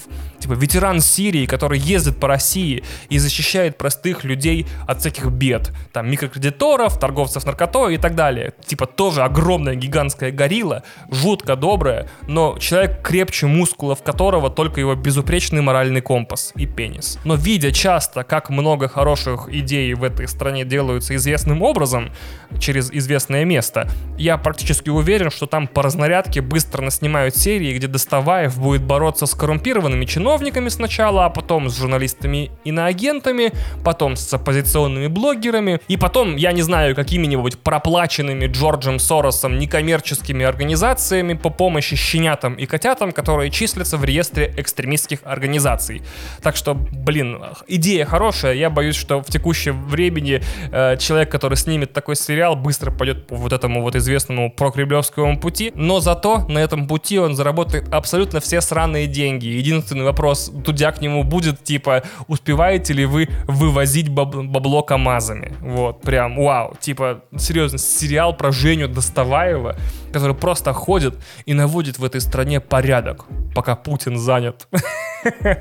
типа 0.45 0.53
ветеран 0.53 1.01
Сирии, 1.01 1.47
который 1.47 1.79
ездит 1.79 2.19
по 2.19 2.27
России 2.27 2.83
и 3.09 3.17
защищает 3.17 3.77
простых 3.77 4.23
людей 4.23 4.67
от 4.87 4.99
всяких 4.99 5.31
бед. 5.31 5.71
Там 5.91 6.09
микрокредиторов, 6.09 6.99
торговцев 6.99 7.45
наркотой 7.45 7.95
и 7.95 7.97
так 7.97 8.13
далее. 8.15 8.53
Типа 8.63 8.85
тоже 8.85 9.23
огромная 9.23 9.73
гигантская 9.73 10.31
горилла, 10.31 10.83
жутко 11.09 11.55
добрая, 11.55 12.07
но 12.27 12.57
человек 12.59 13.01
крепче 13.01 13.47
мускулов 13.47 14.03
которого 14.03 14.51
только 14.51 14.79
его 14.79 14.93
безупречный 14.93 15.61
моральный 15.61 16.01
компас 16.01 16.51
и 16.55 16.67
пенис. 16.67 17.17
Но 17.23 17.33
видя 17.33 17.71
часто, 17.71 18.23
как 18.23 18.51
много 18.51 18.87
хороших 18.87 19.49
идей 19.49 19.95
в 19.95 20.03
этой 20.03 20.27
стране 20.27 20.63
делаются 20.63 21.15
известным 21.15 21.63
образом, 21.63 22.11
через 22.59 22.91
известное 22.91 23.45
место, 23.45 23.89
я 24.17 24.37
практически 24.37 24.89
уверен, 24.89 25.31
что 25.31 25.47
там 25.47 25.67
по 25.67 25.81
разнарядке 25.81 26.41
быстро 26.41 26.83
наснимают 26.83 27.35
серии, 27.35 27.75
где 27.75 27.87
Доставаев 27.87 28.59
будет 28.59 28.83
бороться 28.83 29.25
с 29.25 29.33
коррумпированными 29.33 30.05
чиновниками, 30.05 30.34
чиновниками 30.35 30.69
сначала, 30.69 31.25
а 31.25 31.29
потом 31.29 31.69
с 31.69 31.77
журналистами 31.77 32.37
и 32.37 32.69
иноагентами, 32.69 33.53
потом 33.85 34.15
с 34.17 34.33
оппозиционными 34.33 35.07
блогерами, 35.07 35.79
и 35.87 35.95
потом, 35.97 36.35
я 36.35 36.51
не 36.51 36.61
знаю, 36.61 36.93
какими-нибудь 36.95 37.57
проплаченными 37.59 38.47
Джорджем 38.47 38.99
Соросом 38.99 39.57
некоммерческими 39.57 40.45
организациями 40.45 41.35
по 41.35 41.49
помощи 41.49 41.95
щенятам 41.95 42.55
и 42.55 42.65
котятам, 42.65 43.13
которые 43.13 43.49
числятся 43.49 43.97
в 43.97 44.03
реестре 44.03 44.53
экстремистских 44.57 45.19
организаций. 45.23 46.01
Так 46.41 46.57
что, 46.57 46.73
блин, 46.73 47.41
идея 47.67 48.05
хорошая, 48.05 48.55
я 48.55 48.69
боюсь, 48.69 48.97
что 48.97 49.21
в 49.21 49.27
текущем 49.27 49.87
времени 49.87 50.41
э, 50.71 50.97
человек, 50.97 51.31
который 51.31 51.55
снимет 51.55 51.93
такой 51.93 52.15
сериал, 52.17 52.57
быстро 52.57 52.91
пойдет 52.91 53.27
по 53.27 53.35
вот 53.35 53.53
этому 53.53 53.81
вот 53.81 53.95
известному 53.95 54.51
прокремлевскому 54.51 55.39
пути, 55.39 55.71
но 55.75 56.01
зато 56.01 56.45
на 56.49 56.59
этом 56.59 56.87
пути 56.87 57.19
он 57.19 57.35
заработает 57.35 57.93
абсолютно 57.93 58.39
все 58.41 58.59
сраные 58.59 59.07
деньги. 59.07 59.47
Единственный 59.47 60.03
вопрос 60.03 60.24
вопрос 60.25 60.49
Дудя 60.49 60.91
к 60.91 61.01
нему 61.01 61.23
будет, 61.23 61.63
типа, 61.63 62.03
успеваете 62.27 62.93
ли 62.93 63.05
вы 63.05 63.29
вывозить 63.47 64.09
баб- 64.09 64.45
бабло 64.45 64.81
КАМАЗами? 64.81 65.53
Вот, 65.61 66.01
прям, 66.01 66.35
вау. 66.35 66.75
Типа, 66.79 67.21
серьезно, 67.37 67.77
сериал 67.77 68.35
про 68.35 68.51
Женю 68.51 68.87
Доставаева, 68.87 69.75
который 70.15 70.33
просто 70.33 70.71
ходит 70.71 71.17
и 71.45 71.53
наводит 71.53 71.99
в 71.99 72.05
этой 72.05 72.21
стране 72.21 72.61
порядок, 72.61 73.25
пока 73.53 73.75
Путин 73.75 74.17
занят. 74.17 74.65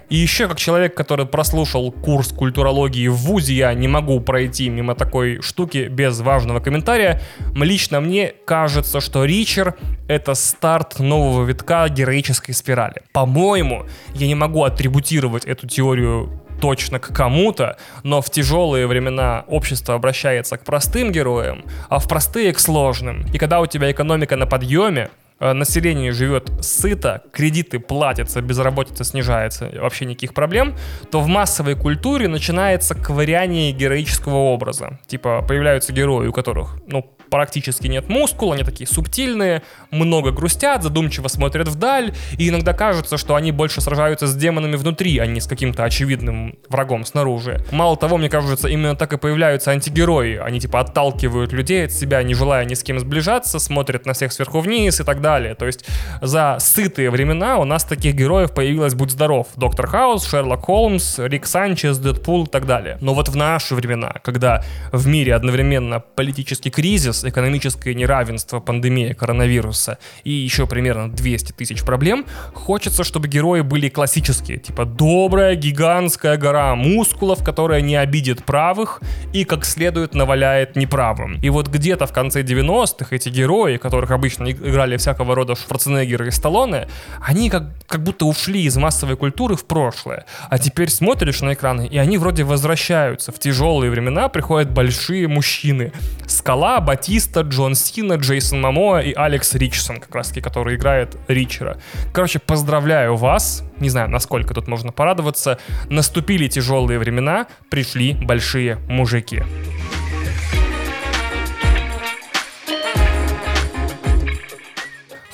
И 0.08 0.14
еще 0.16 0.46
как 0.46 0.58
человек, 0.58 0.94
который 0.94 1.26
прослушал 1.26 1.90
курс 1.90 2.28
культурологии 2.28 3.08
в 3.08 3.16
ВУЗе, 3.16 3.54
я 3.54 3.74
не 3.74 3.88
могу 3.88 4.20
пройти 4.20 4.68
мимо 4.68 4.94
такой 4.94 5.42
штуки 5.42 5.88
без 5.90 6.20
важного 6.20 6.60
комментария. 6.60 7.20
Лично 7.56 8.00
мне 8.00 8.32
кажется, 8.46 9.00
что 9.00 9.24
Ричер— 9.24 9.74
это 10.08 10.34
старт 10.34 11.00
нового 11.00 11.44
витка 11.44 11.88
героической 11.88 12.54
спирали. 12.54 13.02
По-моему, 13.12 13.86
я 14.14 14.28
не 14.28 14.36
могу 14.36 14.62
атрибутировать 14.62 15.46
эту 15.46 15.66
теорию 15.66 16.43
точно 16.60 16.98
к 16.98 17.14
кому-то, 17.14 17.76
но 18.02 18.20
в 18.20 18.30
тяжелые 18.30 18.86
времена 18.86 19.44
общество 19.48 19.94
обращается 19.94 20.56
к 20.56 20.64
простым 20.64 21.12
героям, 21.12 21.64
а 21.88 21.98
в 21.98 22.08
простые 22.08 22.52
к 22.52 22.58
сложным. 22.58 23.24
И 23.32 23.38
когда 23.38 23.60
у 23.60 23.66
тебя 23.66 23.90
экономика 23.90 24.36
на 24.36 24.46
подъеме, 24.46 25.10
Э, 25.40 25.52
население 25.52 26.12
живет 26.12 26.50
сыто, 26.60 27.22
кредиты 27.32 27.80
платятся, 27.80 28.40
безработица 28.40 29.04
снижается, 29.04 29.70
вообще 29.80 30.04
никаких 30.04 30.32
проблем, 30.32 30.76
то 31.10 31.20
в 31.20 31.26
массовой 31.26 31.74
культуре 31.74 32.28
начинается 32.28 32.94
ковыряние 32.94 33.72
героического 33.72 34.36
образа. 34.36 35.00
Типа 35.06 35.42
появляются 35.42 35.92
герои, 35.92 36.28
у 36.28 36.32
которых, 36.32 36.76
ну, 36.86 37.10
практически 37.30 37.86
нет 37.86 38.08
мускула, 38.08 38.54
они 38.54 38.64
такие 38.64 38.86
субтильные, 38.86 39.62
много 39.90 40.30
грустят, 40.30 40.82
задумчиво 40.82 41.28
смотрят 41.28 41.68
вдаль, 41.68 42.14
и 42.38 42.48
иногда 42.48 42.72
кажется, 42.72 43.16
что 43.16 43.34
они 43.34 43.52
больше 43.52 43.80
сражаются 43.80 44.26
с 44.26 44.34
демонами 44.34 44.76
внутри, 44.76 45.18
а 45.18 45.26
не 45.26 45.40
с 45.40 45.46
каким-то 45.46 45.84
очевидным 45.84 46.58
врагом 46.68 47.04
снаружи. 47.04 47.64
Мало 47.70 47.96
того, 47.96 48.16
мне 48.16 48.28
кажется, 48.28 48.68
именно 48.68 48.96
так 48.96 49.12
и 49.12 49.18
появляются 49.18 49.70
антигерои. 49.70 50.36
Они 50.36 50.60
типа 50.60 50.80
отталкивают 50.80 51.52
людей 51.52 51.86
от 51.86 51.92
себя, 51.92 52.22
не 52.22 52.34
желая 52.34 52.64
ни 52.64 52.74
с 52.74 52.82
кем 52.82 52.98
сближаться, 52.98 53.58
смотрят 53.58 54.06
на 54.06 54.12
всех 54.12 54.32
сверху 54.32 54.60
вниз 54.60 55.00
и 55.00 55.04
так 55.04 55.20
далее. 55.20 55.54
То 55.54 55.66
есть 55.66 55.84
за 56.20 56.56
сытые 56.60 57.10
времена 57.10 57.58
у 57.58 57.64
нас 57.64 57.84
таких 57.84 58.14
героев 58.14 58.52
появилось 58.52 58.94
«Будь 58.94 59.10
здоров». 59.10 59.48
Доктор 59.56 59.86
Хаус, 59.86 60.26
Шерлок 60.26 60.64
Холмс, 60.64 61.18
Рик 61.18 61.46
Санчес, 61.46 61.98
Дэдпул 61.98 62.44
и 62.44 62.48
так 62.48 62.66
далее. 62.66 62.98
Но 63.00 63.14
вот 63.14 63.28
в 63.28 63.36
наши 63.36 63.74
времена, 63.74 64.14
когда 64.22 64.62
в 64.92 65.06
мире 65.06 65.34
одновременно 65.34 66.00
политический 66.00 66.70
кризис, 66.70 67.23
экономическое 67.26 67.94
неравенство, 67.94 68.60
пандемия 68.60 69.14
коронавируса 69.14 69.98
и 70.24 70.30
еще 70.30 70.66
примерно 70.66 71.10
200 71.10 71.52
тысяч 71.52 71.82
проблем, 71.82 72.26
хочется, 72.52 73.04
чтобы 73.04 73.28
герои 73.28 73.60
были 73.60 73.88
классические. 73.88 74.58
Типа 74.58 74.84
добрая 74.84 75.54
гигантская 75.54 76.36
гора 76.36 76.74
мускулов, 76.74 77.44
которая 77.44 77.80
не 77.80 77.96
обидит 77.96 78.44
правых 78.44 79.00
и 79.32 79.44
как 79.44 79.64
следует 79.64 80.14
наваляет 80.14 80.76
неправым. 80.76 81.40
И 81.42 81.50
вот 81.50 81.68
где-то 81.68 82.06
в 82.06 82.12
конце 82.12 82.42
90-х 82.42 83.14
эти 83.14 83.28
герои, 83.28 83.76
которых 83.76 84.10
обычно 84.10 84.50
играли 84.50 84.96
всякого 84.96 85.34
рода 85.34 85.54
Шварценеггеры 85.54 86.28
и 86.28 86.30
Сталлоне, 86.30 86.88
они 87.20 87.50
как, 87.50 87.64
как 87.86 88.02
будто 88.02 88.24
ушли 88.24 88.62
из 88.62 88.76
массовой 88.76 89.16
культуры 89.16 89.56
в 89.56 89.64
прошлое. 89.64 90.24
А 90.48 90.58
теперь 90.58 90.90
смотришь 90.90 91.40
на 91.42 91.54
экраны, 91.54 91.86
и 91.86 91.98
они 91.98 92.18
вроде 92.18 92.44
возвращаются. 92.44 93.32
В 93.32 93.38
тяжелые 93.38 93.90
времена 93.90 94.28
приходят 94.28 94.70
большие 94.70 95.28
мужчины. 95.28 95.92
Скала, 96.26 96.80
Батиста, 96.80 97.40
Джон 97.40 97.74
Сина, 97.74 98.14
Джейсон 98.14 98.60
Мамоа 98.60 99.00
и 99.00 99.12
Алекс 99.12 99.54
Ричсон, 99.54 100.00
как 100.00 100.14
раз 100.14 100.28
таки, 100.28 100.40
который 100.40 100.76
играет 100.76 101.16
Ричера. 101.28 101.78
Короче, 102.12 102.38
поздравляю 102.38 103.16
вас, 103.16 103.62
не 103.78 103.90
знаю, 103.90 104.08
насколько 104.08 104.54
тут 104.54 104.68
можно 104.68 104.92
порадоваться, 104.92 105.58
наступили 105.88 106.48
тяжелые 106.48 106.98
времена, 106.98 107.46
пришли 107.70 108.14
большие 108.14 108.76
мужики. 108.88 109.42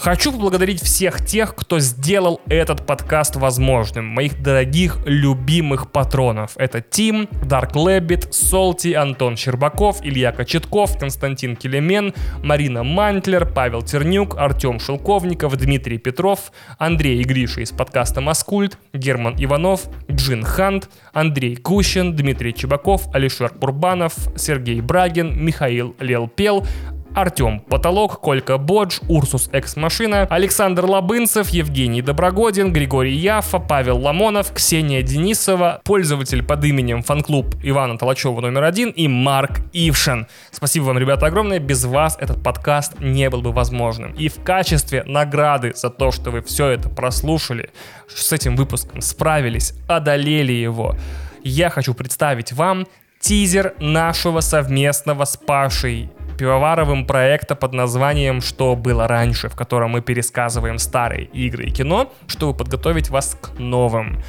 Хочу 0.01 0.33
поблагодарить 0.33 0.83
всех 0.83 1.27
тех, 1.27 1.55
кто 1.55 1.79
сделал 1.79 2.41
этот 2.49 2.87
подкаст 2.87 3.37
возможным. 3.37 4.07
Моих 4.07 4.43
дорогих, 4.43 4.97
любимых 5.05 5.93
патронов. 5.93 6.53
Это 6.57 6.81
Тим, 6.81 7.29
Dark 7.43 7.77
Лэббит, 7.77 8.33
Солти, 8.33 8.95
Антон 8.95 9.37
Щербаков, 9.37 9.99
Илья 10.03 10.33
Кочетков, 10.33 10.99
Константин 10.99 11.55
Келемен, 11.55 12.15
Марина 12.43 12.83
Мантлер, 12.83 13.45
Павел 13.45 13.83
Тернюк, 13.83 14.39
Артем 14.39 14.81
Шелковников, 14.81 15.55
Дмитрий 15.59 15.99
Петров, 15.99 16.51
Андрей 16.79 17.21
и 17.21 17.25
Гриша 17.25 17.61
из 17.61 17.71
подкаста 17.71 18.23
«Маскульт», 18.23 18.79
Герман 18.95 19.35
Иванов, 19.39 19.83
Джин 20.11 20.45
Хант, 20.45 20.89
Андрей 21.13 21.57
Кущин, 21.57 22.17
Дмитрий 22.17 22.55
Чебаков, 22.55 23.15
Алишер 23.15 23.51
Курбанов, 23.51 24.15
Сергей 24.35 24.81
Брагин, 24.81 25.45
Михаил 25.45 25.95
Лелпел, 26.01 26.67
Артем 27.15 27.61
Потолок, 27.61 28.21
Колька 28.21 28.59
Бодж, 28.59 29.01
Урсус 29.09 29.49
Экс 29.53 29.77
Машина, 29.77 30.27
Александр 30.31 30.85
Лабынцев, 30.85 31.49
Евгений 31.49 32.03
Доброгодин, 32.03 32.73
Григорий 32.73 33.15
Яфа, 33.15 33.59
Павел 33.59 33.99
Ламонов, 33.99 34.53
Ксения 34.53 35.03
Денисова, 35.03 35.81
пользователь 35.85 36.43
под 36.43 36.65
именем 36.65 37.03
фан-клуб 37.03 37.55
Ивана 37.63 37.99
Толачева 37.99 38.41
номер 38.41 38.65
один 38.65 38.91
и 38.91 39.09
Марк 39.09 39.61
Ившин. 39.73 40.27
Спасибо 40.51 40.85
вам, 40.85 40.99
ребята, 40.99 41.27
огромное. 41.27 41.59
Без 41.59 41.85
вас 41.85 42.17
этот 42.21 42.43
подкаст 42.43 43.01
не 43.01 43.29
был 43.29 43.43
бы 43.43 43.53
возможным. 43.53 44.13
И 44.13 44.29
в 44.29 44.43
качестве 44.43 45.03
награды 45.05 45.73
за 45.75 45.91
то, 45.91 46.13
что 46.13 46.31
вы 46.31 46.43
все 46.43 46.69
это 46.69 46.89
прослушали, 46.89 47.71
с 48.09 48.33
этим 48.33 48.57
выпуском 48.57 49.01
справились, 49.01 49.75
одолели 49.89 50.53
его, 50.53 50.97
я 51.43 51.71
хочу 51.71 51.95
представить 51.95 52.53
вам 52.53 52.87
тизер 53.21 53.75
нашего 53.79 54.41
совместного 54.41 55.25
с 55.25 55.37
Пашей 55.37 56.11
Пивоваровым 56.41 57.05
проекта 57.05 57.55
под 57.55 57.75
названием 57.75 58.41
«Что 58.41 58.75
было 58.75 59.07
раньше», 59.07 59.51
в 59.51 59.55
котором 59.55 59.91
мы 59.91 60.01
пересказываем 60.01 60.79
старые 60.79 61.27
игры 61.27 61.65
и 61.67 61.71
кино, 61.71 62.11
чтобы 62.29 62.57
подготовить 62.57 63.11
вас 63.11 63.37
к 63.39 63.59
новым. 63.59 64.23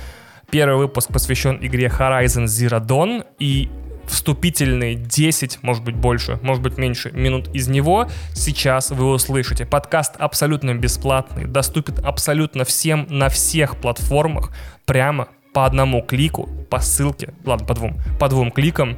Первый 0.50 0.76
выпуск 0.76 1.08
посвящен 1.14 1.58
игре 1.62 1.88
Horizon 1.88 2.48
Zero 2.48 2.86
Dawn, 2.86 3.26
и 3.40 3.70
вступительные 4.08 4.96
10, 4.96 5.60
может 5.62 5.86
быть 5.86 5.96
больше, 5.96 6.38
может 6.42 6.62
быть 6.62 6.78
меньше 6.78 7.12
минут 7.12 7.48
из 7.56 7.70
него 7.70 8.10
сейчас 8.34 8.92
вы 8.92 9.10
услышите. 9.10 9.66
Подкаст 9.66 10.16
абсолютно 10.18 10.76
бесплатный, 10.76 11.46
доступен 11.46 11.96
абсолютно 12.04 12.66
всем 12.66 13.08
на 13.10 13.30
всех 13.30 13.78
платформах 13.78 14.52
прямо 14.86 15.30
по 15.54 15.66
одному 15.66 16.02
клику 16.02 16.50
по 16.70 16.80
ссылке, 16.80 17.34
ладно, 17.46 17.68
по 17.68 17.74
двум, 17.74 18.00
по 18.20 18.30
двум 18.30 18.52
кликам 18.52 18.98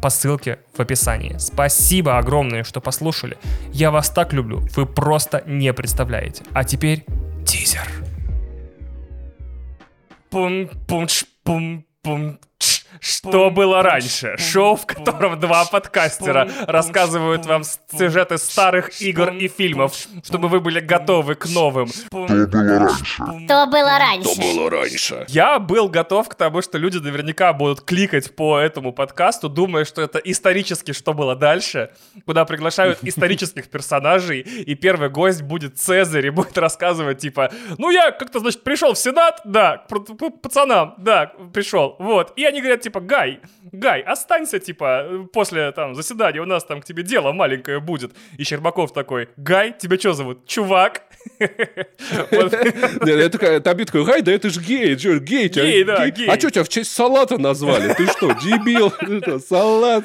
по 0.00 0.10
ссылке 0.10 0.58
в 0.76 0.80
описании. 0.80 1.36
Спасибо 1.38 2.18
огромное, 2.18 2.64
что 2.64 2.80
послушали. 2.80 3.38
Я 3.72 3.90
вас 3.90 4.10
так 4.10 4.32
люблю, 4.32 4.60
вы 4.76 4.86
просто 4.86 5.42
не 5.46 5.72
представляете. 5.72 6.44
А 6.52 6.64
теперь 6.64 7.04
тизер. 7.46 7.88
Пум-пум-пум-пум. 10.30 12.38
Что 13.00 13.50
было 13.50 13.82
раньше? 13.82 14.36
Шоу, 14.38 14.76
в 14.76 14.86
котором 14.86 15.38
два 15.38 15.64
подкастера 15.64 16.48
рассказывают 16.66 17.46
вам 17.46 17.62
сюжеты 17.64 18.38
старых 18.38 19.00
игр 19.00 19.30
и 19.30 19.48
фильмов, 19.48 19.94
чтобы 20.24 20.48
вы 20.48 20.60
были 20.60 20.80
готовы 20.80 21.34
к 21.34 21.46
новым. 21.46 21.88
Что 21.88 22.26
было 22.46 22.78
раньше? 22.78 23.04
Что 23.44 23.66
было 23.66 23.98
раньше? 23.98 24.30
Что 24.30 24.40
было 24.40 24.70
раньше? 24.70 25.24
Я 25.28 25.58
был 25.58 25.88
готов 25.88 26.28
к 26.28 26.34
тому, 26.34 26.62
что 26.62 26.78
люди 26.78 26.98
наверняка 26.98 27.52
будут 27.52 27.82
кликать 27.82 28.34
по 28.34 28.58
этому 28.58 28.92
подкасту, 28.92 29.48
думая, 29.48 29.84
что 29.84 30.02
это 30.02 30.18
исторически 30.18 30.92
что 30.92 31.12
было 31.12 31.36
дальше, 31.36 31.90
куда 32.24 32.44
приглашают 32.44 32.98
исторических 33.02 33.68
персонажей, 33.68 34.40
и 34.40 34.74
первый 34.74 35.10
гость 35.10 35.42
будет 35.42 35.78
Цезарь 35.78 36.26
и 36.26 36.30
будет 36.30 36.56
рассказывать, 36.56 37.18
типа, 37.18 37.52
ну 37.78 37.90
я 37.90 38.10
как-то, 38.10 38.40
значит, 38.40 38.62
пришел 38.62 38.94
в 38.94 38.98
Сенат, 38.98 39.40
да, 39.44 39.84
к 39.88 40.40
пацанам, 40.42 40.94
да, 40.98 41.32
пришел, 41.52 41.96
вот. 41.98 42.32
И 42.36 42.44
они 42.44 42.60
говорят, 42.60 42.82
типа, 42.84 43.00
Гай, 43.00 43.40
Гай, 43.72 44.00
останься, 44.02 44.58
типа, 44.58 45.26
после 45.32 45.72
там 45.72 45.94
заседания, 45.94 46.40
у 46.40 46.44
нас 46.44 46.64
там 46.64 46.80
к 46.80 46.84
тебе 46.84 47.02
дело 47.02 47.32
маленькое 47.32 47.80
будет. 47.80 48.12
И 48.38 48.44
Щербаков 48.44 48.92
такой, 48.92 49.28
Гай, 49.36 49.74
тебя 49.76 49.98
что 49.98 50.12
зовут? 50.12 50.46
Чувак? 50.46 51.02
Таби 53.64 53.84
такой, 53.84 54.04
Гай, 54.04 54.22
да 54.22 54.32
это 54.32 54.50
же 54.50 54.60
гей, 54.60 54.94
гей, 54.94 55.48
гей, 55.48 55.84
да, 55.84 56.10
гей. 56.10 56.28
А 56.28 56.38
что 56.38 56.50
тебя 56.50 56.64
в 56.64 56.68
честь 56.68 56.92
салата 56.92 57.38
назвали? 57.38 57.94
Ты 57.94 58.06
что, 58.06 58.32
дебил? 58.32 58.92
Салат. 59.40 60.04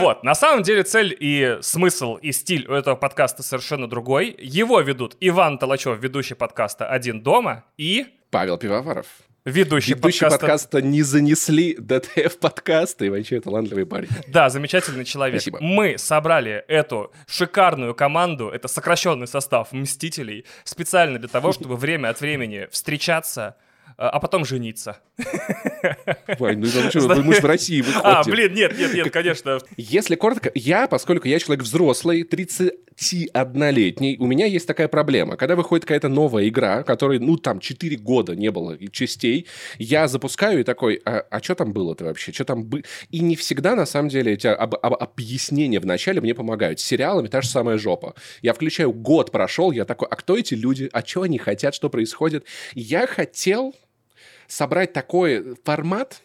Вот, 0.00 0.22
на 0.24 0.34
самом 0.34 0.62
деле 0.62 0.84
цель 0.84 1.16
и 1.18 1.58
смысл, 1.60 2.16
и 2.16 2.32
стиль 2.32 2.66
у 2.68 2.72
этого 2.72 2.94
подкаста 2.94 3.42
совершенно 3.42 3.88
другой. 3.88 4.34
Его 4.38 4.80
ведут 4.80 5.16
Иван 5.20 5.58
Толачев, 5.58 5.98
ведущий 5.98 6.34
подкаста 6.34 6.86
«Один 6.86 7.22
дома», 7.22 7.64
и... 7.76 8.06
Павел 8.30 8.56
Пивоваров. 8.56 9.06
Ведущий, 9.44 9.94
Ведущий 9.94 10.20
подкаста... 10.20 10.38
подкаста 10.38 10.82
не 10.82 11.02
занесли 11.02 11.74
ДТФ 11.76 12.38
подкаста, 12.38 13.04
и 13.04 13.08
вообще 13.08 13.40
талантливый 13.40 13.86
парень. 13.86 14.08
Да, 14.28 14.48
замечательный 14.48 15.04
человек. 15.04 15.40
Спасибо. 15.40 15.58
Мы 15.60 15.98
собрали 15.98 16.64
эту 16.68 17.12
шикарную 17.26 17.92
команду, 17.96 18.50
это 18.50 18.68
сокращенный 18.68 19.26
состав 19.26 19.72
Мстителей, 19.72 20.46
специально 20.62 21.18
для 21.18 21.28
того, 21.28 21.52
чтобы 21.52 21.74
время 21.76 22.10
от 22.10 22.20
времени 22.20 22.68
встречаться, 22.70 23.56
а, 23.96 24.10
а 24.10 24.20
потом 24.20 24.44
жениться. 24.44 24.98
Вань, 26.38 26.58
ну 26.58 26.66
что, 26.66 27.22
мы 27.22 27.34
же 27.34 27.40
в 27.40 27.44
России 27.44 27.80
выходим. 27.80 28.02
А, 28.04 28.22
блин, 28.24 28.54
нет, 28.54 28.78
нет, 28.78 28.94
нет, 28.94 29.10
конечно. 29.10 29.58
Если 29.76 30.14
коротко, 30.14 30.50
я, 30.54 30.86
поскольку 30.86 31.28
я 31.28 31.38
человек 31.38 31.64
взрослый, 31.64 32.22
31-летний, 32.22 34.16
у 34.18 34.26
меня 34.26 34.46
есть 34.46 34.66
такая 34.66 34.88
проблема. 34.88 35.36
Когда 35.36 35.56
выходит 35.56 35.84
какая-то 35.84 36.08
новая 36.08 36.48
игра, 36.48 36.82
которой, 36.82 37.18
ну, 37.18 37.36
там, 37.36 37.60
4 37.60 37.96
года 37.96 38.34
не 38.34 38.50
было 38.50 38.78
частей, 38.90 39.46
я 39.78 40.08
запускаю 40.08 40.60
и 40.60 40.64
такой, 40.64 41.00
а, 41.04 41.24
а 41.30 41.42
что 41.42 41.54
там 41.54 41.72
было-то 41.72 42.04
вообще? 42.04 42.32
Что 42.32 42.44
там 42.44 42.64
бы... 42.64 42.84
И 43.10 43.20
не 43.20 43.36
всегда, 43.36 43.74
на 43.74 43.86
самом 43.86 44.08
деле, 44.08 44.32
эти 44.32 44.46
об, 44.46 44.74
об, 44.74 44.94
объяснения 44.94 45.80
в 45.80 45.86
начале 45.86 46.20
мне 46.20 46.34
помогают. 46.34 46.80
С 46.80 46.84
сериалами 46.84 47.28
та 47.28 47.42
же 47.42 47.48
самая 47.48 47.78
жопа. 47.78 48.14
Я 48.40 48.54
включаю, 48.54 48.92
год 48.92 49.30
прошел, 49.30 49.72
я 49.72 49.84
такой, 49.84 50.08
а 50.10 50.16
кто 50.16 50.36
эти 50.36 50.54
люди? 50.54 50.88
А 50.92 51.04
что 51.04 51.22
они 51.22 51.38
хотят? 51.38 51.74
Что 51.74 51.90
происходит? 51.90 52.44
Я 52.74 53.06
хотел 53.06 53.74
собрать 54.52 54.92
такой 54.92 55.56
формат, 55.64 56.20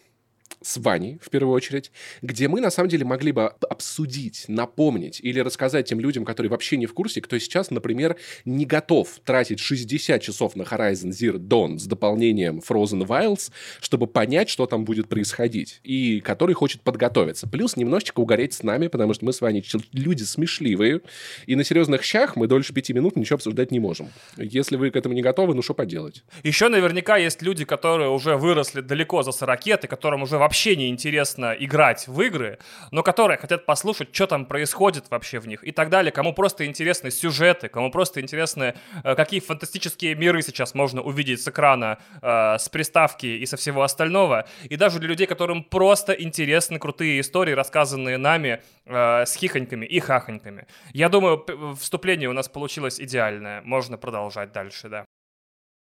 с 0.67 0.77
Ваней, 0.77 1.17
в 1.21 1.29
первую 1.29 1.55
очередь, 1.55 1.91
где 2.21 2.49
мы, 2.49 2.59
на 2.59 2.69
самом 2.69 2.89
деле, 2.89 3.05
могли 3.05 3.31
бы 3.31 3.47
обсудить, 3.47 4.45
напомнить 4.49 5.21
или 5.21 5.39
рассказать 5.39 5.87
тем 5.87 6.01
людям, 6.01 6.25
которые 6.25 6.51
вообще 6.51 6.75
не 6.75 6.85
в 6.85 6.93
курсе, 6.93 7.21
кто 7.21 7.39
сейчас, 7.39 7.71
например, 7.71 8.17
не 8.43 8.65
готов 8.65 9.07
тратить 9.23 9.59
60 9.59 10.21
часов 10.21 10.57
на 10.57 10.63
Horizon 10.63 11.11
Zero 11.11 11.37
Dawn 11.37 11.79
с 11.79 11.85
дополнением 11.85 12.59
Frozen 12.59 13.07
Wilds, 13.07 13.51
чтобы 13.79 14.07
понять, 14.07 14.49
что 14.49 14.65
там 14.65 14.83
будет 14.83 15.07
происходить, 15.07 15.79
и 15.83 16.19
который 16.19 16.53
хочет 16.53 16.81
подготовиться. 16.81 17.47
Плюс 17.47 17.77
немножечко 17.77 18.19
угореть 18.19 18.53
с 18.53 18.63
нами, 18.63 18.87
потому 18.87 19.13
что 19.13 19.23
мы 19.23 19.31
с 19.31 19.39
Ваней 19.39 19.63
люди 19.93 20.23
смешливые, 20.23 20.99
и 21.45 21.55
на 21.55 21.63
серьезных 21.63 22.03
щах 22.03 22.35
мы 22.35 22.47
дольше 22.47 22.73
пяти 22.73 22.91
минут 22.91 23.15
ничего 23.15 23.35
обсуждать 23.35 23.71
не 23.71 23.79
можем. 23.79 24.09
Если 24.35 24.75
вы 24.75 24.91
к 24.91 24.97
этому 24.97 25.15
не 25.15 25.21
готовы, 25.21 25.55
ну 25.55 25.61
что 25.61 25.73
поделать? 25.73 26.23
Еще 26.43 26.67
наверняка 26.67 27.15
есть 27.15 27.41
люди, 27.41 27.63
которые 27.63 28.09
уже 28.09 28.35
выросли 28.35 28.81
далеко 28.81 29.23
за 29.23 29.31
40 29.31 29.67
и 29.67 29.87
которым 29.87 30.23
уже 30.23 30.37
вообще 30.37 30.56
не 30.65 30.89
интересно 30.89 31.55
играть 31.57 32.07
в 32.07 32.21
игры, 32.21 32.59
но 32.91 33.03
которые 33.03 33.37
хотят 33.37 33.65
послушать, 33.65 34.13
что 34.13 34.27
там 34.27 34.45
происходит 34.45 35.09
вообще 35.09 35.39
в 35.39 35.47
них 35.47 35.63
и 35.63 35.71
так 35.71 35.89
далее, 35.89 36.11
кому 36.11 36.33
просто 36.33 36.65
интересны 36.65 37.11
сюжеты, 37.11 37.67
кому 37.67 37.91
просто 37.91 38.21
интересны, 38.21 38.75
э, 39.03 39.15
какие 39.15 39.39
фантастические 39.39 40.15
миры 40.15 40.41
сейчас 40.41 40.73
можно 40.73 41.01
увидеть 41.01 41.41
с 41.41 41.47
экрана, 41.47 41.99
э, 42.21 42.57
с 42.57 42.69
приставки 42.69 43.25
и 43.25 43.45
со 43.45 43.57
всего 43.57 43.83
остального, 43.83 44.47
и 44.63 44.75
даже 44.75 44.99
для 44.99 45.09
людей, 45.09 45.27
которым 45.27 45.63
просто 45.63 46.13
интересны 46.13 46.79
крутые 46.79 47.19
истории, 47.21 47.53
рассказанные 47.53 48.17
нами 48.17 48.61
э, 48.85 49.25
с 49.25 49.35
хихоньками 49.35 49.85
и 49.85 49.99
хахоньками. 49.99 50.67
Я 50.93 51.09
думаю, 51.09 51.45
вступление 51.79 52.29
у 52.29 52.33
нас 52.33 52.49
получилось 52.49 52.99
идеальное, 52.99 53.61
можно 53.61 53.97
продолжать 53.97 54.51
дальше, 54.51 54.89
да. 54.89 55.05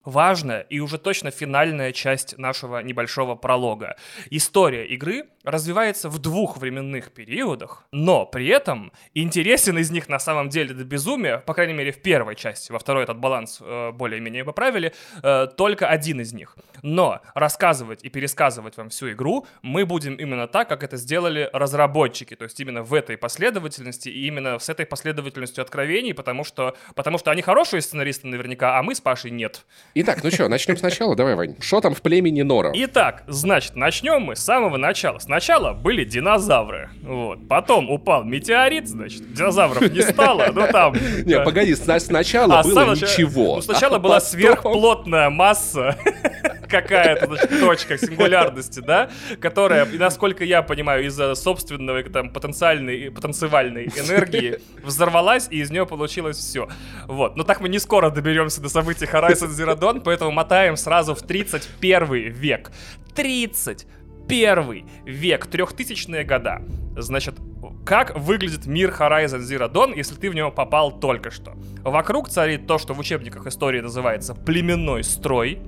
Важная 0.05 0.61
и 0.61 0.79
уже 0.79 0.97
точно 0.97 1.31
финальная 1.31 1.91
часть 1.91 2.37
нашего 2.37 2.79
небольшого 2.79 3.35
пролога. 3.35 3.95
История 4.29 4.85
игры 4.87 5.25
развивается 5.43 6.09
в 6.09 6.19
двух 6.19 6.57
временных 6.57 7.11
периодах, 7.11 7.85
но 7.91 8.25
при 8.25 8.47
этом 8.47 8.91
интересен 9.13 9.77
из 9.77 9.91
них 9.91 10.09
на 10.09 10.19
самом 10.19 10.49
деле 10.49 10.73
до 10.73 10.83
безумия, 10.83 11.37
по 11.37 11.53
крайней 11.53 11.73
мере 11.73 11.91
в 11.91 12.01
первой 12.01 12.35
части, 12.35 12.71
во 12.71 12.79
второй 12.79 13.03
этот 13.03 13.17
баланс 13.17 13.59
э, 13.61 13.91
более-менее 13.91 14.43
поправили, 14.43 14.93
э, 15.23 15.47
только 15.57 15.87
один 15.87 16.21
из 16.21 16.33
них. 16.33 16.55
Но 16.81 17.21
рассказывать 17.33 18.03
и 18.03 18.09
пересказывать 18.09 18.77
вам 18.77 18.89
всю 18.89 19.11
игру 19.11 19.47
мы 19.61 19.85
будем 19.85 20.15
именно 20.15 20.47
так, 20.47 20.69
как 20.69 20.83
это 20.83 20.97
сделали 20.97 21.49
разработчики, 21.53 22.35
то 22.35 22.43
есть 22.43 22.59
именно 22.59 22.83
в 22.83 22.93
этой 22.93 23.17
последовательности 23.17 24.09
и 24.09 24.27
именно 24.27 24.59
с 24.59 24.69
этой 24.69 24.85
последовательностью 24.85 25.61
откровений, 25.61 26.13
потому 26.13 26.43
что, 26.43 26.75
потому 26.95 27.17
что 27.17 27.31
они 27.31 27.41
хорошие 27.41 27.81
сценаристы 27.81 28.27
наверняка, 28.27 28.77
а 28.77 28.83
мы 28.83 28.95
с 28.95 29.01
Пашей 29.01 29.31
нет. 29.31 29.65
Итак, 29.95 30.19
ну 30.23 30.29
что, 30.29 30.47
начнем 30.47 30.77
сначала? 30.77 31.15
Давай, 31.15 31.35
Вань. 31.35 31.55
Что 31.59 31.81
там 31.81 31.95
в 31.95 32.01
племени 32.01 32.43
Нора? 32.43 32.71
Итак, 32.75 33.23
значит, 33.27 33.75
начнем 33.75 34.21
мы 34.21 34.35
с 34.35 34.39
самого 34.39 34.77
начала. 34.77 35.17
Сначала 35.17 35.73
были 35.73 36.03
динозавры. 36.03 36.89
Вот. 37.01 37.47
Потом 37.47 37.89
упал 37.89 38.23
метеорит, 38.23 38.87
значит, 38.87 39.33
динозавров 39.33 39.91
не 39.91 40.01
стало. 40.01 40.51
Ну 40.53 40.67
там... 40.71 40.93
Не, 41.25 41.39
погоди, 41.41 41.75
сначала 41.75 42.59
а 42.59 42.63
было 42.63 42.91
ничего. 42.93 43.55
Ну, 43.55 43.61
сначала 43.61 43.97
была 43.97 44.19
сверхплотная 44.19 45.29
масса 45.29 45.97
какая-то 46.70 47.28
точка 47.59 47.97
сингулярности, 47.97 48.80
да, 48.80 49.09
которая, 49.39 49.86
насколько 49.86 50.43
я 50.43 50.61
понимаю, 50.61 51.05
из-за 51.05 51.36
собственного 51.36 52.03
там 52.03 52.30
потенциальной, 52.30 53.11
потенциальной 53.11 53.86
энергии 53.86 54.59
взорвалась, 54.84 55.47
и 55.49 55.59
из 55.59 55.72
нее 55.72 55.86
получилось 55.86 56.38
все. 56.38 56.70
Вот. 57.07 57.36
Но 57.36 57.43
так 57.43 57.61
мы 57.61 57.70
не 57.70 57.80
скоро 57.80 58.09
доберемся 58.09 58.61
до 58.61 58.70
событий 58.70 59.05
Horizon 59.05 59.49
Zero 59.49 59.78
Dawn, 59.78 60.01
поэтому 60.03 60.32
мотаем 60.32 60.78
сразу 60.78 61.15
в 61.15 61.22
31 61.22 62.32
век. 62.32 62.72
31 63.15 64.88
век, 65.05 65.47
трехтысячные 65.47 66.24
года. 66.24 66.61
Значит, 66.95 67.36
как 67.86 68.17
выглядит 68.17 68.65
мир 68.65 68.91
Horizon 68.91 69.39
Zero 69.39 69.72
Dawn, 69.72 69.95
если 69.95 70.15
ты 70.15 70.30
в 70.30 70.36
него 70.36 70.51
попал 70.51 70.91
только 70.91 71.32
что? 71.32 71.55
Вокруг 71.84 72.30
царит 72.30 72.67
то, 72.67 72.78
что 72.78 72.93
в 72.93 72.99
учебниках 72.99 73.47
истории 73.47 73.82
называется 73.82 74.36
племенной 74.36 75.03
строй, 75.03 75.59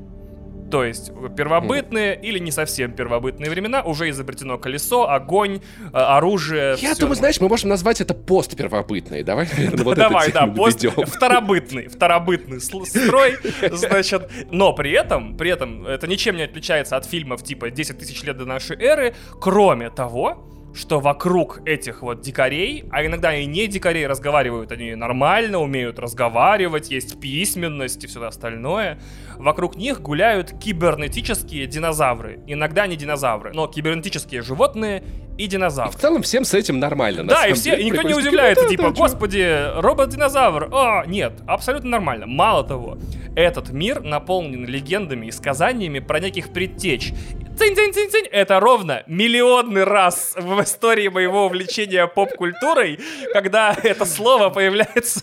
то 0.71 0.83
есть 0.83 1.11
первобытные 1.35 2.15
mm. 2.15 2.21
или 2.21 2.39
не 2.39 2.51
совсем 2.51 2.93
первобытные 2.93 3.51
времена 3.51 3.83
уже 3.83 4.09
изобретено 4.09 4.57
колесо, 4.57 5.09
огонь, 5.09 5.61
э, 5.93 5.97
оружие. 5.97 6.77
Я 6.79 6.95
думаю, 6.95 7.15
знаешь, 7.15 7.39
мы 7.41 7.49
можем 7.49 7.69
назвать 7.69 8.01
это 8.01 8.13
постпервобытные. 8.13 9.23
Давай, 9.23 9.47
Давай, 9.95 10.31
да, 10.31 10.47
пост 10.47 10.83
второбытный, 10.83 11.87
второбытный 11.87 12.61
строй, 12.61 13.37
значит. 13.71 14.29
Но 14.49 14.73
при 14.73 14.91
этом, 14.91 15.37
при 15.37 15.51
этом 15.51 15.85
это 15.85 16.07
ничем 16.07 16.37
не 16.37 16.43
отличается 16.43 16.95
от 16.95 17.05
фильмов 17.05 17.43
типа 17.43 17.69
10 17.69 17.99
тысяч 17.99 18.23
лет 18.23 18.37
до 18.37 18.45
нашей 18.45 18.77
эры, 18.77 19.13
кроме 19.39 19.89
того, 19.89 20.47
что 20.73 20.99
вокруг 20.99 21.61
этих 21.65 22.01
вот 22.01 22.21
дикарей, 22.21 22.85
а 22.91 23.05
иногда 23.05 23.35
и 23.35 23.45
не 23.45 23.67
дикарей 23.67 24.07
разговаривают, 24.07 24.71
они 24.71 24.95
нормально 24.95 25.59
умеют 25.59 25.99
разговаривать, 25.99 26.91
есть 26.91 27.19
письменность 27.19 28.03
и 28.03 28.07
все 28.07 28.23
остальное. 28.23 28.99
Вокруг 29.37 29.75
них 29.75 30.01
гуляют 30.01 30.53
кибернетические 30.59 31.67
динозавры. 31.67 32.39
Иногда 32.47 32.87
не 32.87 32.95
динозавры, 32.95 33.51
но 33.53 33.67
кибернетические 33.67 34.41
животные 34.41 35.03
и 35.37 35.47
динозавры. 35.47 35.93
И 35.93 35.97
в 35.97 35.99
целом 35.99 36.21
всем 36.21 36.45
с 36.45 36.53
этим 36.53 36.79
нормально. 36.79 37.25
Да, 37.25 37.47
и 37.47 37.53
все, 37.53 37.75
и 37.75 37.85
никто 37.85 38.03
не 38.03 38.13
удивляется, 38.13 38.67
типа, 38.67 38.91
господи, 38.91 39.79
робот-динозавр. 39.79 40.69
О, 40.71 41.03
нет, 41.05 41.33
абсолютно 41.47 41.89
нормально. 41.89 42.27
Мало 42.27 42.63
того, 42.63 42.97
этот 43.35 43.71
мир 43.71 44.01
наполнен 44.01 44.65
легендами 44.65 45.27
и 45.27 45.31
сказаниями 45.31 45.99
про 45.99 46.19
неких 46.19 46.53
предтеч 46.53 47.13
цинь-цинь-цинь-цинь. 47.61 48.27
Это 48.31 48.59
ровно 48.59 49.03
миллионный 49.05 49.83
раз 49.83 50.33
в 50.35 50.63
истории 50.63 51.09
моего 51.09 51.45
увлечения 51.45 52.07
поп-культурой, 52.07 52.99
когда 53.33 53.77
это 53.83 54.05
слово 54.05 54.49
появляется 54.49 55.21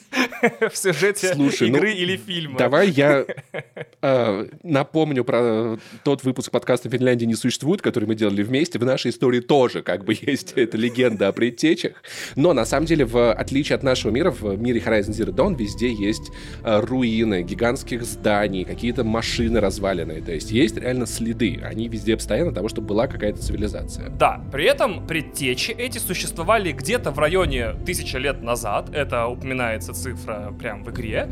в 0.71 0.77
сюжете 0.77 1.35
Слушай, 1.35 1.69
игры 1.69 1.89
ну, 1.89 1.97
или 1.97 2.17
фильма. 2.17 2.59
Давай 2.59 2.91
я 2.91 3.27
э, 4.03 4.47
напомню 4.63 5.25
про 5.25 5.79
тот 6.05 6.23
выпуск 6.23 6.53
подкаста 6.53 6.89
«Финляндии 6.89 7.25
не 7.25 7.35
существует», 7.35 7.83
который 7.83 8.05
мы 8.05 8.15
делали 8.15 8.43
вместе. 8.43 8.79
В 8.79 8.85
нашей 8.85 9.11
истории 9.11 9.41
тоже 9.41 9.83
как 9.83 10.05
бы 10.05 10.15
есть 10.21 10.53
эта 10.55 10.77
легенда 10.77 11.29
о 11.29 11.33
предтечах. 11.33 12.03
Но 12.37 12.53
на 12.53 12.65
самом 12.65 12.87
деле, 12.87 13.05
в 13.05 13.33
отличие 13.33 13.75
от 13.75 13.83
нашего 13.83 14.13
мира, 14.13 14.31
в 14.31 14.57
мире 14.57 14.81
Horizon 14.81 15.11
Zero 15.11 15.35
Dawn 15.35 15.57
везде 15.57 15.93
есть 15.93 16.31
э, 16.63 16.81
руины 16.81 17.43
гигантских 17.43 18.05
зданий, 18.05 18.65
какие-то 18.65 19.03
машины 19.03 19.59
разваленные. 19.59 20.23
То 20.23 20.33
есть 20.33 20.53
есть 20.53 20.77
реально 20.77 21.07
следы. 21.07 21.61
Они 21.65 21.89
везде 21.89 22.17
постоянно 22.29 22.53
того, 22.53 22.69
чтобы 22.69 22.89
была 22.89 23.07
какая-то 23.07 23.41
цивилизация. 23.41 24.11
Да, 24.11 24.43
при 24.53 24.67
этом 24.67 25.07
предтечи 25.07 25.71
эти 25.71 25.97
существовали 25.97 26.73
где-то 26.73 27.11
в 27.11 27.19
районе 27.19 27.73
тысячи 27.87 28.17
лет 28.17 28.43
назад, 28.43 28.91
это 28.93 29.29
упоминается 29.29 29.95
цифра 29.95 30.53
прям 30.59 30.85
в 30.85 30.91
игре, 30.91 31.31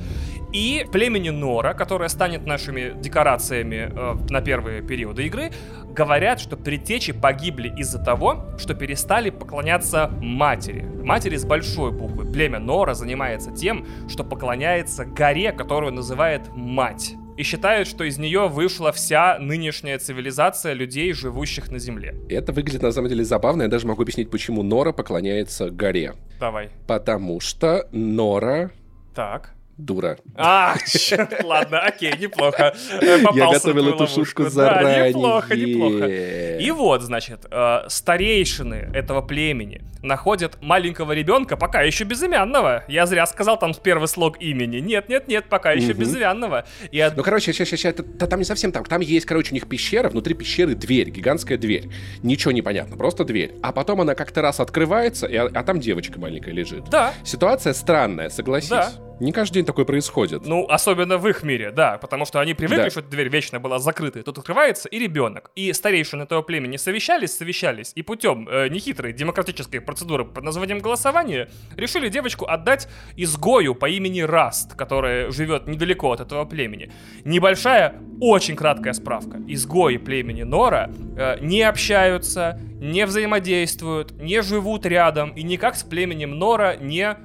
и 0.54 0.86
племени 0.90 1.28
Нора, 1.28 1.74
которое 1.74 2.08
станет 2.08 2.46
нашими 2.46 2.94
декорациями 2.98 3.92
э, 3.92 4.14
на 4.30 4.40
первые 4.40 4.80
периоды 4.80 5.26
игры, 5.26 5.50
говорят, 5.84 6.40
что 6.40 6.56
предтечи 6.56 7.12
погибли 7.12 7.70
из-за 7.76 8.02
того, 8.02 8.46
что 8.58 8.74
перестали 8.74 9.28
поклоняться 9.28 10.10
матери. 10.22 10.80
Матери 11.02 11.36
с 11.36 11.44
большой 11.44 11.92
буквы. 11.92 12.24
Племя 12.24 12.58
Нора 12.58 12.94
занимается 12.94 13.50
тем, 13.50 13.86
что 14.08 14.24
поклоняется 14.24 15.04
горе, 15.04 15.52
которую 15.52 15.92
называет 15.92 16.48
мать 16.54 17.16
и 17.36 17.42
считают, 17.42 17.88
что 17.88 18.04
из 18.04 18.18
нее 18.18 18.48
вышла 18.48 18.92
вся 18.92 19.38
нынешняя 19.38 19.98
цивилизация 19.98 20.72
людей, 20.72 21.12
живущих 21.12 21.70
на 21.70 21.78
Земле. 21.78 22.14
Это 22.28 22.52
выглядит 22.52 22.82
на 22.82 22.92
самом 22.92 23.08
деле 23.08 23.24
забавно. 23.24 23.62
Я 23.62 23.68
даже 23.68 23.86
могу 23.86 24.02
объяснить, 24.02 24.30
почему 24.30 24.62
Нора 24.62 24.92
поклоняется 24.92 25.70
горе. 25.70 26.14
Давай. 26.40 26.70
Потому 26.86 27.40
что 27.40 27.88
Нора... 27.92 28.70
Так 29.14 29.56
дура. 29.76 30.16
А, 30.34 30.76
черт, 30.86 31.44
ладно, 31.44 31.80
окей, 31.80 32.14
неплохо. 32.18 32.74
Э, 33.00 33.18
попался 33.22 33.38
Я 33.38 33.52
готовил 33.52 33.88
эту 33.94 34.06
шушку 34.06 34.48
заранее. 34.48 35.02
Да, 35.02 35.08
неплохо, 35.08 35.56
неплохо. 35.56 36.06
И 36.06 36.70
вот, 36.70 37.02
значит, 37.02 37.46
э, 37.50 37.80
старейшины 37.88 38.90
этого 38.94 39.22
племени 39.22 39.82
находят 40.06 40.58
маленького 40.62 41.12
ребенка, 41.12 41.56
пока 41.56 41.82
еще 41.82 42.04
безымянного. 42.04 42.84
Я 42.88 43.06
зря 43.06 43.26
сказал 43.26 43.58
там 43.58 43.74
первый 43.74 44.08
слог 44.08 44.40
имени. 44.40 44.78
Нет, 44.78 45.08
нет, 45.08 45.28
нет, 45.28 45.46
пока 45.48 45.72
еще 45.72 45.92
угу. 45.92 46.00
безымянного. 46.00 46.66
И 46.90 47.00
от... 47.00 47.16
Ну, 47.16 47.22
короче, 47.22 47.52
сейчас, 47.52 47.68
сейчас, 47.68 47.92
это, 47.92 48.26
там 48.26 48.38
не 48.38 48.44
совсем 48.44 48.72
так. 48.72 48.88
Там 48.88 49.00
есть, 49.00 49.26
короче, 49.26 49.50
у 49.50 49.54
них 49.54 49.68
пещера, 49.68 50.08
внутри 50.08 50.34
пещеры 50.34 50.74
дверь, 50.74 51.10
гигантская 51.10 51.58
дверь. 51.58 51.90
Ничего 52.22 52.52
не 52.52 52.62
понятно, 52.62 52.96
просто 52.96 53.24
дверь. 53.24 53.52
А 53.62 53.72
потом 53.72 54.00
она 54.00 54.14
как-то 54.14 54.42
раз 54.42 54.60
открывается, 54.60 55.26
и, 55.26 55.36
а, 55.36 55.50
а 55.52 55.62
там 55.64 55.80
девочка 55.80 56.18
маленькая 56.18 56.52
лежит. 56.52 56.84
Да. 56.90 57.12
Ситуация 57.24 57.72
странная, 57.72 58.28
согласись. 58.28 58.70
Да. 58.70 58.92
Не 59.18 59.32
каждый 59.32 59.54
день 59.54 59.64
такое 59.64 59.86
происходит. 59.86 60.44
Ну, 60.44 60.66
особенно 60.68 61.16
в 61.16 61.26
их 61.26 61.42
мире, 61.42 61.70
да, 61.70 61.96
потому 61.96 62.26
что 62.26 62.38
они 62.40 62.52
привыкли, 62.52 62.84
да. 62.84 62.90
что 62.90 63.00
эта 63.00 63.08
дверь 63.08 63.28
вечно 63.28 63.58
была 63.58 63.78
закрыта. 63.78 64.22
Тут 64.22 64.38
открывается 64.38 64.88
и 64.90 64.98
ребенок. 64.98 65.50
И 65.54 65.72
старейшины 65.72 66.24
этого 66.24 66.42
племени 66.42 66.76
совещались, 66.76 67.34
совещались, 67.34 67.92
и 67.94 68.02
путем 68.02 68.46
э, 68.46 68.68
нехитрой 68.68 69.14
демократической 69.14 69.78
процедуры 69.78 69.95
под 70.04 70.44
названием 70.44 70.78
голосования 70.78 71.48
решили 71.76 72.08
девочку 72.08 72.46
отдать 72.46 72.88
изгою 73.16 73.74
по 73.74 73.88
имени 73.88 74.20
Раст, 74.20 74.74
которая 74.74 75.30
живет 75.30 75.66
недалеко 75.66 76.12
от 76.12 76.20
этого 76.20 76.44
племени. 76.44 76.90
Небольшая, 77.24 77.94
очень 78.20 78.56
краткая 78.56 78.92
справка. 78.92 79.38
Изгои 79.46 79.96
племени 79.96 80.42
Нора 80.42 80.90
э, 81.16 81.38
не 81.40 81.62
общаются, 81.62 82.58
не 82.74 83.06
взаимодействуют, 83.06 84.12
не 84.12 84.42
живут 84.42 84.86
рядом 84.86 85.30
и 85.30 85.42
никак 85.42 85.76
с 85.76 85.82
племенем 85.82 86.38
Нора 86.38 86.76
не 86.76 87.16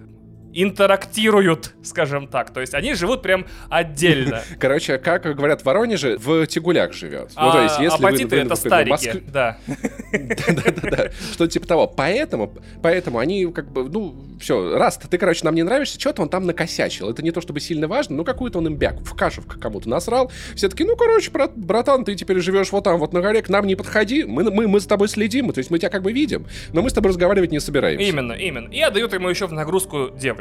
интерактируют, 0.53 1.73
скажем 1.83 2.27
так. 2.27 2.51
То 2.51 2.61
есть 2.61 2.73
они 2.73 2.93
живут 2.93 3.21
прям 3.21 3.45
отдельно. 3.69 4.41
Короче, 4.59 4.97
как 4.97 5.23
говорят 5.35 5.61
в 5.61 5.65
Воронеже, 5.65 6.17
в 6.17 6.45
Тигулях 6.47 6.93
живет. 6.93 7.31
Ну, 7.35 7.51
то 7.51 7.61
есть, 7.61 7.75
а, 7.77 7.83
если 7.83 7.97
апатиты 7.97 8.35
вы, 8.35 8.41
это 8.43 8.55
старики, 8.55 9.23
да. 9.27 9.57
Да-да-да, 10.11 11.11
что 11.33 11.47
типа 11.47 11.67
того. 11.67 11.87
Поэтому, 11.87 12.53
поэтому 12.81 13.19
они 13.19 13.45
как 13.47 13.71
бы, 13.71 13.89
ну, 13.89 14.15
все, 14.39 14.77
раз 14.77 14.97
ты, 14.97 15.17
короче, 15.17 15.41
нам 15.43 15.55
не 15.55 15.63
нравишься, 15.63 15.99
что-то 15.99 16.21
он 16.21 16.29
там 16.29 16.45
накосячил. 16.45 17.09
Это 17.09 17.23
не 17.23 17.31
то 17.31 17.41
чтобы 17.41 17.59
сильно 17.59 17.87
важно, 17.87 18.17
но 18.17 18.23
какую-то 18.23 18.59
он 18.59 18.67
имбяк 18.67 18.99
в 19.01 19.15
кашу 19.15 19.41
кому-то 19.43 19.89
насрал. 19.89 20.31
Все 20.55 20.69
таки 20.69 20.83
ну, 20.83 20.95
короче, 20.95 21.31
брат, 21.31 21.51
братан, 21.55 22.03
ты 22.03 22.15
теперь 22.15 22.39
живешь 22.39 22.71
вот 22.71 22.83
там, 22.83 22.99
вот 22.99 23.13
на 23.13 23.21
горе, 23.21 23.41
к 23.41 23.49
нам 23.49 23.65
не 23.65 23.75
подходи, 23.75 24.23
мы, 24.23 24.49
мы, 24.51 24.67
мы 24.67 24.79
с 24.79 24.85
тобой 24.85 25.07
следим, 25.07 25.51
то 25.51 25.59
есть 25.59 25.71
мы 25.71 25.79
тебя 25.79 25.89
как 25.89 26.03
бы 26.03 26.11
видим, 26.11 26.45
но 26.73 26.81
мы 26.81 26.89
с 26.89 26.93
тобой 26.93 27.09
разговаривать 27.09 27.51
не 27.51 27.59
собираемся. 27.59 28.03
Именно, 28.05 28.33
именно. 28.33 28.71
И 28.71 28.81
отдают 28.81 29.13
ему 29.13 29.29
еще 29.29 29.47
в 29.47 29.53
нагрузку 29.53 30.09
девочку. 30.15 30.40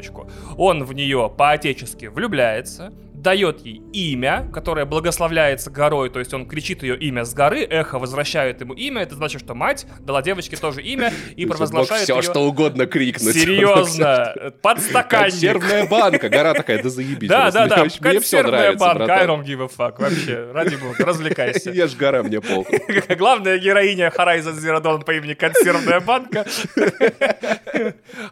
Он 0.57 0.84
в 0.84 0.92
нее 0.92 1.30
по-отечески 1.36 2.07
влюбляется, 2.07 2.92
дает 3.23 3.64
ей 3.64 3.83
имя, 3.93 4.49
которое 4.53 4.87
благословляется 4.87 5.71
горой, 5.71 6.11
то 6.11 6.18
есть 6.18 6.33
он 6.33 6.47
кричит 6.47 6.83
ее 6.83 6.99
имя 6.99 7.25
с 7.25 7.35
горы, 7.35 7.62
эхо 7.62 7.99
возвращает 7.99 8.61
ему 8.61 8.75
имя, 8.75 9.03
это 9.03 9.14
значит, 9.14 9.43
что 9.43 9.55
мать 9.55 9.87
дала 10.01 10.23
девочке 10.23 10.57
тоже 10.57 10.83
имя 10.83 11.12
и 11.37 11.47
провозглашает 11.47 12.05
все, 12.05 12.16
ее... 12.16 12.23
что 12.23 12.41
угодно 12.41 12.87
крикнуть. 12.87 13.35
Серьезно, 13.35 14.53
подстаканник. 14.62 15.31
Консервная 15.31 15.87
банка. 15.87 16.29
Гора 16.29 16.55
такая, 16.55 16.83
да 16.83 16.89
заебись. 16.89 17.29
Да, 17.29 17.51
да, 17.51 17.66
да, 17.66 17.87
консервная 18.01 18.75
банка, 18.75 19.14
I 19.14 19.27
don't 19.27 19.45
give 19.45 19.62
a 19.62 19.68
fuck, 19.68 20.01
вообще, 20.01 20.51
ради 20.53 20.77
бога, 20.77 21.05
развлекайся. 21.05 21.71
Я 21.81 21.87
ж 21.87 21.95
гора, 21.97 22.23
мне 22.23 22.41
похуй. 22.41 22.81
Главная 23.16 23.59
героиня 23.59 24.12
Horizon 24.16 24.55
Zero 24.59 24.83
Dawn 24.83 25.05
по 25.05 25.12
имени 25.12 25.35
Консервная 25.35 26.01
банка. 26.01 26.47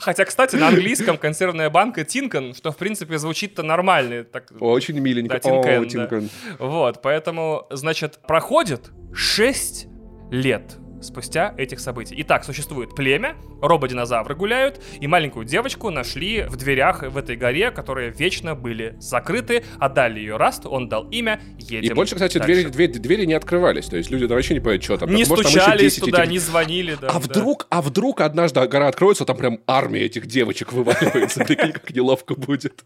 Хотя, 0.01 0.25
кстати, 0.25 0.57
на 0.57 0.69
английском 0.69 1.19
консервная 1.19 1.71
банка 1.71 2.05
Тинкан, 2.05 2.55
что, 2.55 2.73
в 2.73 2.77
принципе, 2.77 3.19
звучит-то 3.19 3.63
нормально. 3.63 4.25
Так, 4.25 4.53
Очень 4.79 4.99
миленько. 5.01 5.35
Да, 5.35 5.41
Тинкен, 5.41 5.81
О, 5.81 5.85
да. 5.85 5.89
Тинкен. 5.89 6.31
Вот, 6.59 7.03
поэтому, 7.03 7.67
значит, 7.71 8.19
проходит 8.27 8.91
6 9.13 9.87
лет 10.31 10.77
спустя 11.01 11.55
этих 11.57 11.79
событий. 11.79 12.17
Итак, 12.19 12.43
существует 12.45 12.93
племя, 12.97 13.37
рободинозавры 13.63 14.35
гуляют, 14.35 14.81
и 15.01 15.07
маленькую 15.07 15.45
девочку 15.47 15.91
нашли 15.91 16.43
в 16.43 16.57
дверях 16.57 17.05
в 17.05 17.17
этой 17.17 17.37
горе, 17.37 17.71
которые 17.71 18.11
вечно 18.11 18.57
были 18.57 18.97
закрыты, 18.99 19.63
отдали 19.79 20.19
ее 20.19 20.37
Раст, 20.39 20.67
он 20.67 20.89
дал 20.89 21.09
имя, 21.11 21.41
едем 21.57 21.93
И 21.93 21.95
больше, 21.95 22.17
кстати, 22.17 22.39
дальше. 22.39 22.53
двери, 22.65 22.69
двери, 22.73 22.93
двери 22.99 23.25
не 23.27 23.35
открывались. 23.35 23.87
То 23.87 23.97
есть 23.97 24.11
люди 24.11 24.25
вообще 24.25 24.55
не 24.55 24.61
понимают, 24.61 24.83
что 24.83 24.97
там. 24.97 25.09
Не 25.11 25.25
Может, 25.25 25.47
еще 25.47 25.61
стучались 25.61 25.81
10 25.95 26.01
туда, 26.05 26.23
этих- 26.23 26.33
не 26.33 26.39
звонили. 26.41 26.97
Да, 27.01 27.11
А 27.11 27.13
да. 27.13 27.19
вдруг, 27.21 27.69
а 27.71 27.81
вдруг 27.81 28.21
однажды 28.21 28.67
гора 28.67 28.89
откроется, 28.89 29.25
там 29.25 29.37
прям 29.37 29.61
армия 29.69 30.01
этих 30.01 30.27
девочек 30.27 30.73
вываливается. 30.73 31.45
Прикинь, 31.45 31.71
как 31.71 31.95
неловко 31.95 32.35
будет. 32.35 32.83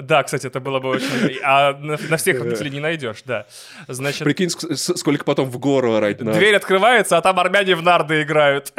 Да, 0.00 0.22
кстати, 0.22 0.46
это 0.46 0.60
было 0.60 0.80
бы 0.80 0.88
очень... 0.90 1.38
А 1.42 1.72
на, 1.72 1.98
на 2.08 2.16
всех 2.16 2.40
родителей 2.42 2.70
не 2.70 2.80
найдешь, 2.80 3.22
да. 3.24 3.46
Значит, 3.88 4.24
Прикинь, 4.24 4.50
сколько 4.50 5.24
потом 5.24 5.50
в 5.50 5.58
гору 5.58 5.94
орать 5.94 6.20
надо. 6.20 6.38
дверь 6.38 6.56
открывается, 6.56 7.16
а 7.16 7.22
там 7.22 7.38
армяне 7.38 7.74
в 7.76 7.82
нарды 7.82 8.22
играют. 8.22 8.72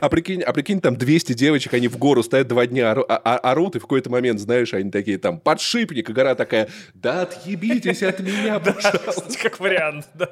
А 0.00 0.08
прикинь, 0.08 0.42
а 0.42 0.52
прикинь, 0.52 0.80
там 0.80 0.96
200 0.96 1.34
девочек, 1.34 1.74
они 1.74 1.88
в 1.88 1.98
гору 1.98 2.22
стоят 2.22 2.48
два 2.48 2.66
дня, 2.66 2.90
ору- 2.92 3.04
а- 3.08 3.20
а- 3.22 3.38
орут, 3.52 3.76
и 3.76 3.78
в 3.78 3.82
какой-то 3.82 4.10
момент, 4.10 4.40
знаешь, 4.40 4.74
они 4.74 4.90
такие 4.90 5.18
там, 5.18 5.38
подшипник, 5.38 6.08
и 6.10 6.12
гора 6.12 6.34
такая, 6.34 6.68
да 6.94 7.22
отъебитесь 7.22 8.02
от 8.02 8.20
меня, 8.20 8.58
пожалуйста. 8.64 9.24
Как 9.42 9.60
вариант, 9.60 10.06
да. 10.14 10.30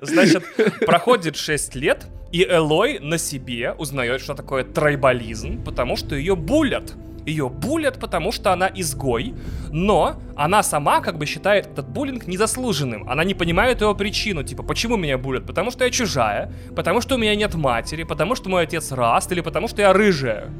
Значит, 0.00 0.44
проходит 0.86 1.36
6 1.36 1.74
лет, 1.74 2.06
и 2.32 2.44
Элой 2.44 2.98
на 2.98 3.18
себе 3.18 3.72
узнает, 3.72 4.20
что 4.20 4.34
такое 4.34 4.64
трайбализм, 4.64 5.62
потому 5.64 5.96
что 5.96 6.14
ее 6.14 6.36
булят. 6.36 6.94
Ее 7.26 7.48
булят, 7.48 7.98
потому 8.00 8.32
что 8.32 8.52
она 8.52 8.70
изгой, 8.74 9.34
но 9.70 10.20
она 10.36 10.62
сама 10.62 11.00
как 11.00 11.18
бы 11.18 11.26
считает 11.26 11.66
этот 11.66 11.88
буллинг 11.88 12.26
незаслуженным. 12.26 13.08
Она 13.08 13.24
не 13.24 13.34
понимает 13.34 13.80
его 13.80 13.94
причину, 13.94 14.42
типа, 14.42 14.62
почему 14.62 14.96
меня 14.96 15.18
булят? 15.18 15.46
Потому 15.46 15.70
что 15.70 15.84
я 15.84 15.90
чужая, 15.90 16.52
потому 16.74 17.00
что 17.00 17.14
у 17.14 17.18
меня 17.18 17.34
нет 17.36 17.54
матери, 17.54 18.02
потому 18.02 18.34
что 18.34 18.48
мой 18.48 18.64
отец 18.64 18.90
раст, 18.92 19.30
или 19.32 19.40
потому 19.40 19.68
что 19.68 19.82
я 19.82 19.92
рыжая. 19.92 20.50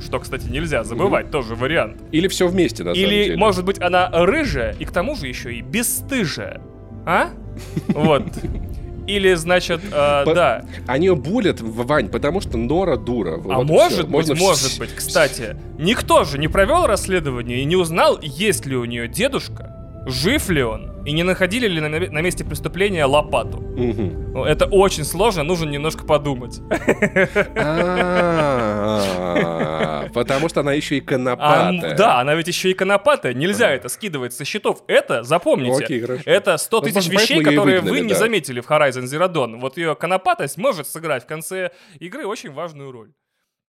Что, 0.00 0.18
кстати, 0.18 0.46
нельзя 0.48 0.82
забывать, 0.84 1.30
тоже 1.30 1.54
вариант. 1.54 2.02
Или 2.10 2.26
все 2.28 2.48
вместе, 2.48 2.82
на 2.82 2.94
самом 2.94 3.06
Или, 3.08 3.24
деле. 3.24 3.36
может 3.36 3.64
быть, 3.64 3.80
она 3.80 4.08
рыжая 4.12 4.74
и 4.78 4.84
к 4.84 4.90
тому 4.90 5.14
же 5.14 5.28
еще 5.28 5.54
и 5.54 5.60
бесстыжая. 5.60 6.60
А? 7.06 7.28
Вот. 7.88 8.24
Или, 9.12 9.34
значит, 9.34 9.80
э, 9.84 10.24
По- 10.24 10.34
да. 10.34 10.64
Они 10.86 11.06
ее 11.06 11.16
булят, 11.16 11.60
Вань, 11.60 12.08
потому 12.08 12.40
что 12.40 12.56
Нора 12.56 12.96
дура. 12.96 13.34
А 13.34 13.38
Вот 13.58 13.66
может 13.66 13.92
всё. 13.92 14.02
быть, 14.04 14.10
Можно 14.10 14.34
может 14.36 14.78
быть, 14.78 14.94
кстати, 14.94 15.56
никто 15.78 16.24
же 16.24 16.38
не 16.38 16.48
провел 16.48 16.86
расследование 16.86 17.60
и 17.60 17.64
не 17.64 17.76
узнал, 17.76 18.18
есть 18.22 18.64
ли 18.66 18.76
у 18.76 18.84
нее 18.84 19.08
дедушка, 19.08 19.76
жив 20.06 20.48
ли 20.50 20.62
он, 20.62 20.92
и 21.04 21.12
не 21.12 21.22
находили 21.22 21.66
ли 21.66 21.80
на, 21.80 21.88
на 21.88 22.20
месте 22.22 22.44
преступления 22.44 23.04
лопату. 23.04 23.58
Ну, 23.60 24.44
Это 24.44 24.66
очень 24.66 25.04
сложно, 25.04 25.42
нужно 25.42 25.68
немножко 25.68 26.04
подумать. 26.04 26.60
А, 28.74 30.08
Потому 30.12 30.48
что 30.48 30.60
она 30.60 30.72
еще 30.72 30.96
и 30.98 31.00
конопатая. 31.00 31.96
да, 31.96 32.20
она 32.20 32.34
ведь 32.34 32.48
еще 32.48 32.70
и 32.70 32.74
конопатая. 32.74 33.34
Нельзя 33.34 33.70
это 33.70 33.88
скидывать 33.88 34.32
со 34.32 34.44
счетов. 34.44 34.82
Это, 34.86 35.22
запомните, 35.22 36.20
это 36.24 36.56
100 36.56 36.80
тысяч 36.80 37.08
вещей, 37.08 37.42
которые 37.42 37.80
вы 37.80 38.00
не 38.00 38.14
заметили 38.14 38.60
в 38.60 38.68
Horizon 38.68 39.04
Zero 39.04 39.32
Dawn. 39.32 39.58
Вот 39.60 39.76
ее 39.76 39.94
конопатость 39.94 40.58
может 40.58 40.86
сыграть 40.86 41.24
в 41.24 41.26
конце 41.26 41.70
игры 41.98 42.26
очень 42.26 42.52
важную 42.52 42.92
роль. 42.92 43.10